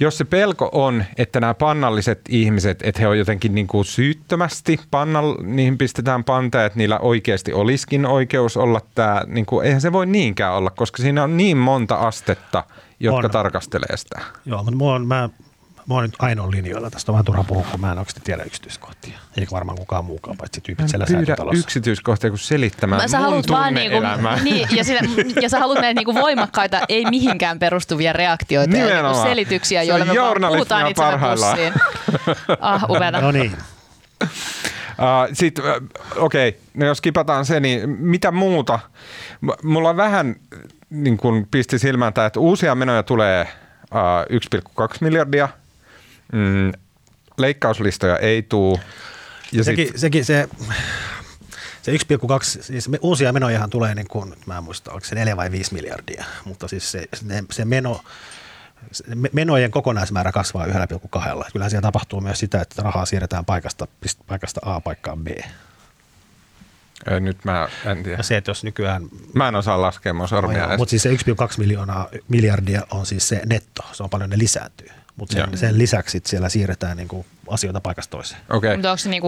jos 0.00 0.18
se 0.18 0.24
pelko 0.24 0.68
on, 0.72 1.04
että 1.16 1.40
nämä 1.40 1.54
pannalliset 1.54 2.20
ihmiset, 2.28 2.82
että 2.82 3.00
he 3.00 3.08
on 3.08 3.18
jotenkin 3.18 3.54
niin 3.54 3.66
kuin 3.66 3.84
syyttömästi, 3.84 4.80
pannal, 4.90 5.36
niihin 5.42 5.78
pistetään 5.78 6.24
panteja, 6.24 6.64
että 6.64 6.78
niillä 6.78 6.98
oikeasti 6.98 7.52
olisikin 7.52 8.06
oikeus 8.06 8.56
olla 8.56 8.80
tämä, 8.94 9.22
niin 9.26 9.46
kuin, 9.46 9.66
eihän 9.66 9.80
se 9.80 9.92
voi 9.92 10.06
niinkään 10.06 10.54
olla, 10.54 10.70
koska 10.70 11.02
siinä 11.02 11.24
on 11.24 11.36
niin 11.36 11.56
monta 11.56 11.94
astetta, 11.94 12.64
jotka 13.00 13.26
on. 13.26 13.30
tarkastelee 13.30 13.96
sitä. 13.96 14.20
Joo, 14.46 14.62
mutta 14.62 14.98
mä 14.98 15.28
mä 15.90 15.94
oon 15.94 16.04
nyt 16.04 16.14
ainoa 16.18 16.50
linjoilla. 16.50 16.90
Tästä 16.90 17.12
on 17.12 17.14
vähän 17.14 17.24
turha 17.24 17.44
puhua, 17.44 17.64
kun 17.70 17.80
mä 17.80 17.92
en 17.92 17.98
oikeasti 17.98 18.20
tiedä 18.24 18.42
yksityiskohtia. 18.42 19.18
Eikä 19.36 19.50
varmaan 19.50 19.78
kukaan 19.78 20.04
muukaan, 20.04 20.36
paitsi 20.36 20.60
tyypit 20.60 20.88
siellä 20.88 21.06
pyydä 21.06 21.36
yksityiskohtia 21.52 22.30
kuin 22.30 22.38
selittämään 22.38 23.02
mä, 23.02 23.08
sä 23.08 23.20
mun 23.20 23.42
vaan 23.48 23.74
niinku, 23.74 23.98
niin, 24.44 24.68
ja, 24.76 24.84
sillä, 24.84 25.00
ja 25.42 25.48
sä 25.48 25.58
haluat 25.58 25.80
meidän 25.80 25.96
niinku 25.96 26.14
voimakkaita, 26.14 26.80
ei 26.88 27.04
mihinkään 27.10 27.58
perustuvia 27.58 28.12
reaktioita 28.12 28.72
Nimenomaan. 28.72 29.04
ja 29.04 29.12
niinku 29.12 29.28
selityksiä, 29.28 29.82
joilla 29.82 30.04
me 30.04 30.14
vaan 30.14 30.52
puhutaan 30.52 30.86
itsemme 30.86 31.18
pussiin. 31.34 31.72
Ah, 32.60 32.84
upeata. 32.90 33.20
No 33.20 33.32
niin. 33.32 33.56
Uh, 34.90 35.28
Sitten, 35.32 35.64
uh, 35.64 35.70
okei, 36.16 36.48
okay, 36.48 36.60
no 36.74 36.86
jos 36.86 37.00
kipataan 37.00 37.44
se, 37.44 37.60
niin 37.60 37.90
mitä 37.90 38.30
muuta? 38.30 38.78
M- 39.40 39.48
mulla 39.62 39.90
on 39.90 39.96
vähän 39.96 40.36
niin 40.90 41.16
kuin 41.16 41.48
pisti 41.50 41.78
silmään 41.78 42.12
tämä, 42.12 42.26
että 42.26 42.40
uusia 42.40 42.74
menoja 42.74 43.02
tulee 43.02 43.48
uh, 43.94 44.88
1,2 44.88 44.96
miljardia– 45.00 45.48
Mm, 46.32 46.72
leikkauslistoja 47.38 48.16
ei 48.16 48.42
tule. 48.42 48.80
Ja 49.52 49.64
sekin, 49.64 49.86
sit... 49.86 49.96
sekin 49.96 50.24
se, 50.24 50.48
se 51.82 51.92
1,2, 51.92 51.96
siis 52.62 52.88
me, 52.88 52.98
uusia 53.00 53.32
menojahan 53.32 53.70
tulee 53.70 53.94
niin 53.94 54.08
kuin, 54.08 54.34
mä 54.46 54.58
en 54.58 54.64
muista, 54.64 54.92
oliko 54.92 55.06
se 55.06 55.14
4 55.14 55.36
vai 55.36 55.50
5 55.50 55.74
miljardia, 55.74 56.24
mutta 56.44 56.68
siis 56.68 56.92
se, 56.92 57.08
se, 57.14 57.44
se 57.50 57.64
meno, 57.64 58.00
menojen 59.32 59.70
kokonaismäärä 59.70 60.32
kasvaa 60.32 60.66
1,2. 60.66 60.72
Kyllähän 61.52 61.70
siellä 61.70 61.82
tapahtuu 61.82 62.20
myös 62.20 62.38
sitä, 62.38 62.60
että 62.60 62.82
rahaa 62.82 63.06
siirretään 63.06 63.44
paikasta, 63.44 63.88
paikasta 64.26 64.60
A 64.64 64.80
paikkaan 64.80 65.24
B. 65.24 65.28
Nyt 67.20 67.44
mä 67.44 67.68
en 67.86 68.02
tiedä. 68.02 68.18
Ja 68.18 68.22
se, 68.22 68.36
että 68.36 68.50
jos 68.50 68.64
nykyään... 68.64 69.08
Mä 69.34 69.48
en 69.48 69.54
osaa 69.54 69.82
laskea 69.82 70.14
mun 70.14 70.28
sormia. 70.28 70.66
No, 70.66 70.76
mutta 70.76 70.90
siis 70.90 71.02
se 71.02 71.10
1,2 71.10 71.16
miljoonaa 71.58 72.08
miljardia 72.28 72.82
on 72.90 73.06
siis 73.06 73.28
se 73.28 73.42
netto. 73.46 73.82
Se 73.92 74.02
on 74.02 74.10
paljon 74.10 74.30
ne 74.30 74.38
lisääntyy 74.38 74.88
mutta 75.16 75.32
sen, 75.32 75.58
sen 75.58 75.78
lisäksi 75.78 76.20
siellä 76.24 76.48
siirretään 76.48 76.96
niin 76.96 77.08
kuin 77.08 77.26
asioita 77.48 77.80
paikasta 77.80 78.10
toiseen. 78.10 78.40
Okay. 78.50 78.76
Mutta 78.76 78.90
onko 78.90 78.98
se, 78.98 79.08
niin 79.08 79.22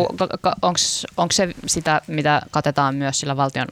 onko 1.17 1.33
se 1.33 1.49
sitä, 1.67 2.01
mitä 2.07 2.43
katetaan 2.51 2.95
myös 2.95 3.21
sillä 3.21 3.37
valtion 3.37 3.69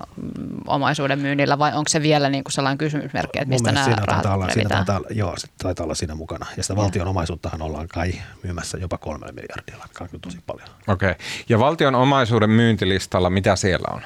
omaisuuden 0.67 1.19
myynnillä 1.19 1.59
vai 1.59 1.71
onko 1.71 1.89
se 1.89 2.03
vielä 2.03 2.31
niin 2.31 2.45
kuin 2.45 2.53
sellainen 2.53 2.79
kysymysmerkki, 2.79 3.39
että 3.39 3.49
mistä 3.49 3.73
nämä 3.73 3.85
siinä 3.85 4.03
rahat 4.07 4.27
olla, 4.27 4.51
siinä 4.51 4.69
taitaa, 4.69 5.01
Joo, 5.11 5.35
se 5.39 5.49
taitaa 5.63 5.85
olla 5.85 5.95
siinä 5.95 6.15
mukana. 6.15 6.47
Ja 6.57 6.63
sitä 6.63 6.77
valtion 6.77 7.09
omaisuuttahan 7.09 7.63
ollaan 7.63 7.89
kai 7.89 8.13
myymässä 8.43 8.79
jopa 8.79 8.99
kolmelle 8.99 9.33
miljardilla, 9.33 9.85
mikä 9.89 10.05
on 10.15 10.21
tosi 10.21 10.39
paljon. 10.47 10.69
Okei. 10.89 11.11
Okay. 11.11 11.25
Ja 11.49 11.59
valtion 11.59 11.95
omaisuuden 11.95 12.51
myyntilistalla, 12.51 13.31
mitä 13.31 13.57
siellä 13.57 13.95
on? 13.95 14.03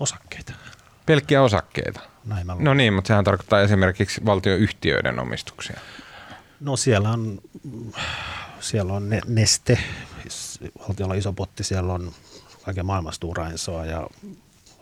Osakkeita. 0.00 0.52
Pelkkiä 1.06 1.42
osakkeita? 1.42 2.00
Näin 2.24 2.46
mä 2.46 2.56
no 2.58 2.74
niin, 2.74 2.92
mutta 2.92 3.08
sehän 3.08 3.24
tarkoittaa 3.24 3.60
esimerkiksi 3.60 4.24
valtioyhtiöiden 4.24 5.18
omistuksia. 5.18 5.80
No 6.62 6.76
siellä 6.76 7.10
on, 7.10 7.40
siellä 8.60 8.92
on 8.92 9.10
Neste, 9.26 9.78
valtiolla 10.88 11.14
iso 11.14 11.32
potti, 11.32 11.64
siellä 11.64 11.92
on 11.92 12.12
kaiken 12.64 12.86
maailman 12.86 13.12
Stora 13.12 13.50
ja 13.90 14.06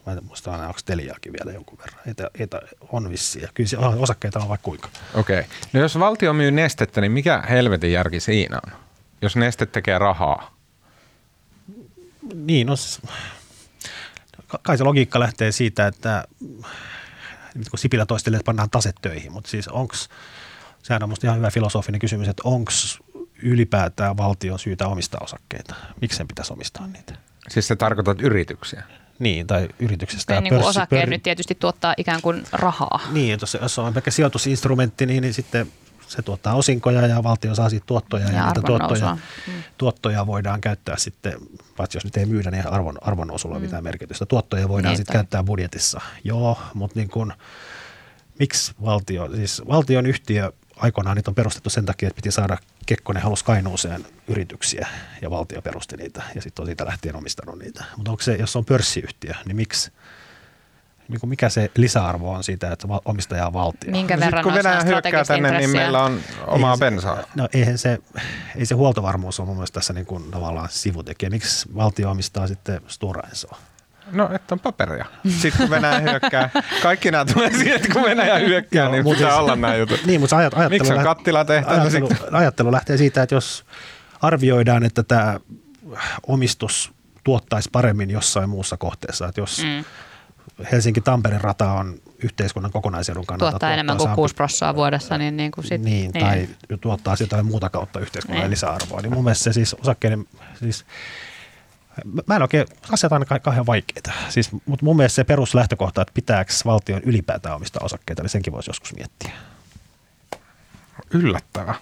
mä 0.07 0.13
en 0.13 0.25
muista 0.25 0.53
aina, 0.53 0.67
onko 0.67 0.81
Teliaakin 0.85 1.33
vielä 1.33 1.53
jonkun 1.53 1.79
verran. 1.79 2.01
Eitä, 2.07 2.31
eitä 2.39 2.61
on 2.89 3.11
vissiä. 3.11 3.49
Kyllä 3.55 3.69
se, 3.69 3.77
osakkeita 3.79 4.39
on 4.39 4.49
vaikka 4.49 4.65
kuinka. 4.65 4.89
Okei. 5.15 5.41
Okay. 5.41 5.51
No 5.73 5.81
jos 5.81 5.99
valtio 5.99 6.33
myy 6.33 6.51
nestettä, 6.51 7.01
niin 7.01 7.13
mikä 7.13 7.43
helvetin 7.51 7.93
järki 7.93 8.21
siinä 8.21 8.61
on? 8.67 8.73
Jos 9.23 9.37
neste 9.37 9.67
tekee 9.67 9.99
rahaa? 9.99 10.55
Niin, 12.35 12.67
no 12.67 12.75
kai 14.63 14.79
se 14.79 14.85
logiikka 14.85 15.21
lähtee 15.21 15.53
siitä, 15.53 15.87
että 15.87 16.25
kun 17.71 17.79
Sipilä 17.79 18.07
toistelee, 18.07 18.37
että 18.37 18.47
pannaan 18.47 18.71
taset 18.71 18.97
töihin, 19.03 19.33
mutta 19.33 19.51
siis 19.51 19.69
onko 19.69 19.95
sehän 20.83 21.03
on 21.03 21.09
minusta 21.09 21.27
ihan 21.27 21.39
hyvä 21.39 21.51
filosofinen 21.51 21.99
kysymys, 21.99 22.29
että 22.29 22.43
onko 22.45 22.73
ylipäätään 23.43 24.17
valtion 24.17 24.59
syytä 24.59 24.89
omistaa 24.89 25.21
osakkeita? 25.25 25.75
Miksi 26.01 26.17
sen 26.17 26.29
pitäisi 26.29 26.53
omistaa 26.53 26.87
niitä? 26.87 27.15
Siis 27.49 27.69
se 27.69 27.77
tarkoitat 27.77 28.21
yrityksiä? 28.21 28.83
Niin, 29.19 29.47
tai 29.47 29.69
yrityksestä. 29.79 30.41
Niin, 30.41 30.55
niin 30.55 30.65
osakkeet 30.65 31.03
pör... 31.03 31.11
nyt 31.11 31.23
tietysti 31.23 31.55
tuottaa 31.55 31.95
ikään 31.97 32.23
kuin 32.23 32.45
rahaa. 32.53 33.01
Niin, 33.13 33.39
jos, 33.41 33.59
jos 33.63 33.79
on 33.79 33.95
pelkkä 33.95 34.11
sijoitusinstrumentti, 34.11 35.07
niin, 35.07 35.23
niin 35.23 35.35
sitten 35.35 35.73
se 36.09 36.23
tuottaa 36.23 36.55
osinkoja 36.55 37.07
ja 37.07 37.23
valtio 37.23 37.55
saa 37.55 37.71
siitä 37.71 37.87
tuottoja. 37.87 38.27
Ja, 38.27 38.33
ja 38.33 38.47
niitä 38.47 38.61
tuottoja, 38.63 39.17
mm. 39.47 39.53
tuottoja 39.79 40.27
voidaan 40.27 40.61
käyttää 40.61 40.97
sitten, 40.97 41.33
paitsi 41.77 41.97
jos 41.97 42.05
nyt 42.05 42.17
ei 42.17 42.27
myydä, 42.27 42.51
niin 42.51 42.67
arvon, 42.67 42.99
arvonnousulla 43.01 43.59
mm. 43.59 43.63
mitään 43.63 43.85
merkitystä. 43.85 44.27
Tuottoja 44.27 44.69
voidaan 44.69 44.93
niin, 44.93 44.97
sitten 44.97 45.13
käyttää 45.13 45.43
budjetissa. 45.43 46.01
Joo, 46.25 46.59
mutta 46.75 46.99
niin 46.99 47.11
kuin, 47.11 47.33
miksi 48.39 48.73
valtio, 48.85 49.37
siis 49.37 49.63
valtion 49.69 50.07
yhtiö 50.07 50.53
aikoinaan 50.81 51.17
niitä 51.17 51.31
on 51.31 51.35
perustettu 51.35 51.71
sen 51.71 51.87
takia, 51.87 52.07
että 52.07 52.17
piti 52.17 52.31
saada 52.31 52.59
Kekkonen 52.87 53.23
halusi 53.23 53.45
Kainuuseen 53.45 54.07
yrityksiä 54.29 54.89
ja 55.23 55.31
valtio 55.31 55.63
perusti 55.63 55.97
niitä 55.97 56.23
ja 56.35 56.43
sitten 56.43 56.63
on 56.63 56.67
siitä 56.67 56.87
lähtien 56.87 57.17
omistanut 57.17 57.59
niitä. 57.59 57.85
Mutta 57.97 58.11
onko 58.11 58.23
se, 58.23 58.35
jos 58.35 58.57
on 58.57 58.65
pörssiyhtiö, 58.65 59.35
niin 59.45 59.57
miksi, 59.57 59.93
niin 61.09 61.21
kuin 61.21 61.31
mikä 61.31 61.49
se 61.49 61.71
lisäarvo 61.77 62.33
on 62.33 62.45
siitä, 62.45 62.73
että 62.73 62.89
omistaja 63.05 63.47
on 63.47 63.53
valtio? 63.53 63.91
Minkä 63.91 64.17
no, 64.17 64.21
verran 64.21 64.45
kun 64.45 64.55
Venäjä 64.55 64.81
hyökkää 64.85 65.25
tänne, 65.25 65.59
niin 65.59 65.71
meillä 65.71 66.05
on 66.05 66.21
omaa 66.47 66.71
eihän 66.71 66.79
bensaa. 66.79 67.17
Se, 67.17 67.29
no 67.35 67.49
eihän 67.55 67.79
se, 67.79 67.99
ei 68.57 68.67
se 68.67 68.75
huoltovarmuus 68.75 69.41
ole 69.41 69.47
mun 69.47 69.57
mielestä 69.57 69.75
tässä 69.75 69.93
niin 69.93 70.07
kuin 70.07 70.31
tavallaan 70.31 70.69
sivutekijä. 70.71 71.31
Miksi 71.31 71.69
valtio 71.77 72.11
omistaa 72.11 72.47
sitten 72.47 72.81
Stora 72.87 73.29
Ensoa? 73.29 73.59
No, 74.13 74.29
että 74.35 74.55
on 74.55 74.61
paperia. 74.61 75.07
Sitten 75.29 75.61
kun 75.61 75.71
Venäjä 75.71 75.99
hyökkää, 76.01 76.51
kaikki 76.83 77.11
nämä 77.11 77.25
tulee 77.25 77.51
siihen, 77.51 77.77
että 77.77 77.89
kun 77.93 78.03
Venäjä 78.03 78.39
hyökkää, 78.39 78.89
niin 78.89 79.05
pitää 79.05 79.19
siis, 79.19 79.33
olla 79.33 79.57
nämä 79.57 79.75
jutut. 79.75 80.07
Niin, 80.07 80.21
mutta 80.21 80.37
ajat, 80.37 80.55
ajattelu, 80.55 80.81
Miksi 80.81 80.93
on 80.93 81.05
kattila 81.05 81.45
ajattelu, 81.67 82.09
ajattelu 82.33 82.73
lähtee 82.73 82.97
siitä, 82.97 83.23
että 83.23 83.35
jos 83.35 83.65
arvioidaan, 84.23 84.85
että 84.85 85.03
tämä 85.03 85.41
omistus 86.27 86.93
tuottaisi 87.25 87.69
paremmin 87.73 88.11
jossain 88.11 88.49
muussa 88.49 88.77
kohteessa, 88.77 89.29
että 89.29 89.41
jos 89.41 89.65
mm. 89.65 89.85
Helsinki-Tampereen 90.73 91.41
rata 91.41 91.73
on 91.73 91.95
yhteiskunnan 92.25 92.73
kokonaisedun 92.73 93.27
kannalta. 93.27 93.51
Tuottaa 93.51 93.73
enemmän 93.73 93.97
kuin 93.97 94.11
6 94.11 94.35
prossaa 94.35 94.75
vuodessa. 94.75 95.19
Niin, 95.19 95.37
niin, 95.37 95.51
kuin 95.51 95.65
sit, 95.67 95.83
niin, 95.83 96.11
niin, 96.11 96.25
tai 96.25 96.49
tuottaa 96.81 97.17
sitä 97.17 97.43
muuta 97.43 97.71
kautta 97.71 98.01
yhteiskunnan 98.01 98.43
niin. 98.43 98.51
lisäarvoa. 98.51 99.01
Niin 99.01 99.15
mun 99.15 99.25
mielestä 99.25 99.45
se 99.45 99.53
siis 99.53 99.75
osakkeiden, 99.75 100.25
siis 100.61 100.85
Mä 102.27 102.37
en 102.37 102.43
oikein, 102.43 102.67
asiat 102.93 103.13
aina 103.13 103.39
kauhean 103.43 103.67
vaikeita. 103.67 104.13
Siis, 104.29 104.53
mutta 104.67 104.85
mun 104.85 104.97
mielestä 104.97 105.17
se 105.17 105.25
peruslähtökohta, 105.25 106.03
että 106.03 106.15
pitääkö 106.15 106.53
valtion 106.65 107.03
ylipäätään 107.03 107.57
omistaa 107.57 107.85
osakkeita, 107.85 108.23
niin 108.23 108.31
senkin 108.31 108.53
voisi 108.53 108.71
joskus 108.71 108.95
miettiä. 108.95 109.31
Yllättävä. 111.15 111.75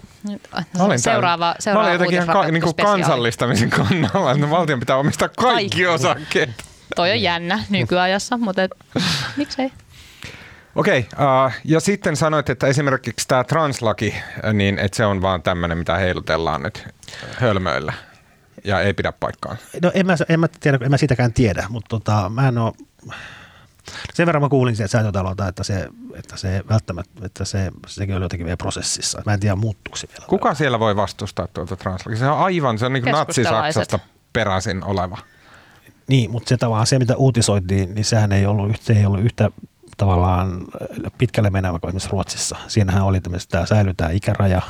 Mä 0.79 0.85
olin 0.85 0.99
seuraava, 0.99 1.55
seuraava 1.59 1.89
mä 1.89 1.91
olin 1.91 2.01
jotenkin 2.01 2.33
ka, 2.33 2.45
niin 2.51 2.63
kuin 2.63 2.75
kansallistamisen 2.75 3.71
kannalla, 3.71 4.33
että 4.33 4.51
valtion 4.51 4.81
pitää 4.81 4.97
omistaa 4.97 5.29
kaikki, 5.29 5.55
kaikki. 5.55 5.87
osakkeet. 5.87 6.51
Toi 6.97 7.11
on 7.11 7.23
jännä 7.23 7.65
nykyajassa, 7.71 8.37
mutta 8.37 8.63
et, 8.63 8.71
miksei? 9.37 9.73
Okei, 10.75 11.07
okay, 11.13 11.47
uh, 11.47 11.53
ja 11.65 11.81
sitten 11.81 12.17
sanoit, 12.17 12.51
että 12.51 12.67
esimerkiksi 12.67 13.29
tämä 13.29 13.45
translaki, 13.45 14.15
niin 14.53 14.79
että 14.79 14.97
se 14.97 15.07
on 15.07 15.23
vaan 15.23 15.43
tämmöinen, 15.43 15.79
mitä 15.79 15.97
heilutellaan 15.97 16.63
nyt 16.63 16.89
hölmöillä 17.35 17.93
ja 18.65 18.81
ei 18.81 18.95
pidä 18.95 19.13
paikkaan? 19.13 19.57
No 19.83 19.91
en 19.95 20.07
mä, 20.07 20.17
en 20.29 20.41
mä, 20.41 20.49
tiedä, 20.61 20.79
en 20.83 20.91
mä 20.91 20.97
sitäkään 20.97 21.33
tiedä, 21.33 21.67
mutta 21.69 21.89
tota, 21.89 22.29
mä 22.29 22.49
en 22.49 22.59
ole, 22.59 22.73
sen 24.15 24.27
verran 24.27 24.43
mä 24.43 24.49
kuulin 24.49 24.77
sieltä 24.77 24.93
säätötalolta, 24.93 25.49
että 25.49 25.65
se, 25.65 25.89
että 26.15 26.37
se 26.37 26.63
välttämättä, 26.69 27.27
että 27.27 27.45
se, 27.45 27.71
sekin 27.87 28.17
oli 28.17 28.25
jotenkin 28.25 28.45
vielä 28.45 28.57
prosessissa. 28.57 29.23
Mä 29.27 29.35
en 29.35 29.41
tiedä, 29.41 29.57
muuttuuko 29.57 29.97
se 29.97 30.09
vielä. 30.09 30.27
Kuka 30.27 30.55
siellä 30.55 30.79
voi 30.81 30.97
vastustaa 30.97 31.47
tuota 31.47 31.77
translakia? 31.77 32.19
Se 32.19 32.29
on 32.29 32.39
aivan, 32.39 32.79
se 32.79 32.87
on 32.87 32.93
niin 32.93 33.03
kuin 33.03 33.13
natsi-Saksasta 33.13 33.99
peräisin 34.33 34.85
oleva. 34.85 35.19
Niin, 36.09 36.31
mutta 36.31 36.49
se 36.49 36.57
tavallaan 36.57 36.87
se, 36.87 36.99
mitä 36.99 37.17
uutisoitiin, 37.17 37.95
niin 37.95 38.05
sehän 38.05 38.33
ei 38.33 38.47
ollut, 38.47 38.71
yhtä, 38.71 38.93
ei 38.93 39.07
ollut 39.07 39.21
yhtä 39.21 39.51
tavallaan 39.97 40.65
pitkälle 41.19 41.51
menevä 41.51 41.79
kuin 41.79 41.89
esimerkiksi 41.89 42.11
Ruotsissa. 42.11 42.57
Siinähän 42.69 43.05
oli 43.05 43.21
tämmöistä, 43.21 43.51
tämä 43.51 43.67
säilytää 43.67 44.11
ikäraja. 44.11 44.63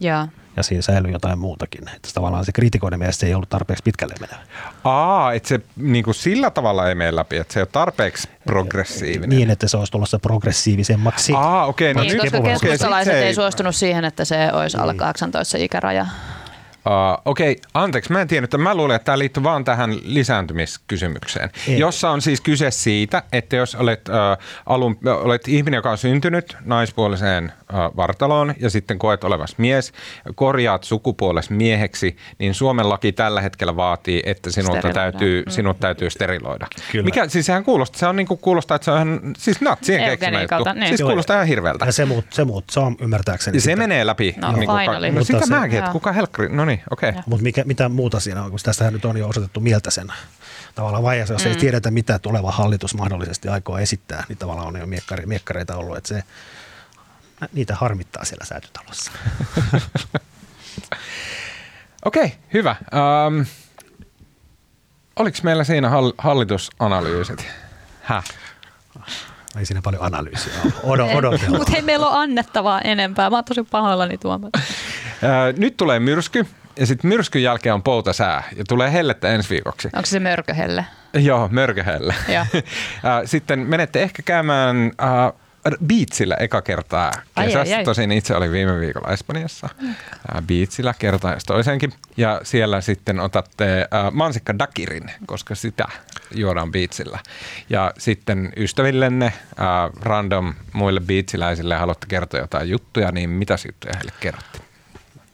Joo 0.00 0.26
ja 0.56 0.62
siinä 0.62 0.82
säilyi 0.82 1.12
jotain 1.12 1.38
muutakin. 1.38 1.88
Että 1.88 2.08
tavallaan 2.14 2.44
se 2.44 2.52
kritikoiden 2.52 2.98
mielestä 2.98 3.20
se 3.20 3.26
ei 3.26 3.34
ollut 3.34 3.48
tarpeeksi 3.48 3.82
pitkälle 3.82 4.14
menevä. 4.20 4.38
Aa, 4.84 5.32
että 5.32 5.48
se 5.48 5.60
niin 5.76 6.04
kuin 6.04 6.14
sillä 6.14 6.50
tavalla 6.50 6.88
ei 6.88 6.94
mene 6.94 7.16
läpi, 7.16 7.36
että 7.36 7.54
se 7.54 7.60
ei 7.60 7.62
ole 7.62 7.68
tarpeeksi 7.72 8.28
progressiivinen. 8.44 9.38
Niin, 9.38 9.50
että 9.50 9.68
se 9.68 9.76
olisi 9.76 9.92
tulossa 9.92 10.18
progressiivisemmaksi. 10.18 11.32
Aa, 11.36 11.66
okei. 11.66 11.90
Okay, 11.90 12.04
no 12.04 12.08
niin, 12.08 12.20
koska 12.20 12.40
keskustalaiset 12.40 13.14
ei 13.14 13.34
suostunut 13.34 13.76
siihen, 13.76 14.04
että 14.04 14.24
se 14.24 14.52
olisi 14.52 14.76
alle 14.76 14.94
18 14.94 15.38
niin. 15.38 15.60
se 15.60 15.64
ikäraja. 15.64 16.06
Uh, 16.86 17.22
Okei, 17.24 17.52
okay, 17.52 17.62
anteeksi, 17.74 18.12
mä 18.12 18.20
en 18.20 18.28
tiennyt, 18.28 18.48
että 18.48 18.58
mä 18.58 18.74
luulen, 18.74 18.96
että 18.96 19.04
tämä 19.04 19.18
liittyy 19.18 19.42
vaan 19.42 19.64
tähän 19.64 19.96
lisääntymiskysymykseen, 20.02 21.50
Ei. 21.68 21.78
jossa 21.78 22.10
on 22.10 22.22
siis 22.22 22.40
kyse 22.40 22.70
siitä, 22.70 23.22
että 23.32 23.56
jos 23.56 23.74
olet, 23.74 24.08
uh, 24.08 24.14
alun, 24.66 24.98
olet 25.22 25.48
ihminen, 25.48 25.78
joka 25.78 25.90
on 25.90 25.98
syntynyt 25.98 26.56
naispuoliseen 26.64 27.44
uh, 27.72 27.96
vartaloon 27.96 28.54
ja 28.60 28.70
sitten 28.70 28.98
koet 28.98 29.24
olevas 29.24 29.58
mies, 29.58 29.92
korjaat 30.34 30.84
sukupuoles 30.84 31.50
mieheksi, 31.50 32.16
niin 32.38 32.54
Suomen 32.54 32.88
laki 32.88 33.12
tällä 33.12 33.40
hetkellä 33.40 33.76
vaatii, 33.76 34.22
että 34.26 34.50
sinulta 34.50 34.92
täytyy, 34.92 35.42
Mm. 35.42 35.50
sinut 35.50 35.80
täytyy 35.80 36.10
steriloida. 36.10 36.66
Kyllä. 36.92 37.04
Mikä, 37.04 37.28
siis 37.28 37.46
sehän 37.46 37.64
kuulostaa, 37.64 37.98
se 37.98 38.06
on 38.06 38.16
niin 38.16 38.26
kuin 38.26 38.40
kuulostaa, 38.40 38.74
että 38.74 38.84
se 38.84 38.90
on 38.90 38.96
ihan, 38.96 39.20
siis 39.38 39.60
natsien 39.60 40.04
keksimä 40.04 40.40
juttu. 40.40 40.64
Niin. 40.74 40.88
Siis 40.88 41.00
Joo, 41.00 41.08
kuulostaa 41.08 41.36
ihan 41.36 41.46
hirveältä. 41.46 41.84
Ja 41.84 41.92
se 41.92 42.04
muut, 42.04 42.24
se 42.30 42.44
muut, 42.44 42.64
se 42.70 42.80
on 42.80 42.96
ymmärtääkseni. 43.00 43.56
Ja 43.56 43.60
se 43.60 43.64
sitä. 43.64 43.76
menee 43.76 44.06
läpi. 44.06 44.34
No, 44.36 44.52
niin 44.52 44.66
kuin, 44.66 45.14
no 45.14 45.24
sitä 45.24 45.46
mäkin, 45.46 45.78
että 45.78 45.90
kuka 45.90 46.12
helkkari, 46.12 46.48
no 46.48 46.64
niin, 46.64 46.75
okei. 46.90 47.10
Okay. 47.10 47.22
Mutta 47.26 47.42
mikä, 47.42 47.64
mitä 47.64 47.88
muuta 47.88 48.20
siinä 48.20 48.42
on, 48.42 48.50
kun 48.50 48.58
tästähän 48.62 48.92
nyt 48.92 49.04
on 49.04 49.16
jo 49.16 49.28
osoitettu 49.28 49.60
mieltä 49.60 49.90
sen 49.90 50.12
tavallaan 50.74 51.02
vaiheessa, 51.02 51.34
jos 51.34 51.44
mm. 51.44 51.50
ei 51.50 51.56
tiedetä, 51.56 51.90
mitä 51.90 52.18
tuleva 52.18 52.50
hallitus 52.50 52.94
mahdollisesti 52.94 53.48
aikoo 53.48 53.78
esittää, 53.78 54.24
niin 54.28 54.38
tavallaan 54.38 54.68
on 54.68 54.80
jo 54.80 54.86
miekkari, 54.86 55.26
miekkareita 55.26 55.76
ollut, 55.76 55.96
että 55.96 56.08
se, 56.08 56.22
niitä 57.52 57.74
harmittaa 57.74 58.24
siellä 58.24 58.44
säätytalossa. 58.44 59.12
Okei, 62.04 62.34
hyvä. 62.54 62.76
Um, 63.26 63.46
oliko 65.16 65.38
meillä 65.42 65.64
siinä 65.64 65.88
hall- 65.88 66.14
hallitusanalyysit? 66.18 67.46
Häh? 68.02 68.24
Ei 69.58 69.66
siinä 69.66 69.82
paljon 69.82 70.02
analyysiä 70.02 70.52
ole. 70.62 70.72
Odo, 70.82 71.06
odotellaan. 71.06 71.58
Mutta 71.58 71.72
hei, 71.72 71.82
meillä 71.82 72.06
on 72.06 72.22
annettavaa 72.22 72.80
enempää. 72.80 73.30
Mä 73.30 73.36
oon 73.36 73.44
tosi 73.44 73.62
pahoillani 73.62 74.18
Tuomas. 74.18 74.50
Ö, 75.22 75.52
nyt 75.56 75.76
tulee 75.76 76.00
myrsky 76.00 76.46
ja 76.78 76.86
sitten 76.86 77.08
myrskyn 77.08 77.42
jälkeen 77.42 77.74
on 77.74 77.82
poutasää 77.82 78.42
ja 78.56 78.64
tulee 78.68 78.92
hellettä 78.92 79.28
ensi 79.28 79.50
viikoksi. 79.50 79.88
Onko 79.92 80.06
se 80.06 80.20
mörköhelle? 80.20 80.84
Joo, 81.14 81.48
mörköhelle. 81.52 82.14
Joo. 82.28 82.44
Sitten 83.24 83.58
menette 83.58 84.02
ehkä 84.02 84.22
käymään 84.22 84.92
äh, 85.02 85.32
Beatsillä 85.86 86.34
eka 86.34 86.62
kertaa 86.62 87.10
Ai, 87.36 87.46
kesässä. 87.46 87.74
ai, 87.74 87.78
ai. 87.78 87.84
Tosin 87.84 88.12
itse 88.12 88.36
olin 88.36 88.52
viime 88.52 88.80
viikolla 88.80 89.12
Espanjassa 89.12 89.68
äh, 89.88 90.42
Beatsillä 90.46 90.94
kertaa 90.98 91.32
jos 91.32 91.44
toisenkin. 91.44 91.92
Ja 92.16 92.40
siellä 92.42 92.80
sitten 92.80 93.20
otatte 93.20 93.80
äh, 93.94 94.12
mansikka 94.12 94.58
dakirin, 94.58 95.10
koska 95.26 95.54
sitä 95.54 95.84
juodaan 96.34 96.72
Beatsillä. 96.72 97.18
Ja 97.70 97.92
sitten 97.98 98.52
ystävillenne, 98.56 99.26
äh, 99.26 99.34
random 100.00 100.54
muille 100.72 101.00
beatsiläisille 101.00 101.76
haluatte 101.76 102.06
kertoa 102.06 102.40
jotain 102.40 102.68
juttuja, 102.68 103.12
niin 103.12 103.30
mitä 103.30 103.56
juttuja 103.66 103.92
heille 103.96 104.12
kerrotte? 104.20 104.65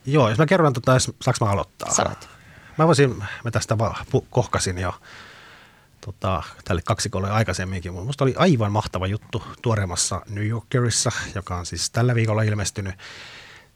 Joo, 0.07 0.28
jos 0.28 0.38
mä 0.38 0.46
kerron, 0.46 0.72
tota, 0.72 0.98
saanko 0.98 1.44
mä 1.44 1.50
aloittaa? 1.50 1.94
Saat. 1.94 2.28
Mä 2.78 2.86
voisin, 2.86 3.16
mä 3.44 3.50
tästä 3.50 3.78
vaan 3.78 4.07
pu- 4.16 4.26
kohkasin 4.30 4.78
jo 4.78 4.94
tota, 6.05 6.42
tälle 6.64 6.82
kaksikolle 6.84 7.30
aikaisemminkin, 7.30 7.92
mutta 7.92 8.07
musta 8.07 8.24
oli 8.24 8.34
aivan 8.36 8.72
mahtava 8.72 9.07
juttu 9.07 9.42
tuoreemmassa 9.62 10.22
New 10.28 10.46
Yorkerissa, 10.46 11.12
joka 11.34 11.57
on 11.57 11.66
siis 11.66 11.90
tällä 11.90 12.14
viikolla 12.14 12.42
ilmestynyt 12.42 12.94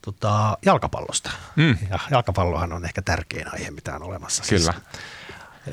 tota, 0.02 0.58
jalkapallosta. 0.64 1.30
Mm. 1.56 1.78
Ja 1.90 1.98
jalkapallohan 2.10 2.72
on 2.72 2.84
ehkä 2.84 3.02
tärkein 3.02 3.52
aihe, 3.52 3.70
mitä 3.70 3.94
on 3.94 4.02
olemassa. 4.02 4.42
Kyllä. 4.48 4.72
Siis, 4.72 4.84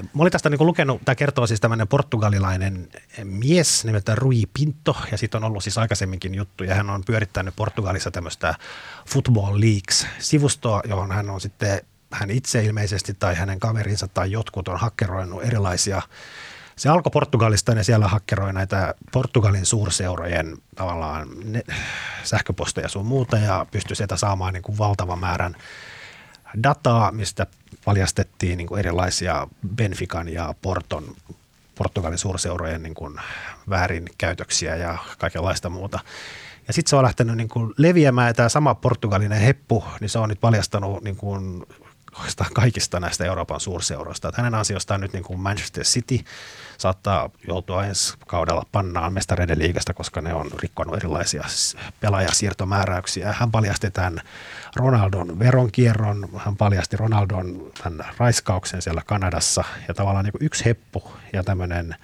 Mä 0.01 0.21
olin 0.21 0.31
tästä 0.31 0.49
niin 0.49 0.65
lukenut, 0.65 1.01
tämä 1.05 1.15
kertoo 1.15 1.47
siis 1.47 1.61
tämmöinen 1.61 1.87
portugalilainen 1.87 2.89
mies 3.23 3.85
nimeltä 3.85 4.15
Rui 4.15 4.43
Pinto, 4.53 4.97
ja 5.11 5.17
siitä 5.17 5.37
on 5.37 5.43
ollut 5.43 5.63
siis 5.63 5.77
aikaisemminkin 5.77 6.35
juttu, 6.35 6.63
ja 6.63 6.75
hän 6.75 6.89
on 6.89 7.03
pyörittänyt 7.05 7.55
Portugalissa 7.55 8.11
tämmöistä 8.11 8.55
Football 9.09 9.59
Leagues-sivustoa, 9.59 10.81
johon 10.89 11.11
hän 11.11 11.29
on 11.29 11.41
sitten, 11.41 11.81
hän 12.11 12.29
itse 12.29 12.63
ilmeisesti 12.63 13.13
tai 13.13 13.35
hänen 13.35 13.59
kaverinsa 13.59 14.07
tai 14.07 14.31
jotkut 14.31 14.67
on 14.67 14.79
hakkeroinut 14.79 15.43
erilaisia. 15.43 16.01
Se 16.75 16.89
alkoi 16.89 17.11
Portugalista 17.11 17.71
ja 17.71 17.83
siellä 17.83 18.07
hakkeroi 18.07 18.53
näitä 18.53 18.95
Portugalin 19.11 19.65
suurseurojen 19.65 20.57
tavallaan 20.75 21.27
ne, 21.43 21.63
sähköposteja 22.23 22.89
sun 22.89 23.05
muuta 23.05 23.37
ja 23.37 23.65
pystyi 23.71 23.95
sieltä 23.95 24.17
saamaan 24.17 24.53
niin 24.53 24.63
kuin 24.63 24.77
valtavan 24.77 25.19
määrän 25.19 25.55
dataa, 26.63 27.11
mistä 27.11 27.47
paljastettiin 27.85 28.57
niin 28.57 28.67
kuin 28.67 28.79
erilaisia 28.79 29.47
Benfican 29.75 30.29
ja 30.29 30.53
Porton, 30.61 31.15
Portugalin 31.75 32.17
suurseurojen 32.17 32.83
niin 32.83 32.95
kuin 32.95 33.19
väärinkäytöksiä 33.69 34.75
ja 34.75 34.97
kaikenlaista 35.17 35.69
muuta. 35.69 35.99
Ja 36.67 36.73
sitten 36.73 36.89
se 36.89 36.95
on 36.95 37.03
lähtenyt 37.03 37.37
niin 37.37 37.49
kuin 37.49 37.73
leviämään 37.77 38.27
ja 38.27 38.33
tämä 38.33 38.49
sama 38.49 38.75
portugalinen 38.75 39.39
heppu, 39.39 39.83
niin 39.99 40.09
se 40.09 40.19
on 40.19 40.29
nyt 40.29 40.39
paljastanut 40.41 41.03
niin 41.03 41.15
kuin 41.15 41.65
oikeastaan 42.17 42.49
kaikista 42.53 42.99
näistä 42.99 43.25
Euroopan 43.25 43.59
suurseuroista. 43.59 44.29
Että 44.29 44.41
hänen 44.41 44.55
ansiostaan 44.55 45.01
nyt 45.01 45.13
niin 45.13 45.23
kuin 45.23 45.39
Manchester 45.39 45.83
City 45.83 46.19
saattaa 46.77 47.29
joutua 47.47 47.85
ensi 47.85 48.13
kaudella 48.27 48.65
pannaan 48.71 49.13
mestareiden 49.13 49.59
liigasta, 49.59 49.93
koska 49.93 50.21
ne 50.21 50.33
on 50.33 50.51
rikkonut 50.59 50.95
erilaisia 50.95 51.43
pelaajasiirtomääräyksiä. 51.99 53.33
Hän 53.39 53.51
paljasti 53.51 53.91
tämän 53.91 54.21
Ronaldon 54.75 55.39
veronkierron, 55.39 56.29
hän 56.37 56.55
paljasti 56.55 56.97
Ronaldon 56.97 57.71
tämän 57.83 58.05
raiskauksen 58.17 58.81
siellä 58.81 59.01
Kanadassa 59.05 59.63
ja 59.87 59.93
tavallaan 59.93 60.25
niin 60.25 60.31
kuin 60.31 60.45
yksi 60.45 60.65
heppu 60.65 61.11
ja 61.33 61.43
tämmöinen 61.43 61.95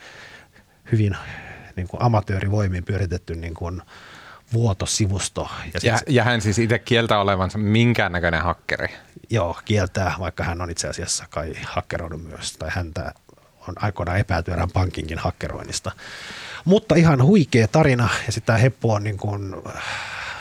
hyvin 0.91 1.17
niin 1.75 1.87
kuin 1.87 2.01
amatöörivoimin 2.03 2.83
pyöritetty 2.83 3.35
niin 3.35 3.53
kuin 3.53 3.81
vuotosivusto. 4.53 5.49
Ja, 5.73 5.79
Ja, 5.83 5.99
ja 6.07 6.23
hän 6.23 6.41
siis 6.41 6.59
itse 6.59 6.79
kieltää 6.79 7.19
olevansa 7.19 7.57
minkäännäköinen 7.57 8.41
hakkeri. 8.41 8.87
Joo, 9.29 9.57
kieltää, 9.65 10.15
vaikka 10.19 10.43
hän 10.43 10.61
on 10.61 10.69
itse 10.69 10.87
asiassa 10.87 11.25
kai 11.29 11.53
hakkeroinut 11.65 12.23
myös, 12.23 12.57
tai 12.57 12.69
häntä 12.71 13.13
on 13.67 13.75
aikoinaan 13.75 14.19
epäilty 14.19 14.51
erään 14.51 14.71
pankinkin 14.71 15.19
hakkeroinnista. 15.19 15.91
Mutta 16.65 16.95
ihan 16.95 17.23
huikea 17.23 17.67
tarina, 17.67 18.09
ja 18.25 18.31
sitten 18.31 18.45
tämä 18.45 18.57
Heppu 18.57 18.91
on 18.91 19.03
niin 19.03 19.17
kuin, 19.17 19.55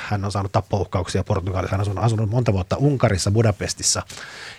hän 0.09 0.25
on 0.25 0.33
saanut 0.33 0.53
tappouhkauksia 0.53 1.25
Portugalissa, 1.25 1.77
hän 1.77 1.89
on 1.89 1.99
asunut- 1.99 2.31
monta 2.31 2.53
vuotta 2.53 2.77
Unkarissa, 2.77 3.31
Budapestissa, 3.31 4.03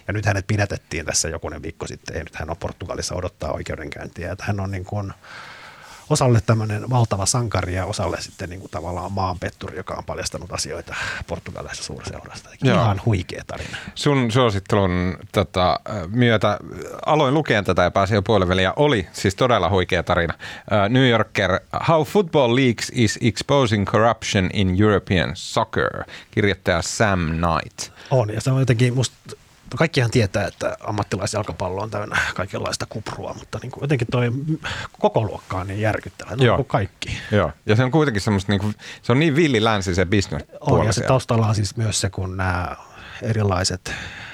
ja 0.07 0.13
nyt 0.13 0.25
hänet 0.25 0.47
pidätettiin 0.47 1.05
tässä 1.05 1.29
jokunen 1.29 1.61
viikko 1.61 1.87
sitten, 1.87 2.17
ja 2.17 2.23
nyt 2.23 2.35
hän 2.35 2.49
on 2.49 2.57
Portugalissa 2.57 3.15
odottaa 3.15 3.51
oikeudenkäyntiä, 3.51 4.31
että 4.31 4.43
hän 4.47 4.59
on 4.59 4.71
niin 4.71 4.85
kuin, 4.85 5.13
osalle 6.09 6.41
tämmöinen 6.45 6.89
valtava 6.89 7.25
sankari 7.25 7.75
ja 7.75 7.85
osalle 7.85 8.21
sitten 8.21 8.49
niin 8.49 8.59
kuin 8.59 8.71
tavallaan 8.71 9.11
maanpetturi, 9.11 9.77
joka 9.77 9.93
on 9.93 10.05
paljastanut 10.05 10.53
asioita 10.53 10.95
portugalaisesta 11.27 11.85
suurseurasta. 11.85 12.49
Ihan 12.63 13.01
huikea 13.05 13.43
tarina. 13.47 13.77
Sun 13.95 14.31
suosittelun 14.31 15.17
tota, 15.31 15.79
myötä 16.07 16.59
aloin 17.05 17.33
lukea 17.33 17.63
tätä 17.63 17.83
ja 17.83 17.91
pääsin 17.91 18.15
jo 18.15 18.21
puolelle 18.21 18.61
ja 18.61 18.73
oli 18.75 19.07
siis 19.13 19.35
todella 19.35 19.69
huikea 19.69 20.03
tarina. 20.03 20.33
Uh, 20.33 20.89
New 20.89 21.09
Yorker, 21.09 21.59
How 21.87 22.03
Football 22.03 22.55
Leagues 22.55 22.91
is 22.95 23.19
Exposing 23.21 23.85
Corruption 23.85 24.49
in 24.53 24.81
European 24.81 25.31
Soccer, 25.33 26.03
kirjoittaja 26.31 26.81
Sam 26.81 27.19
Knight. 27.19 27.91
On, 28.11 28.33
ja 28.33 28.41
se 28.41 28.51
on 28.51 28.59
jotenkin 28.59 28.93
musta, 28.93 29.15
kaikkihan 29.77 30.11
tietää, 30.11 30.47
että 30.47 30.77
ammattilaisjalkapallo 30.79 31.81
on 31.81 31.89
täynnä 31.89 32.19
kaikenlaista 32.35 32.85
kuprua, 32.89 33.33
mutta 33.33 33.59
niin 33.61 33.71
kuin 33.71 33.81
jotenkin 33.81 34.07
toi 34.11 34.31
koko 34.99 35.21
luokka 35.21 35.57
on 35.57 35.67
niin 35.67 35.81
järkyttävä, 35.81 36.35
no, 36.35 36.55
kuin 36.55 36.65
kaikki. 36.65 37.17
Joo, 37.31 37.51
ja 37.65 37.75
se 37.75 37.83
on 37.83 37.91
kuitenkin 37.91 38.21
semmoista, 38.21 38.51
niinku, 38.51 38.73
se 39.01 39.11
on 39.11 39.19
niin 39.19 39.35
villi 39.35 39.63
länsi 39.63 39.95
se 39.95 40.05
business 40.05 40.45
On, 40.61 40.85
ja 40.85 40.93
se 40.93 41.01
taustalla 41.01 41.47
on 41.47 41.55
siis 41.55 41.77
myös 41.77 42.01
se, 42.01 42.09
kun 42.09 42.37
nämä 42.37 42.75
erilaiset 43.21 43.93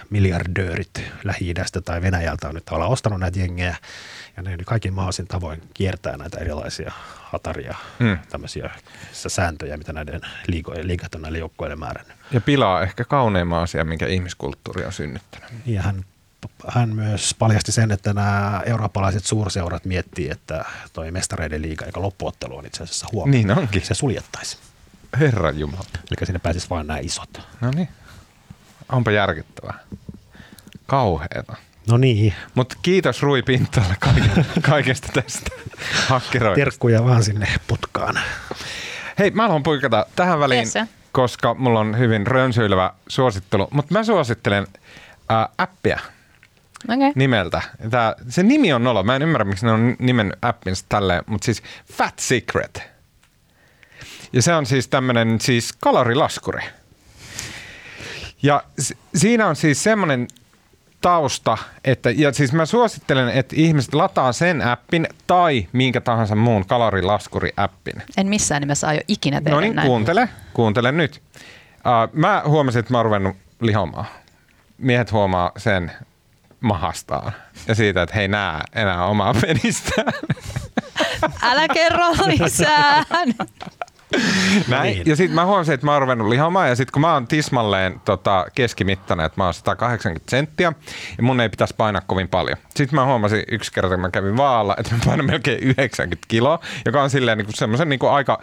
miljardöörit 0.10 1.04
Lähi-idästä 1.24 1.82
tai 1.82 2.02
Venäjältä 2.02 2.48
on 2.48 2.56
nyt 2.56 2.66
tavallaan 2.66 2.92
ostanut 2.92 3.20
näitä 3.20 3.40
jengejä, 3.40 3.76
ja 4.38 4.44
ne 4.44 4.58
kaikin 4.66 4.94
mahdollisin 4.94 5.28
tavoin 5.28 5.62
kiertää 5.74 6.18
näitä 6.18 6.38
erilaisia 6.40 6.92
hataria, 7.24 7.76
Mm. 8.00 8.06
mm. 8.08 8.18
tämmöisiä 8.30 8.70
sääntöjä, 9.14 9.78
mitä 9.78 9.94
näiden 9.94 10.22
liigojen, 10.48 10.88
liigat 10.88 11.16
on 11.16 11.22
näille 11.22 11.38
joukkoille 11.38 11.76
määrännyt. 11.76 12.18
Ja 12.32 12.42
pilaa 12.42 12.82
ehkä 12.82 13.04
kauneimman 13.04 13.64
asian, 13.64 13.88
minkä 13.88 14.08
ihmiskulttuuri 14.08 14.86
on 14.86 14.94
synnyttänyt. 14.94 15.50
Ja 15.66 15.82
hän, 15.82 16.06
hän 16.68 16.90
myös 16.96 17.36
paljasti 17.40 17.72
sen, 17.72 17.92
että 17.92 18.14
nämä 18.14 18.62
eurooppalaiset 18.66 19.26
suurseurat 19.26 19.86
miettii, 19.86 20.30
että 20.30 20.66
toi 20.94 21.12
mestareiden 21.12 21.62
liiga, 21.62 21.86
joka 21.86 22.02
loppuottelu 22.02 22.58
on 22.58 22.66
itse 22.66 22.84
asiassa 22.84 23.08
huomenna, 23.12 23.38
Niin 23.56 23.60
onkin. 23.60 23.86
se 23.86 23.94
suljettaisiin. 23.94 24.62
Herra 25.20 25.52
Jumala. 25.52 25.86
Eli 25.96 26.26
sinne 26.26 26.40
pääsisi 26.40 26.70
vain 26.70 26.88
nämä 26.88 27.00
isot. 27.00 27.42
No 27.62 27.72
niin. 27.72 27.90
Onpa 28.92 29.12
järkyttävää. 29.12 29.80
Kauheeta. 30.88 31.56
No 31.90 31.98
niin, 31.98 32.34
Mutta 32.56 32.76
kiitos 32.82 33.22
Rui 33.22 33.42
Pintalle 33.42 33.96
kaikesta 34.72 35.08
tästä 35.14 35.50
hakkeroinnista. 36.08 36.66
terkkuja 36.66 37.04
vaan 37.06 37.24
sinne 37.24 37.48
putkaan. 37.68 38.20
Hei, 39.20 39.32
mä 39.32 39.42
haluan 39.42 39.64
puikata 39.64 40.06
tähän 40.16 40.40
väliin, 40.40 40.60
Yes, 40.60 40.74
sir. 40.74 40.86
koska 41.12 41.54
mulla 41.54 41.80
on 41.80 41.98
hyvin 41.98 42.28
rönsyilevä 42.28 42.94
suosittelu. 43.08 43.68
Mutta 43.72 43.94
mä 43.94 44.04
suosittelen 44.04 44.68
äh, 45.32 45.48
appia 45.58 46.00
Okei. 46.90 46.96
Okay. 46.96 47.12
nimeltä. 47.16 47.62
Tää, 47.90 48.16
se 48.30 48.44
nimi 48.44 48.74
on 48.74 48.84
nolo. 48.84 49.04
Mä 49.04 49.16
en 49.16 49.22
ymmärrä, 49.22 49.46
miksi 49.46 49.66
ne 49.66 49.72
on 49.72 49.96
nimen 50.00 50.34
appinsa 50.42 50.86
tälleen, 50.90 51.24
mutta 51.26 51.46
siis 51.46 51.64
Fat 51.94 52.20
Secret. 52.20 52.82
Ja 54.34 54.42
se 54.42 54.54
on 54.56 54.66
siis 54.66 54.88
tämmönen 54.88 55.42
siis 55.42 55.74
kalorilaskuri. 55.80 56.62
Ja 58.44 58.64
s- 58.82 58.94
siinä 59.16 59.48
on 59.48 59.56
siis 59.56 59.84
semmoinen 59.84 60.28
tausta, 61.02 61.58
että, 61.86 62.10
ja 62.12 62.34
siis 62.34 62.54
mä 62.54 62.66
suosittelen, 62.66 63.30
että 63.30 63.56
ihmiset 63.58 63.94
lataa 63.94 64.32
sen 64.34 64.62
appin 64.62 65.08
tai 65.28 65.68
minkä 65.74 66.02
tahansa 66.02 66.36
muun 66.36 66.66
kalorilaskuri-appin. 66.66 68.02
En 68.18 68.28
missään 68.28 68.62
nimessä 68.62 68.88
aio 68.88 69.02
ikinä 69.08 69.42
tehdä 69.42 69.56
No 69.56 69.62
niin, 69.62 69.76
näin. 69.76 69.88
kuuntele, 69.88 70.30
kuuntele 70.54 70.92
nyt. 70.92 71.22
Uh, 71.36 72.14
mä 72.14 72.42
huomasin, 72.46 72.80
että 72.80 72.94
mä 72.94 72.98
oon 72.98 73.06
ruvennut 73.06 73.36
lihomaan. 73.62 74.06
Miehet 74.78 75.12
huomaa 75.12 75.52
sen 75.58 75.92
mahastaan 76.60 77.32
ja 77.68 77.76
siitä, 77.76 78.02
että 78.02 78.16
he 78.16 78.22
ei 78.22 78.28
näe 78.28 78.62
enää 78.76 79.06
omaa 79.06 79.34
penistään. 79.42 80.14
Älä 81.42 81.68
kerro 81.68 82.06
lisää. 82.28 83.04
Näin. 84.68 84.84
niin. 84.84 85.04
Ja 85.06 85.16
sitten 85.16 85.36
mä 85.36 85.46
huomasin, 85.46 85.74
että 85.74 85.86
mä 85.86 85.92
oon 85.92 86.02
ruvennut 86.02 86.28
lihomaan 86.28 86.70
ja 86.70 86.76
sitten 86.76 86.92
kun 86.92 87.02
mä 87.02 87.14
oon 87.14 87.28
tismalleen 87.28 88.02
tota, 88.06 88.46
keskimittainen, 88.56 89.26
että 89.26 89.42
mä 89.42 89.44
oon 89.44 89.54
180 89.54 90.32
senttiä 90.32 90.74
ja 91.18 91.24
mun 91.24 91.42
ei 91.42 91.50
pitäisi 91.50 91.74
painaa 91.78 92.02
kovin 92.08 92.28
paljon. 92.28 92.58
Sitten 92.76 92.96
mä 92.96 93.06
huomasin 93.06 93.44
yksi 93.52 93.72
kerta, 93.74 93.90
kun 93.90 94.00
mä 94.00 94.10
kävin 94.10 94.38
vaalla, 94.38 94.76
että 94.80 94.96
mä 94.96 95.00
painan 95.06 95.26
melkein 95.26 95.60
90 95.60 96.26
kiloa, 96.28 96.60
joka 96.86 97.04
on 97.04 97.10
silleen 97.10 97.38
niin 97.38 97.48
semmoisen 97.50 97.90
niin 97.90 98.00
aika, 98.12 98.42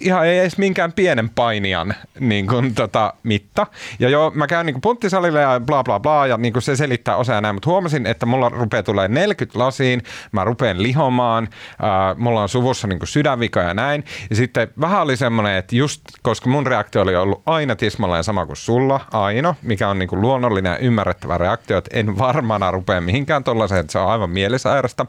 ihan 0.00 0.26
ei 0.26 0.38
edes 0.38 0.58
minkään 0.58 0.92
pienen 0.92 1.28
painijan 1.28 1.94
niin 2.20 2.46
kuin, 2.46 2.74
tota, 2.74 3.14
mitta. 3.22 3.66
Ja 3.98 4.08
joo, 4.08 4.32
mä 4.34 4.46
käyn 4.46 4.66
niin 4.66 4.74
kuin 4.74 4.80
punttisalille 4.80 5.40
ja 5.40 5.60
bla 5.60 5.84
bla 5.84 6.00
bla 6.00 6.26
ja 6.26 6.36
niin 6.36 6.52
kuin 6.52 6.62
se 6.62 6.76
selittää 6.76 7.16
osa 7.16 7.32
ja 7.32 7.40
näin, 7.40 7.54
mutta 7.54 7.70
huomasin, 7.70 8.06
että 8.06 8.26
mulla 8.26 8.48
rupeaa 8.48 8.82
tulee 8.82 9.08
40 9.08 9.58
lasiin, 9.58 10.02
mä 10.32 10.44
rupean 10.44 10.82
lihomaan, 10.82 11.48
äh, 11.72 12.16
mulla 12.16 12.42
on 12.42 12.48
suvussa 12.48 12.86
niin 12.86 12.98
kuin 12.98 13.08
sydänvika 13.08 13.60
ja 13.60 13.74
näin. 13.74 14.04
Ja 14.30 14.36
sitten 14.36 14.68
vähän 14.80 14.99
oli 15.02 15.16
semmoinen, 15.16 15.56
että 15.56 15.76
just 15.76 16.00
koska 16.22 16.50
mun 16.50 16.66
reaktio 16.66 17.02
oli 17.02 17.16
ollut 17.16 17.42
aina 17.46 17.76
tismalleen 17.76 18.24
sama 18.24 18.46
kuin 18.46 18.56
sulla, 18.56 19.00
Aino, 19.12 19.56
mikä 19.62 19.88
on 19.88 19.98
niin 19.98 20.08
kuin 20.08 20.20
luonnollinen 20.20 20.70
ja 20.70 20.78
ymmärrettävä 20.78 21.38
reaktio, 21.38 21.78
että 21.78 21.90
en 21.98 22.18
varmana 22.18 22.70
rupea 22.70 23.00
mihinkään 23.00 23.44
tollaiseen, 23.44 23.80
että 23.80 23.92
se 23.92 23.98
on 23.98 24.10
aivan 24.10 24.30
mielisairasta. 24.30 25.06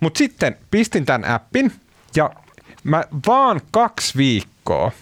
Mutta 0.00 0.18
sitten 0.18 0.56
pistin 0.70 1.06
tämän 1.06 1.30
appin 1.30 1.72
ja 2.16 2.30
mä 2.84 3.04
vaan 3.26 3.60
kaksi 3.70 4.18
viikkoa, 4.18 4.92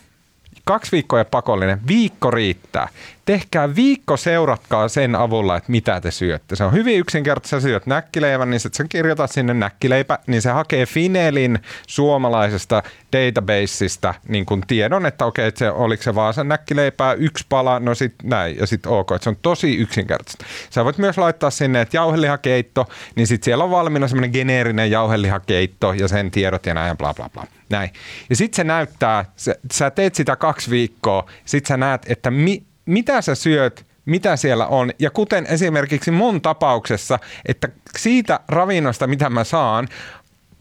kaksi 0.64 0.92
viikkoa 0.92 1.18
ja 1.18 1.24
pakollinen, 1.24 1.80
viikko 1.86 2.30
riittää. 2.30 2.88
Tehkää 3.28 3.74
viikko, 3.74 4.16
seuratkaa 4.16 4.88
sen 4.88 5.14
avulla, 5.14 5.56
että 5.56 5.72
mitä 5.72 6.00
te 6.00 6.10
syötte. 6.10 6.56
Se 6.56 6.64
on 6.64 6.72
hyvin 6.72 6.98
yksinkertaista, 6.98 7.56
sä 7.56 7.60
syöt 7.60 7.86
näkkileivän, 7.86 8.50
niin 8.50 8.60
sitten 8.60 8.84
sä 8.84 8.88
kirjoitat 8.88 9.30
sinne 9.30 9.54
näkkileipä, 9.54 10.18
niin 10.26 10.42
se 10.42 10.50
hakee 10.50 10.86
Finelin 10.86 11.58
suomalaisesta 11.86 12.82
databaseista 13.12 14.14
niin 14.28 14.46
kun 14.46 14.62
tiedon, 14.66 15.06
että 15.06 15.24
okei, 15.24 15.46
että 15.46 15.58
se, 15.58 15.70
oliko 15.70 16.02
se 16.02 16.14
vaan 16.14 16.34
sen 16.34 16.48
näkkileipää, 16.48 17.12
yksi 17.12 17.46
pala, 17.48 17.80
no 17.80 17.94
sit 17.94 18.14
näin, 18.22 18.56
ja 18.58 18.66
sitten 18.66 18.92
ok, 18.92 19.12
että 19.12 19.24
se 19.24 19.30
on 19.30 19.36
tosi 19.42 19.76
yksinkertaista. 19.76 20.44
Sä 20.70 20.84
voit 20.84 20.98
myös 20.98 21.18
laittaa 21.18 21.50
sinne, 21.50 21.80
että 21.80 21.96
jauhelihakeitto, 21.96 22.88
niin 23.14 23.26
sitten 23.26 23.44
siellä 23.44 23.64
on 23.64 23.70
valmiina 23.70 24.08
semmoinen 24.08 24.30
geneerinen 24.30 24.90
jauhelihakeitto 24.90 25.92
ja 25.92 26.08
sen 26.08 26.30
tiedot 26.30 26.66
ja 26.66 26.74
näin 26.74 26.96
bla 26.96 27.14
bla 27.14 27.28
bla. 27.28 27.46
Näin. 27.70 27.90
Ja 28.30 28.36
sitten 28.36 28.56
se 28.56 28.64
näyttää, 28.64 29.24
sä, 29.36 29.54
sä 29.72 29.90
teet 29.90 30.14
sitä 30.14 30.36
kaksi 30.36 30.70
viikkoa, 30.70 31.30
sitten 31.44 31.68
sä 31.68 31.76
näet, 31.76 32.02
että 32.06 32.30
mi, 32.30 32.67
mitä 32.88 33.22
sä 33.22 33.34
syöt, 33.34 33.86
mitä 34.04 34.36
siellä 34.36 34.66
on. 34.66 34.92
Ja 34.98 35.10
kuten 35.10 35.46
esimerkiksi 35.46 36.10
mun 36.10 36.42
tapauksessa, 36.42 37.18
että 37.46 37.68
siitä 37.98 38.40
ravinnosta, 38.48 39.06
mitä 39.06 39.30
mä 39.30 39.44
saan, 39.44 39.88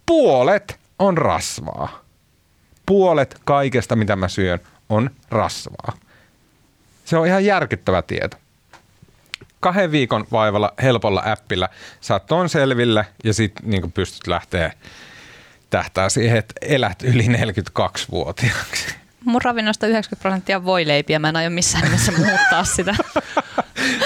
puolet 0.06 0.80
on 1.00 1.18
rasvaa. 1.18 2.04
Puolet 2.86 3.42
kaikesta, 3.46 3.96
mitä 3.96 4.16
mä 4.16 4.28
syön, 4.28 4.60
on 4.90 5.10
rasvaa. 5.30 5.94
Se 7.06 7.18
on 7.18 7.28
ihan 7.28 7.46
järkyttävä 7.46 8.02
tieto. 8.02 8.38
Kahden 9.60 9.92
viikon 9.92 10.26
vaivalla 10.32 10.74
helpolla 10.82 11.24
appilla 11.26 11.70
saat 12.02 12.26
ton 12.26 12.50
selville 12.50 13.06
ja 13.24 13.34
sitten 13.34 13.70
niin 13.70 13.92
pystyt 13.92 14.28
lähteä 14.28 14.72
tähtää 15.70 16.10
siihen, 16.10 16.38
että 16.38 16.54
elät 16.62 17.04
yli 17.04 17.24
42-vuotiaaksi. 17.24 19.07
Mun 19.26 19.42
ravinnosta 19.42 19.88
90 19.88 20.22
prosenttia 20.22 20.64
voileipiä. 20.66 21.20
Mä 21.20 21.30
en 21.30 21.36
aio 21.36 21.50
missään 21.50 21.84
nimessä 21.84 22.12
muuttaa 22.12 22.64
sitä. 22.64 22.96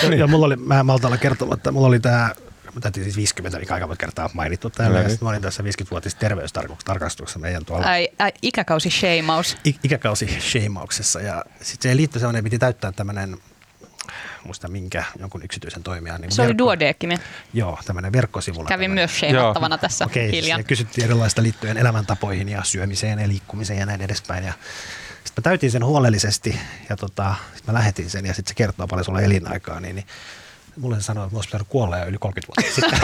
Ja, 0.03 0.15
ja 0.15 0.27
mulla 0.27 0.45
oli, 0.45 0.55
mä 0.55 0.79
en 0.79 0.85
malta 0.85 1.07
olla 1.07 1.17
kertomatta, 1.17 1.71
mulla 1.71 1.87
oli 1.87 1.99
tämä 1.99 2.29
mä 2.75 2.81
täytin 2.81 3.03
siis 3.03 3.15
50, 3.17 3.59
mikä 3.59 3.73
aika 3.73 3.87
monta 3.87 3.99
kertaa 3.99 4.29
mainittu 4.33 4.69
täällä. 4.69 4.99
Ja 4.99 5.09
sitten 5.09 5.25
mä 5.25 5.29
olin 5.29 5.41
tässä 5.41 5.63
50-vuotisessa 5.63 6.19
terveystarkastuksessa 6.19 7.39
meidän 7.39 7.65
tuolla 7.65 7.85
Ai, 7.85 8.09
ai, 8.19 8.31
ikäkausi 8.41 8.89
shameaus. 8.89 9.57
ik- 9.69 9.79
ikäkausi 9.83 10.37
shamauksessa. 10.39 11.21
Ja 11.21 11.45
sitten 11.61 11.81
siihen 11.81 11.97
liittyi 11.97 12.19
sellainen, 12.19 12.43
piti 12.43 12.59
täyttää 12.59 12.91
tämmöinen, 12.91 13.37
muista 14.43 14.67
minkä, 14.67 15.03
jonkun 15.19 15.43
yksityisen 15.43 15.83
toimijan. 15.83 16.21
Niin 16.21 16.31
Se 16.31 16.41
oli 16.41 16.57
duodeekimi. 16.57 17.17
Joo, 17.53 17.79
tämmöinen 17.85 18.13
verkkosivulla. 18.13 18.67
Kävin 18.69 18.83
tämmönen- 18.85 19.01
myös 19.01 19.19
shameattavana 19.19 19.77
tässä 19.77 20.05
Okei, 20.05 20.31
hiljan. 20.31 20.59
ja 20.59 20.63
kysyttiin 20.63 21.05
erilaista 21.05 21.43
liittyen 21.43 21.77
elämäntapoihin 21.77 22.49
ja 22.49 22.63
syömiseen 22.63 23.19
ja 23.19 23.27
liikkumiseen 23.27 23.79
ja 23.79 23.85
näin 23.85 24.01
edespäin. 24.01 24.43
Ja 24.43 24.53
sitten 25.23 25.41
mä 25.41 25.43
täytin 25.43 25.71
sen 25.71 25.85
huolellisesti 25.85 26.59
ja 26.89 26.97
tota, 26.97 27.35
sit 27.55 27.67
mä 27.67 27.73
lähetin 27.73 28.09
sen 28.09 28.25
ja 28.25 28.33
sitten 28.33 28.49
se 28.49 28.55
kertoo 28.55 28.87
paljon 28.87 29.05
sulla 29.05 29.21
elinaikaa, 29.21 29.79
niin, 29.79 29.95
niin 29.95 30.05
mulle 30.77 30.95
se 30.95 31.01
sanoi, 31.01 31.23
että 31.23 31.35
mä 31.35 31.37
olisi 31.37 31.47
pitänyt 31.47 31.67
kuolla 31.69 31.97
jo 31.97 32.05
yli 32.05 32.17
30 32.17 32.47
vuotta 32.47 32.75
sitten. 32.75 32.99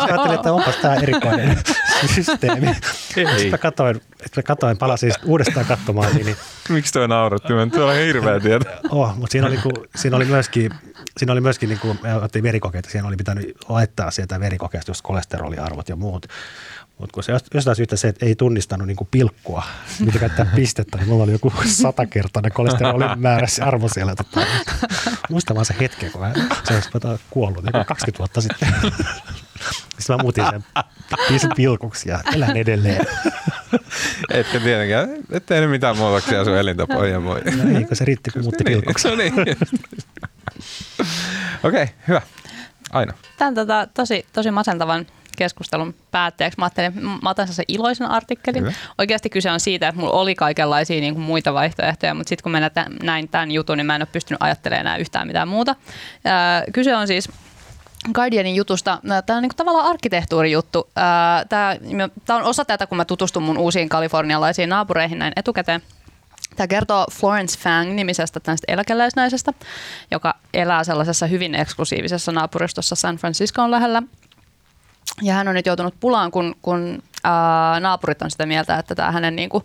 Ajattelin, 0.00 0.34
että 0.34 0.52
onpas 0.52 0.76
tämä 0.76 0.94
erikoinen 0.94 1.58
systeemi. 2.14 2.74
Sitten 2.74 3.50
mä 3.50 3.58
katoin, 3.58 3.96
että 3.96 4.38
mä 4.38 4.42
katoin, 4.42 4.78
palasin 4.78 5.12
uudestaan 5.24 5.66
katsomaan, 5.66 6.14
niin, 6.14 6.26
niin 6.26 6.36
Miksi 6.68 6.92
toi 6.92 7.08
nauratti? 7.08 7.48
Tuo 7.72 7.86
on 7.86 7.96
hirveä 7.96 8.40
tieto. 8.40 8.66
Oh, 8.90 9.16
mutta 9.16 9.32
siinä 9.32 9.46
oli, 9.46 9.58
siinä 9.96 10.16
oli 10.16 10.24
myöskin, 10.24 10.72
siinä 11.16 11.32
oli 11.32 11.40
myöskin 11.40 11.68
niin 11.68 11.78
kuin, 11.78 11.98
me 12.02 12.14
otettiin 12.14 12.42
verikokeita, 12.42 12.90
siinä 12.90 13.08
oli 13.08 13.16
pitänyt 13.16 13.56
laittaa 13.68 14.10
sieltä 14.10 14.40
verikokeesta 14.40 14.90
just 14.90 15.02
kolesteroliarvot 15.02 15.88
ja 15.88 15.96
muut. 15.96 16.26
Mutta 16.98 17.14
kun 17.14 17.22
se 17.22 17.32
jost- 17.32 17.48
jostain 17.54 17.76
syystä 17.76 17.96
se 17.96 18.08
että 18.08 18.26
ei 18.26 18.34
tunnistanut 18.34 18.86
niin 18.86 18.96
kuin 18.96 19.08
pilkkua, 19.10 19.62
mitä 20.00 20.18
käyttää 20.18 20.46
pistettä, 20.54 20.98
niin 20.98 21.08
mulla 21.08 21.24
oli 21.24 21.32
joku 21.32 21.52
satakertainen 21.66 22.52
kolesterolin 22.52 23.18
määrä 23.18 23.46
se 23.46 23.62
arvo 23.62 23.88
siellä. 23.88 24.14
Tota, 24.14 24.46
muistan 25.30 25.54
vaan 25.54 25.66
se 25.66 25.74
hetken, 25.80 26.12
kun 26.12 26.20
mä, 26.20 26.32
se 26.64 26.74
olisi 26.74 26.90
tota 26.90 27.18
kuollut 27.30 27.64
joku 27.64 27.84
20 27.86 28.18
vuotta 28.18 28.40
sitten. 28.40 28.68
Sitten 29.98 30.16
mä 30.16 30.22
muutin 30.22 30.44
sen 30.50 30.64
pisin 31.28 31.50
pilkuksi 31.56 32.08
ja 32.08 32.20
elän 32.34 32.56
edelleen. 32.56 33.06
Etkä 34.30 34.60
tietenkään, 34.60 35.08
et 35.30 35.46
tehnyt 35.46 35.70
mitään 35.70 35.96
muutoksia 35.96 36.44
sun 36.44 36.56
elintapoihin 36.56 37.12
ja 37.12 37.24
voi. 37.24 37.40
No 37.40 37.78
ei, 37.78 37.84
kun 37.84 37.96
se 37.96 38.04
riitti, 38.04 38.30
kun 38.30 38.42
muutti 38.42 38.64
pilkuksi. 38.64 39.08
No 39.08 39.16
niin. 39.16 39.32
Okei, 41.64 41.82
okay, 41.82 41.86
hyvä. 42.08 42.22
Aina. 42.90 43.12
Tämän 43.38 43.54
tota, 43.54 43.88
tosi, 43.94 44.26
tosi 44.32 44.50
masentavan 44.50 45.06
keskustelun 45.36 45.94
päätteeksi 46.10 46.58
mä 46.58 46.64
ajattelin, 46.64 47.04
mä 47.22 47.30
otan 47.30 47.48
sen 47.48 47.64
iloisen 47.68 48.10
artikkelin. 48.10 48.62
Kyllä. 48.62 48.74
Oikeasti 48.98 49.30
kyse 49.30 49.50
on 49.50 49.60
siitä, 49.60 49.88
että 49.88 50.00
mulla 50.00 50.12
oli 50.12 50.34
kaikenlaisia 50.34 51.00
niin 51.00 51.14
kuin 51.14 51.24
muita 51.24 51.54
vaihtoehtoja, 51.54 52.14
mutta 52.14 52.28
sitten 52.28 52.42
kun 52.42 52.52
mä 52.52 52.70
näin 53.02 53.28
tämän 53.28 53.50
jutun, 53.50 53.76
niin 53.76 53.86
mä 53.86 53.96
en 53.96 54.02
ole 54.02 54.08
pystynyt 54.12 54.42
ajattelemaan 54.42 54.80
enää 54.86 54.96
yhtään 54.96 55.26
mitään 55.26 55.48
muuta. 55.48 55.76
Ää, 56.24 56.64
kyse 56.72 56.96
on 56.96 57.06
siis 57.06 57.28
Guardianin 58.12 58.56
jutusta. 58.56 58.98
Tämä 59.26 59.36
on 59.36 59.42
niin 59.42 59.56
tavallaan 59.56 59.86
arkkitehtuurijuttu. 59.86 60.90
Tämä 61.48 62.38
on 62.38 62.42
osa 62.42 62.64
tätä, 62.64 62.86
kun 62.86 62.96
mä 62.96 63.04
tutustun 63.04 63.42
mun 63.42 63.58
uusiin 63.58 63.88
kalifornialaisiin 63.88 64.68
naapureihin 64.68 65.18
näin 65.18 65.32
etukäteen. 65.36 65.82
Tämä 66.56 66.66
kertoo 66.66 67.06
Florence 67.12 67.58
Fang-nimisestä 67.58 68.40
tästä 68.40 68.72
eläkeläisnaisesta, 68.72 69.52
joka 70.10 70.34
elää 70.54 70.84
sellaisessa 70.84 71.26
hyvin 71.26 71.54
eksklusiivisessa 71.54 72.32
naapuristossa 72.32 72.94
San 72.94 73.16
Franciscon 73.16 73.70
lähellä. 73.70 74.02
Ja 75.22 75.34
hän 75.34 75.48
on 75.48 75.54
nyt 75.54 75.66
joutunut 75.66 75.94
pulaan, 76.00 76.30
kun, 76.30 76.54
kun 76.62 77.02
ää, 77.24 77.80
naapurit 77.80 78.22
on 78.22 78.30
sitä 78.30 78.46
mieltä, 78.46 78.78
että 78.78 78.94
tämä 78.94 79.12
hänen 79.12 79.36
niinku, 79.36 79.64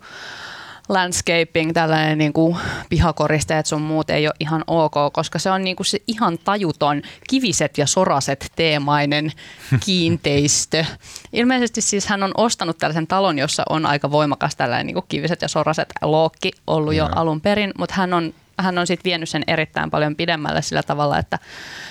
landscaping, 0.90 1.74
tällainen 1.74 2.18
niinku, 2.18 2.58
pihakoristeet 2.90 3.66
sun 3.66 3.82
muut 3.82 4.10
ei 4.10 4.28
ole 4.28 4.36
ihan 4.40 4.64
ok, 4.68 4.94
koska 5.14 5.40
se 5.40 5.52
on 5.52 5.64
niinku 5.64 5.84
se 5.84 6.00
ihan 6.08 6.38
tajuton 6.38 7.02
kiviset 7.30 7.78
ja 7.78 7.88
soraset 7.88 8.52
teemainen 8.56 9.32
kiinteistö. 9.86 10.86
Ilmeisesti 11.34 11.82
siis 11.82 12.08
hän 12.08 12.24
on 12.24 12.32
ostanut 12.38 12.78
tällaisen 12.78 13.08
talon, 13.08 13.40
jossa 13.40 13.64
on 13.70 13.86
aika 13.86 14.12
voimakas 14.12 14.56
tällainen 14.56 14.88
niinku 14.88 15.06
kiviset 15.10 15.42
ja 15.42 15.48
soraset 15.48 15.90
lookki 16.02 16.52
ollut 16.68 16.94
jo 16.94 17.06
Joo. 17.06 17.16
alun 17.16 17.42
perin, 17.42 17.72
mutta 17.78 17.96
hän 17.96 18.14
on 18.14 18.34
hän 18.62 18.78
on 18.78 18.88
sitten 18.88 19.10
vienyt 19.10 19.30
sen 19.30 19.44
erittäin 19.48 19.92
paljon 19.92 20.16
pidemmälle 20.16 20.62
sillä 20.62 20.84
tavalla, 20.84 21.18
että 21.18 21.40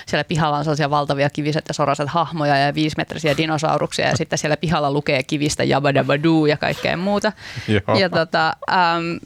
siellä 0.05 0.23
pihalla 0.23 0.57
on 0.57 0.63
sellaisia 0.63 0.89
valtavia 0.89 1.29
kiviset 1.29 1.65
ja 1.67 1.73
soraset 1.73 2.09
hahmoja 2.09 2.57
ja 2.57 2.75
viisimetrisiä 2.75 3.37
dinosauruksia 3.37 4.07
ja 4.07 4.17
sitten 4.17 4.39
siellä 4.39 4.57
pihalla 4.57 4.91
lukee 4.91 5.23
kivistä 5.23 5.63
jabadabadoo 5.63 6.45
ja 6.45 6.57
kaikkea 6.57 6.97
muuta. 6.97 7.31
Joo. 7.67 7.99
Ja 7.99 8.09
tota, 8.09 8.53
äm, 8.69 9.19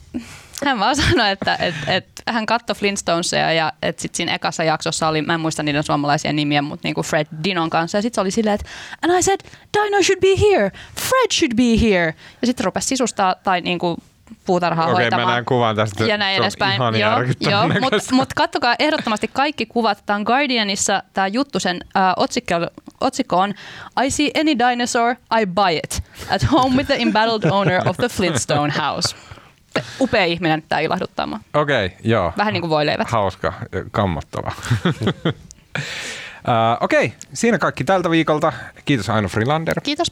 hän 0.65 0.79
vaan 0.79 0.95
sanoi, 0.95 1.31
että 1.31 1.55
et, 1.55 1.75
et, 1.87 2.05
hän 2.27 2.45
katsoi 2.45 2.75
Flintstonesia 2.75 3.53
ja 3.53 3.73
että 3.81 4.01
sitten 4.01 4.17
siinä 4.17 4.35
ekassa 4.35 4.63
jaksossa 4.63 5.07
oli, 5.07 5.21
mä 5.21 5.33
en 5.33 5.39
muista 5.39 5.63
niiden 5.63 5.83
suomalaisia 5.83 6.33
nimiä, 6.33 6.61
mutta 6.61 6.87
niinku 6.87 7.03
Fred 7.03 7.27
Dinon 7.43 7.69
kanssa. 7.69 7.97
Ja 7.97 8.01
sitten 8.01 8.15
se 8.15 8.21
oli 8.21 8.31
silleen, 8.31 8.55
että 8.55 8.69
and 9.01 9.19
I 9.19 9.23
said, 9.23 9.39
Dino 9.73 10.03
should 10.03 10.21
be 10.21 10.35
here, 10.41 10.71
Fred 10.95 11.31
should 11.33 11.55
be 11.55 11.89
here. 11.89 12.15
Ja 12.41 12.47
sitten 12.47 12.65
rupesi 12.65 12.87
sisustaa 12.87 13.35
tai 13.35 13.61
niinku 13.61 13.97
puutarhaa 14.45 14.85
Okei, 14.85 14.93
hoitamaan. 15.03 15.27
mä 15.27 15.31
näen 15.31 15.45
kuvan 15.45 15.75
tästä. 15.75 16.03
Ja 16.05 16.17
näin 16.17 16.37
edespäin. 16.37 16.81
Joo, 16.99 17.51
joo, 17.51 17.67
mutta 17.81 17.97
mut 18.11 18.33
kattokaa 18.33 18.75
ehdottomasti 18.79 19.27
kaikki 19.33 19.65
kuvat. 19.65 20.03
Tämä 20.05 20.15
on 20.17 20.23
Guardianissa, 20.23 21.03
tämä 21.13 21.27
juttu 21.27 21.59
sen 21.59 21.79
äh, 21.97 22.13
otsikko, 22.17 22.55
otsikko 23.01 23.37
on 23.37 23.53
I 24.03 24.11
see 24.11 24.31
any 24.39 24.59
dinosaur, 24.59 25.15
I 25.41 25.45
buy 25.45 25.77
it. 25.83 26.03
At 26.29 26.51
home 26.51 26.75
with 26.75 26.87
the 26.87 26.95
embattled 27.01 27.51
owner 27.51 27.89
of 27.89 27.97
the 27.97 28.09
Flintstone 28.09 28.73
house. 28.81 29.15
Upea 29.99 30.25
ihminen, 30.25 30.63
tämä 30.69 30.79
ilahduttaa 30.79 31.27
mua. 31.27 31.39
Okei, 31.53 31.91
joo. 32.03 32.33
Vähän 32.37 32.53
niin 32.53 32.61
kuin 32.61 32.69
voileivät. 32.69 33.09
Hauska, 33.09 33.53
kammottava. 33.91 34.51
Uh, 36.47 36.83
Okei, 36.83 37.13
siinä 37.33 37.57
kaikki 37.57 37.83
tältä 37.83 38.09
viikolta. 38.09 38.53
Kiitos 38.85 39.09
Aino 39.09 39.27
Frilander. 39.27 39.81
Kiitos. 39.83 40.11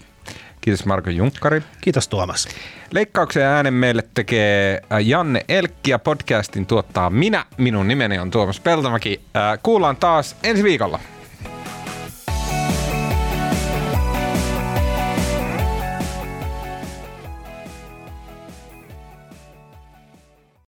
Kiitos 0.62 0.86
Marko 0.86 1.09
Junkkari. 1.09 1.62
Kiitos 1.82 2.07
Tuomas. 2.07 2.47
Leikkauksen 2.91 3.43
äänen 3.43 3.74
meille 3.74 4.03
tekee 4.14 4.82
äh, 4.91 5.07
Janne 5.07 5.45
Elkki 5.49 5.91
ja 5.91 5.99
podcastin 5.99 6.66
tuottaa 6.66 7.09
minä. 7.09 7.45
Minun 7.57 7.88
nimeni 7.88 8.20
on 8.20 8.32
Tuomas 8.32 8.59
Peltomäki. 8.59 9.22
Äh, 9.36 9.59
Kuullaan 9.64 9.97
taas 9.97 10.36
ensi 10.43 10.64
viikolla. 10.64 10.99